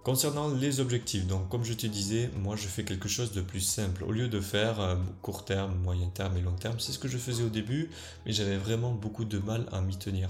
Concernant 0.03 0.47
les 0.47 0.79
objectifs, 0.79 1.27
donc 1.27 1.49
comme 1.49 1.65
je 1.65 1.73
te 1.73 1.85
disais, 1.85 2.29
moi 2.39 2.55
je 2.55 2.67
fais 2.67 2.85
quelque 2.85 3.09
chose 3.09 3.33
de 3.33 3.41
plus 3.41 3.59
simple. 3.59 4.05
Au 4.05 4.11
lieu 4.13 4.29
de 4.29 4.39
faire 4.39 4.79
euh, 4.79 4.95
court 5.21 5.43
terme, 5.43 5.75
moyen 5.79 6.07
terme 6.07 6.37
et 6.37 6.41
long 6.41 6.55
terme, 6.55 6.79
c'est 6.79 6.93
ce 6.93 6.99
que 6.99 7.09
je 7.09 7.17
faisais 7.17 7.43
au 7.43 7.49
début, 7.49 7.89
mais 8.25 8.31
j'avais 8.31 8.57
vraiment 8.57 8.93
beaucoup 8.93 9.25
de 9.25 9.37
mal 9.39 9.67
à 9.73 9.81
m'y 9.81 9.97
tenir. 9.97 10.29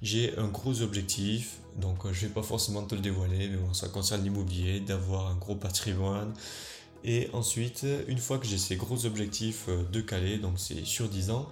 J'ai 0.00 0.38
un 0.38 0.46
gros 0.46 0.80
objectif, 0.80 1.58
donc 1.76 2.06
euh, 2.06 2.12
je 2.12 2.26
vais 2.26 2.32
pas 2.32 2.42
forcément 2.42 2.84
te 2.84 2.94
le 2.94 3.00
dévoiler, 3.00 3.48
mais 3.48 3.56
bon, 3.56 3.74
ça 3.74 3.88
concerne 3.88 4.22
l'immobilier, 4.22 4.80
d'avoir 4.80 5.26
un 5.26 5.34
gros 5.34 5.56
patrimoine. 5.56 6.32
Et 7.04 7.30
ensuite, 7.32 7.86
une 8.08 8.18
fois 8.18 8.38
que 8.38 8.46
j'ai 8.46 8.58
ces 8.58 8.76
gros 8.76 9.06
objectifs 9.06 9.66
euh, 9.68 9.82
de 9.92 10.00
caler, 10.00 10.38
donc 10.38 10.58
c'est 10.58 10.84
sur 10.84 11.08
10 11.08 11.30
ans, 11.30 11.48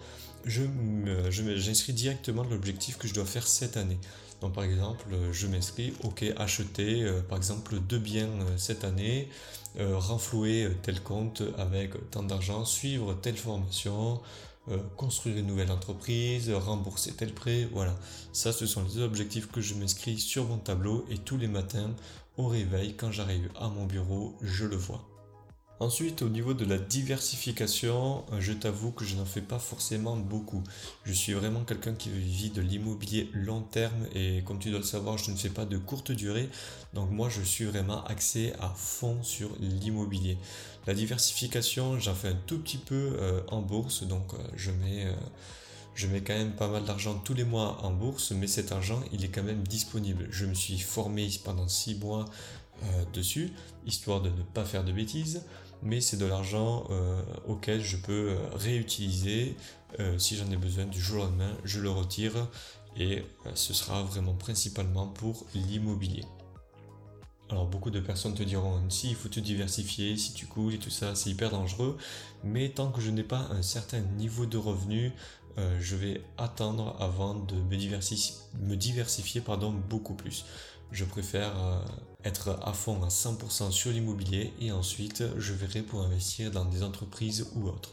j'inscris 0.47 1.93
directement 1.93 2.45
l'objectif 2.45 2.99
que 2.99 3.09
je 3.09 3.15
dois 3.15 3.25
faire 3.25 3.47
cette 3.47 3.77
année. 3.77 3.99
Donc 4.41 4.53
par 4.53 4.65
exemple, 4.65 5.07
je 5.33 5.47
m'inscris, 5.47 5.95
ok, 6.05 6.25
acheter 6.37 7.03
euh, 7.03 7.23
par 7.23 7.39
exemple 7.39 7.79
deux 7.81 7.99
biens 7.99 8.29
euh, 8.29 8.59
cette 8.59 8.85
année, 8.85 9.29
euh, 9.79 9.99
renflouer 9.99 10.69
tel 10.83 11.01
compte 11.03 11.43
avec 11.57 11.93
tant 12.11 12.23
d'argent, 12.23 12.65
suivre 12.65 13.15
telle 13.15 13.37
formation, 13.37 14.21
construire 14.97 15.37
une 15.37 15.47
nouvelle 15.47 15.71
entreprise, 15.71 16.51
rembourser 16.51 17.13
tel 17.13 17.33
prêt, 17.33 17.69
voilà. 17.73 17.95
Ça, 18.33 18.53
ce 18.53 18.67
sont 18.67 18.83
les 18.83 19.01
objectifs 19.01 19.49
que 19.49 19.61
je 19.61 19.75
m'inscris 19.75 20.19
sur 20.19 20.45
mon 20.49 20.59
tableau 20.59 21.07
et 21.09 21.19
tous 21.19 21.37
les 21.37 21.47
matins 21.47 21.95
au 22.37 22.49
réveil, 22.49 22.97
quand 22.97 23.13
j'arrive 23.13 23.49
à 23.55 23.69
mon 23.69 23.87
bureau, 23.87 24.37
je 24.43 24.65
le 24.65 24.75
vois. 24.75 25.16
Ensuite, 25.79 26.23
au 26.23 26.31
niveau 26.31 26.55
de 26.55 26.65
la 26.65 26.79
diversification, 26.79 28.25
euh, 28.33 28.41
je 28.41 28.55
t'avoue 28.55 28.93
que 28.93 29.05
je 29.05 29.15
n'en 29.15 29.27
fais 29.27 29.43
pas 29.43 29.59
forcément 29.59 30.17
beaucoup. 30.17 30.65
Je 31.05 31.13
suis 31.13 31.35
vraiment 31.35 31.65
quelqu'un 31.65 31.93
qui 31.93 32.09
vit 32.09 32.49
de 32.49 32.63
l'immobilier 32.63 33.29
long 33.35 33.61
terme 33.61 34.07
et 34.15 34.43
comme 34.47 34.59
tu 34.59 34.71
dois 34.71 34.79
le 34.79 34.87
savoir, 34.87 35.19
je 35.19 35.31
ne 35.31 35.37
fais 35.37 35.51
pas 35.51 35.67
de 35.67 35.77
courte 35.77 36.13
durée. 36.13 36.49
Donc 36.95 37.11
moi, 37.11 37.29
je 37.29 37.43
suis 37.43 37.67
vraiment 37.67 38.03
axé 38.05 38.55
à 38.59 38.71
fond 38.71 39.23
sur 39.23 39.51
l'immobilier. 39.61 40.39
La 40.87 40.95
diversification, 40.95 42.01
j'en 42.01 42.15
fais 42.15 42.29
un 42.29 42.39
tout 42.47 42.59
petit 42.59 42.79
peu 42.79 43.19
euh, 43.19 43.43
en 43.49 43.61
bourse, 43.61 44.03
donc 44.05 44.33
euh, 44.33 44.39
je 44.57 44.71
mets... 44.71 45.15
je 45.95 46.07
mets 46.07 46.23
quand 46.23 46.35
même 46.35 46.53
pas 46.53 46.69
mal 46.69 46.85
d'argent 46.85 47.21
tous 47.23 47.35
les 47.35 47.45
mois 47.45 47.85
en 47.85 47.91
bourse, 47.91 48.31
mais 48.31 48.47
cet 48.47 48.73
argent, 48.73 49.03
il 49.13 49.27
est 49.27 49.29
quand 49.29 49.43
même 49.43 49.63
disponible. 49.63 50.27
Je 50.31 50.47
me 50.47 50.55
suis 50.55 50.79
formé 50.79 51.29
pendant 51.45 51.69
six 51.69 51.97
mois 51.97 52.25
dessus, 53.15 53.53
histoire 53.87 54.21
de 54.21 54.29
ne 54.29 54.43
pas 54.43 54.67
faire 54.67 54.85
de 54.85 54.93
bêtises 54.93 55.41
mais 55.83 56.01
c'est 56.01 56.17
de 56.17 56.27
l'argent 56.27 56.85
euh, 56.91 57.23
auquel 57.47 57.83
je 57.83 57.97
peux 57.97 58.31
euh, 58.31 58.49
réutiliser 58.55 59.57
euh, 60.01 60.19
si 60.19 60.37
j'en 60.37 60.51
ai 60.51 60.57
besoin 60.57 60.85
du 60.85 61.01
jour 61.01 61.23
au 61.23 61.27
lendemain, 61.27 61.53
je 61.65 61.81
le 61.81 61.91
retire 61.91 62.49
et 62.99 63.25
ce 63.55 63.75
sera 63.75 64.03
vraiment 64.03 64.33
principalement 64.33 65.07
pour 65.07 65.45
l'immobilier. 65.55 66.25
Alors 67.51 67.67
beaucoup 67.67 67.91
de 67.91 68.01
personnes 68.01 68.35
te 68.35 68.43
diront 68.43 68.81
si 68.89 69.11
il 69.11 69.15
faut 69.15 69.29
te 69.29 69.39
diversifier, 69.39 70.17
si 70.17 70.33
tu 70.33 70.47
coules 70.47 70.75
et 70.75 70.79
tout 70.79 70.91
ça, 70.91 71.15
c'est 71.15 71.31
hyper 71.31 71.51
dangereux, 71.51 71.99
mais 72.43 72.71
tant 72.71 72.91
que 72.91 73.03
je 73.03 73.11
n'ai 73.11 73.23
pas 73.23 73.49
un 73.51 73.61
certain 73.61 74.01
niveau 74.01 74.47
de 74.47 74.57
revenu, 74.57 75.13
je 75.79 75.95
vais 75.95 76.23
attendre 76.39 76.97
avant 76.99 77.35
de 77.35 77.55
me 77.55 77.77
diversifier, 77.77 78.35
me 78.61 78.77
diversifier 78.77 79.43
pardon, 79.43 79.73
beaucoup 79.73 80.15
plus. 80.15 80.47
Je 80.91 81.05
préfère 81.05 81.83
être 82.27 82.59
à 82.63 82.73
fond 82.73 83.03
à 83.05 83.09
100% 83.09 83.71
sur 83.71 83.93
l'immobilier 83.93 84.53
et 84.61 84.73
ensuite 84.73 85.23
je 85.39 85.53
verrai 85.53 85.83
pour 85.83 86.03
investir 86.03 86.51
dans 86.51 86.65
des 86.65 86.83
entreprises 86.83 87.49
ou 87.55 87.69
autres. 87.69 87.93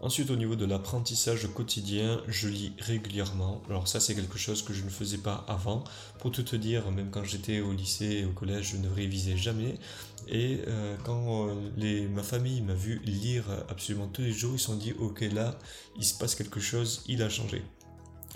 Ensuite 0.00 0.30
au 0.30 0.36
niveau 0.36 0.56
de 0.56 0.64
l'apprentissage 0.64 1.46
quotidien, 1.54 2.20
je 2.26 2.48
lis 2.48 2.72
régulièrement. 2.80 3.62
Alors 3.68 3.86
ça 3.86 4.00
c'est 4.00 4.16
quelque 4.16 4.36
chose 4.36 4.62
que 4.62 4.72
je 4.72 4.82
ne 4.82 4.90
faisais 4.90 5.18
pas 5.18 5.44
avant. 5.46 5.84
Pour 6.18 6.32
tout 6.32 6.42
te 6.42 6.56
dire, 6.56 6.90
même 6.90 7.10
quand 7.12 7.22
j'étais 7.22 7.60
au 7.60 7.72
lycée 7.72 8.16
et 8.16 8.24
au 8.24 8.32
collège, 8.32 8.72
je 8.72 8.78
ne 8.78 8.88
révisais 8.88 9.36
jamais. 9.36 9.78
Et 10.26 10.60
euh, 10.66 10.96
quand 11.04 11.48
euh, 11.48 12.08
ma 12.08 12.24
famille 12.24 12.62
m'a 12.62 12.74
vu 12.74 13.00
lire 13.04 13.44
absolument 13.68 14.08
tous 14.08 14.22
les 14.22 14.32
jours, 14.32 14.54
ils 14.54 14.58
se 14.58 14.66
sont 14.66 14.76
dit 14.76 14.92
ok 14.98 15.20
là, 15.32 15.56
il 15.96 16.04
se 16.04 16.18
passe 16.18 16.34
quelque 16.34 16.58
chose, 16.58 17.04
il 17.06 17.22
a 17.22 17.28
changé. 17.28 17.62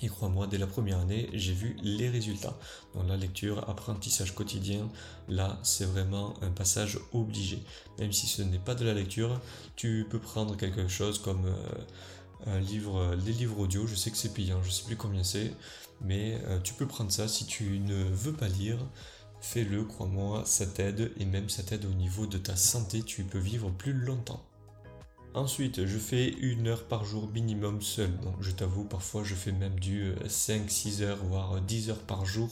Et 0.02 0.08
crois-moi, 0.08 0.46
dès 0.46 0.58
la 0.58 0.66
première 0.66 0.98
année, 0.98 1.30
j'ai 1.32 1.54
vu 1.54 1.76
les 1.82 2.10
résultats. 2.10 2.58
Dans 2.94 3.02
la 3.02 3.16
lecture, 3.16 3.68
apprentissage 3.68 4.34
quotidien, 4.34 4.90
là, 5.28 5.58
c'est 5.62 5.86
vraiment 5.86 6.34
un 6.42 6.50
passage 6.50 6.98
obligé. 7.12 7.62
Même 7.98 8.12
si 8.12 8.26
ce 8.26 8.42
n'est 8.42 8.58
pas 8.58 8.74
de 8.74 8.84
la 8.84 8.92
lecture, 8.92 9.40
tu 9.74 10.06
peux 10.10 10.18
prendre 10.18 10.56
quelque 10.56 10.86
chose 10.86 11.18
comme 11.18 11.46
euh, 11.46 11.56
un 12.46 12.60
livre, 12.60 13.16
les 13.24 13.32
livres 13.32 13.58
audio. 13.58 13.86
Je 13.86 13.94
sais 13.94 14.10
que 14.10 14.18
c'est 14.18 14.34
payant, 14.34 14.62
je 14.62 14.70
sais 14.70 14.84
plus 14.84 14.96
combien 14.96 15.24
c'est, 15.24 15.54
mais 16.02 16.38
euh, 16.46 16.60
tu 16.60 16.74
peux 16.74 16.86
prendre 16.86 17.10
ça 17.10 17.26
si 17.26 17.46
tu 17.46 17.78
ne 17.80 18.04
veux 18.04 18.32
pas 18.32 18.48
lire. 18.48 18.78
Fais-le, 19.40 19.84
crois-moi, 19.84 20.42
ça 20.44 20.66
t'aide 20.66 21.12
et 21.18 21.24
même 21.24 21.48
ça 21.48 21.62
t'aide 21.62 21.84
au 21.84 21.94
niveau 21.94 22.26
de 22.26 22.38
ta 22.38 22.56
santé, 22.56 23.02
tu 23.02 23.24
peux 23.24 23.38
vivre 23.38 23.70
plus 23.70 23.92
longtemps. 23.92 24.44
Ensuite, 25.36 25.84
je 25.84 25.98
fais 25.98 26.30
une 26.30 26.66
heure 26.66 26.84
par 26.84 27.04
jour 27.04 27.28
minimum 27.28 27.82
seul. 27.82 28.10
Donc, 28.20 28.36
je 28.40 28.50
t'avoue, 28.52 28.84
parfois, 28.84 29.22
je 29.22 29.34
fais 29.34 29.52
même 29.52 29.78
du 29.78 30.14
5-6 30.26 31.02
euh, 31.02 31.08
heures, 31.08 31.18
voire 31.22 31.60
10 31.60 31.90
heures 31.90 31.98
par 31.98 32.24
jour 32.24 32.48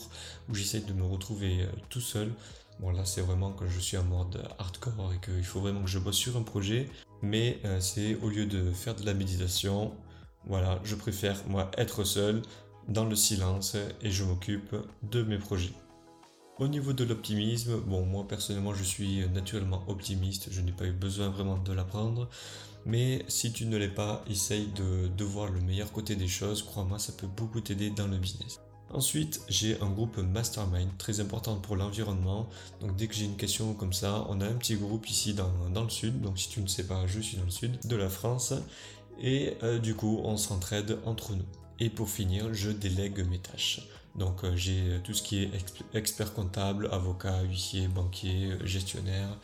où 0.47 0.53
j'essaie 0.53 0.81
de 0.81 0.93
me 0.93 1.01
retrouver 1.01 1.63
euh, 1.63 1.67
tout 1.89 1.99
seul. 1.99 2.31
Bon, 2.79 2.91
là, 2.91 3.03
c'est 3.03 3.21
vraiment 3.21 3.53
que 3.53 3.67
je 3.67 3.79
suis 3.79 3.97
en 3.97 4.03
mode 4.03 4.47
hardcore 4.59 5.13
et 5.15 5.25
qu'il 5.25 5.43
faut 5.43 5.61
vraiment 5.61 5.81
que 5.81 5.89
je 5.89 5.97
bosse 5.97 6.17
sur 6.17 6.37
un 6.37 6.43
projet. 6.43 6.87
Mais 7.23 7.59
euh, 7.65 7.79
c'est 7.79 8.13
au 8.17 8.29
lieu 8.29 8.45
de 8.45 8.71
faire 8.71 8.93
de 8.93 9.03
la 9.03 9.15
méditation, 9.15 9.91
voilà, 10.45 10.79
je 10.83 10.93
préfère, 10.93 11.41
moi, 11.47 11.71
être 11.79 12.03
seul, 12.03 12.43
dans 12.87 13.05
le 13.05 13.15
silence, 13.15 13.75
et 14.03 14.11
je 14.11 14.23
m'occupe 14.23 14.75
de 15.01 15.23
mes 15.23 15.39
projets. 15.39 15.73
Au 16.59 16.67
niveau 16.67 16.93
de 16.93 17.03
l'optimisme, 17.03 17.79
bon, 17.79 18.05
moi 18.05 18.27
personnellement, 18.27 18.75
je 18.75 18.83
suis 18.83 19.27
naturellement 19.29 19.83
optimiste, 19.87 20.49
je 20.51 20.61
n'ai 20.61 20.71
pas 20.71 20.85
eu 20.85 20.93
besoin 20.93 21.29
vraiment 21.29 21.57
de 21.57 21.73
l'apprendre. 21.73 22.29
Mais 22.85 23.25
si 23.27 23.51
tu 23.51 23.65
ne 23.65 23.77
l'es 23.77 23.89
pas, 23.89 24.23
essaye 24.29 24.67
de, 24.67 25.23
voir 25.23 25.51
le 25.51 25.59
meilleur 25.59 25.91
côté 25.91 26.15
des 26.15 26.27
choses. 26.27 26.61
Crois-moi, 26.61 26.99
ça 26.99 27.13
peut 27.13 27.27
beaucoup 27.27 27.59
t'aider 27.59 27.89
dans 27.89 28.07
le 28.07 28.17
business. 28.17 28.59
Ensuite, 28.93 29.41
j'ai 29.49 29.81
un 29.81 29.89
groupe 29.89 30.17
mastermind 30.19 30.95
très 30.99 31.19
important 31.19 31.55
pour 31.55 31.75
l'environnement. 31.75 32.47
Donc 32.81 32.95
dès 32.95 33.07
que 33.07 33.15
j'ai 33.15 33.25
une 33.25 33.35
question 33.35 33.73
comme 33.73 33.93
ça, 33.93 34.25
on 34.29 34.39
a 34.39 34.45
un 34.45 34.53
petit 34.53 34.75
groupe 34.75 35.09
ici 35.09 35.33
dans, 35.33 35.49
le 35.81 35.89
sud. 35.89 36.21
Donc 36.21 36.37
si 36.37 36.49
tu 36.49 36.61
ne 36.61 36.67
sais 36.67 36.85
pas, 36.85 37.07
je 37.07 37.19
suis 37.19 37.37
dans 37.37 37.43
le 37.43 37.49
sud 37.49 37.79
de 37.85 37.95
la 37.95 38.09
France. 38.09 38.53
Et 39.19 39.57
euh, 39.63 39.79
du 39.79 39.95
coup, 39.95 40.21
on 40.23 40.37
s'entraide 40.37 40.99
entre 41.05 41.33
nous. 41.33 41.45
Et 41.79 41.89
pour 41.89 42.09
finir, 42.09 42.53
je 42.53 42.69
délègue 42.69 43.27
mes 43.27 43.39
tâches. 43.39 43.81
Donc 44.15 44.43
euh, 44.43 44.55
j'ai 44.55 44.99
tout 45.03 45.13
ce 45.13 45.23
qui 45.23 45.43
est 45.43 45.49
expert 45.93 46.33
comptable, 46.33 46.87
avocat, 46.91 47.41
huissier, 47.41 47.87
banquier, 47.87 48.51
gestionnaire. 48.63 49.37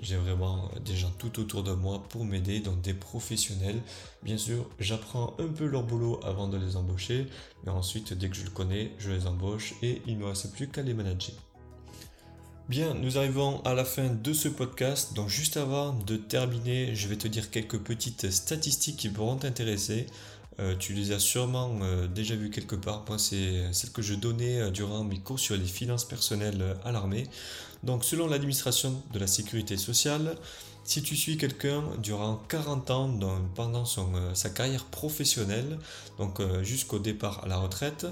J'ai 0.00 0.16
vraiment 0.16 0.70
des 0.84 0.96
gens 0.96 1.12
tout 1.18 1.40
autour 1.40 1.62
de 1.62 1.72
moi 1.72 2.02
pour 2.08 2.24
m'aider, 2.24 2.60
donc 2.60 2.80
des 2.80 2.94
professionnels. 2.94 3.80
Bien 4.22 4.38
sûr, 4.38 4.68
j'apprends 4.80 5.34
un 5.38 5.48
peu 5.48 5.66
leur 5.66 5.82
boulot 5.82 6.20
avant 6.24 6.48
de 6.48 6.56
les 6.56 6.76
embaucher, 6.76 7.26
mais 7.64 7.70
ensuite, 7.70 8.12
dès 8.12 8.28
que 8.28 8.36
je 8.36 8.44
le 8.44 8.50
connais, 8.50 8.92
je 8.98 9.10
les 9.10 9.26
embauche 9.26 9.74
et 9.82 10.02
il 10.06 10.14
ne 10.14 10.22
me 10.22 10.26
reste 10.26 10.52
plus 10.52 10.68
qu'à 10.68 10.82
les 10.82 10.94
manager. 10.94 11.34
Bien, 12.68 12.94
nous 12.94 13.18
arrivons 13.18 13.60
à 13.64 13.74
la 13.74 13.84
fin 13.84 14.08
de 14.08 14.32
ce 14.32 14.48
podcast. 14.48 15.12
Donc 15.12 15.28
juste 15.28 15.58
avant 15.58 15.92
de 15.92 16.16
terminer, 16.16 16.94
je 16.94 17.08
vais 17.08 17.16
te 17.16 17.28
dire 17.28 17.50
quelques 17.50 17.78
petites 17.78 18.30
statistiques 18.30 18.96
qui 18.96 19.10
pourront 19.10 19.36
t'intéresser. 19.36 20.06
Euh, 20.60 20.74
tu 20.78 20.94
les 20.94 21.12
as 21.12 21.18
sûrement 21.18 21.76
euh, 21.82 22.06
déjà 22.06 22.36
vues 22.36 22.48
quelque 22.48 22.76
part. 22.76 23.04
Moi, 23.06 23.18
c'est 23.18 23.70
celle 23.72 23.90
que 23.90 24.00
je 24.00 24.14
donnais 24.14 24.60
euh, 24.60 24.70
durant 24.70 25.04
mes 25.04 25.18
cours 25.18 25.38
sur 25.38 25.56
les 25.56 25.66
finances 25.66 26.06
personnelles 26.06 26.76
à 26.84 26.92
l'armée. 26.92 27.24
Donc 27.84 28.02
selon 28.02 28.26
l'administration 28.26 29.02
de 29.12 29.18
la 29.18 29.26
sécurité 29.26 29.76
sociale, 29.76 30.36
si 30.84 31.02
tu 31.02 31.16
suis 31.16 31.36
quelqu'un 31.36 31.82
durant 31.98 32.36
40 32.48 32.90
ans 32.90 33.18
pendant 33.54 33.84
euh, 33.84 34.34
sa 34.34 34.48
carrière 34.48 34.86
professionnelle, 34.86 35.78
donc 36.16 36.40
euh, 36.40 36.62
jusqu'au 36.62 36.98
départ 36.98 37.44
à 37.44 37.46
la 37.46 37.58
retraite, 37.58 38.06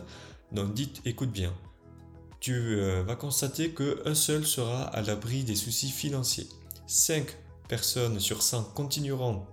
donc 0.53 0.75
dites, 0.75 1.01
écoute 1.07 1.31
bien, 1.31 1.55
tu 2.41 2.53
euh, 2.53 3.03
vas 3.03 3.17
constater 3.17 3.73
qu'un 3.73 4.15
seul 4.15 4.47
sera 4.47 4.83
à 4.83 5.01
l'abri 5.01 5.43
des 5.43 5.57
soucis 5.57 5.91
financiers. 5.91 6.49
5 6.87 7.27
personnes 7.67 8.21
sur 8.21 8.43
100 8.43 8.65
continueront 8.75 9.47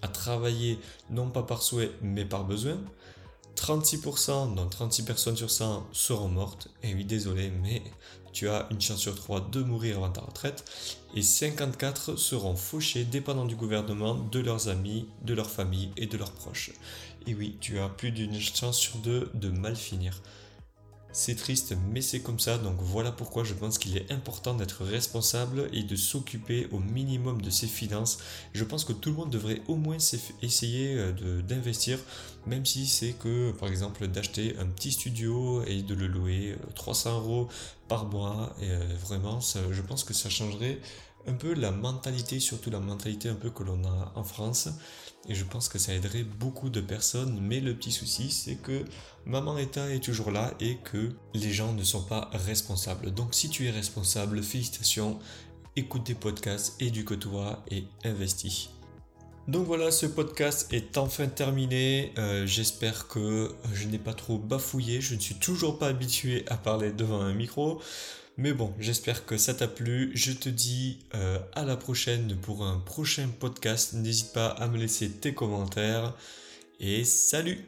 à 0.00 0.08
travailler 0.08 0.78
non 1.10 1.28
pas 1.28 1.42
par 1.42 1.62
souhait 1.62 1.92
mais 2.00 2.24
par 2.24 2.44
besoin. 2.44 2.78
36%, 3.56 4.54
donc 4.54 4.70
36 4.70 5.02
personnes 5.02 5.36
sur 5.36 5.50
100 5.50 5.88
seront 5.92 6.28
mortes. 6.28 6.68
Et 6.82 6.94
oui, 6.94 7.04
désolé, 7.04 7.50
mais 7.62 7.82
tu 8.32 8.48
as 8.48 8.66
une 8.70 8.80
chance 8.80 9.00
sur 9.00 9.14
3 9.14 9.48
de 9.50 9.62
mourir 9.62 9.98
avant 9.98 10.10
ta 10.10 10.20
retraite. 10.20 10.64
Et 11.14 11.22
54 11.22 12.16
seront 12.16 12.56
fauchés, 12.56 13.04
dépendant 13.04 13.44
du 13.44 13.56
gouvernement, 13.56 14.14
de 14.14 14.40
leurs 14.40 14.68
amis, 14.68 15.06
de 15.22 15.34
leur 15.34 15.50
famille 15.50 15.90
et 15.96 16.06
de 16.06 16.16
leurs 16.16 16.32
proches. 16.32 16.70
Et 17.26 17.34
oui, 17.34 17.56
tu 17.60 17.78
as 17.78 17.88
plus 17.88 18.12
d'une 18.12 18.38
chance 18.40 18.78
sur 18.78 18.96
deux 18.98 19.30
de 19.34 19.50
mal 19.50 19.76
finir. 19.76 20.20
C'est 21.12 21.34
triste, 21.34 21.74
mais 21.90 22.02
c'est 22.02 22.20
comme 22.20 22.38
ça, 22.38 22.56
donc 22.56 22.76
voilà 22.78 23.10
pourquoi 23.10 23.42
je 23.42 23.52
pense 23.52 23.78
qu'il 23.78 23.96
est 23.96 24.12
important 24.12 24.54
d'être 24.54 24.84
responsable 24.84 25.68
et 25.72 25.82
de 25.82 25.96
s'occuper 25.96 26.68
au 26.70 26.78
minimum 26.78 27.42
de 27.42 27.50
ses 27.50 27.66
finances. 27.66 28.18
Je 28.52 28.62
pense 28.62 28.84
que 28.84 28.92
tout 28.92 29.10
le 29.10 29.16
monde 29.16 29.30
devrait 29.30 29.60
au 29.66 29.74
moins 29.74 29.96
essayer 30.40 30.94
euh, 30.96 31.42
d'investir, 31.42 31.98
même 32.46 32.64
si 32.64 32.86
c'est 32.86 33.14
que, 33.14 33.50
par 33.50 33.68
exemple, 33.68 34.06
d'acheter 34.06 34.54
un 34.60 34.66
petit 34.66 34.92
studio 34.92 35.64
et 35.64 35.82
de 35.82 35.94
le 35.94 36.06
louer 36.06 36.56
300 36.76 37.10
euh, 37.10 37.20
euros 37.20 37.48
par 37.88 38.06
mois. 38.06 38.54
Et 38.60 38.70
euh, 38.70 38.78
vraiment, 39.00 39.40
je 39.40 39.82
pense 39.82 40.04
que 40.04 40.14
ça 40.14 40.30
changerait 40.30 40.78
un 41.26 41.34
peu 41.34 41.54
la 41.54 41.72
mentalité, 41.72 42.38
surtout 42.38 42.70
la 42.70 42.80
mentalité 42.80 43.28
un 43.28 43.34
peu 43.34 43.50
que 43.50 43.64
l'on 43.64 43.84
a 43.84 44.12
en 44.14 44.22
France. 44.22 44.68
Et 45.28 45.34
je 45.34 45.44
pense 45.44 45.68
que 45.68 45.78
ça 45.78 45.94
aiderait 45.94 46.24
beaucoup 46.24 46.70
de 46.70 46.80
personnes. 46.80 47.38
Mais 47.40 47.60
le 47.60 47.74
petit 47.74 47.92
souci, 47.92 48.30
c'est 48.30 48.56
que 48.56 48.84
Maman 49.26 49.58
État 49.58 49.90
est 49.90 50.02
toujours 50.02 50.30
là 50.30 50.54
et 50.60 50.78
que 50.78 51.12
les 51.34 51.52
gens 51.52 51.72
ne 51.72 51.84
sont 51.84 52.02
pas 52.02 52.30
responsables. 52.32 53.12
Donc 53.12 53.34
si 53.34 53.50
tu 53.50 53.66
es 53.66 53.70
responsable, 53.70 54.42
félicitations, 54.42 55.18
écoute 55.76 56.06
des 56.06 56.14
podcasts, 56.14 56.80
éduque-toi 56.80 57.62
et 57.70 57.84
investis. 58.04 58.70
Donc 59.48 59.66
voilà, 59.66 59.90
ce 59.90 60.06
podcast 60.06 60.72
est 60.72 60.96
enfin 60.96 61.26
terminé. 61.26 62.12
Euh, 62.18 62.46
j'espère 62.46 63.08
que 63.08 63.52
je 63.72 63.88
n'ai 63.88 63.98
pas 63.98 64.14
trop 64.14 64.38
bafouillé. 64.38 65.00
Je 65.00 65.14
ne 65.14 65.20
suis 65.20 65.34
toujours 65.34 65.78
pas 65.78 65.88
habitué 65.88 66.44
à 66.48 66.56
parler 66.56 66.92
devant 66.92 67.20
un 67.20 67.34
micro. 67.34 67.80
Mais 68.40 68.54
bon, 68.54 68.72
j'espère 68.78 69.26
que 69.26 69.36
ça 69.36 69.52
t'a 69.52 69.68
plu. 69.68 70.12
Je 70.14 70.32
te 70.32 70.48
dis 70.48 71.00
euh, 71.14 71.38
à 71.52 71.62
la 71.62 71.76
prochaine 71.76 72.38
pour 72.40 72.64
un 72.64 72.78
prochain 72.78 73.28
podcast. 73.38 73.92
N'hésite 73.92 74.32
pas 74.32 74.46
à 74.46 74.66
me 74.66 74.78
laisser 74.78 75.10
tes 75.10 75.34
commentaires. 75.34 76.14
Et 76.80 77.04
salut 77.04 77.58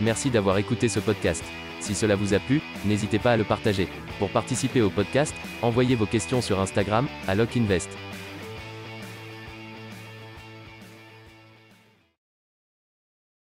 Merci 0.00 0.30
d'avoir 0.30 0.58
écouté 0.58 0.88
ce 0.88 0.98
podcast. 0.98 1.44
Si 1.78 1.94
cela 1.94 2.16
vous 2.16 2.34
a 2.34 2.40
plu, 2.40 2.60
n'hésitez 2.84 3.20
pas 3.20 3.30
à 3.30 3.36
le 3.36 3.44
partager. 3.44 3.86
Pour 4.18 4.30
participer 4.30 4.82
au 4.82 4.90
podcast, 4.90 5.32
envoyez 5.62 5.94
vos 5.94 6.06
questions 6.06 6.42
sur 6.42 6.58
Instagram 6.58 7.06
à 7.28 7.36
LockInvest. 7.36 7.90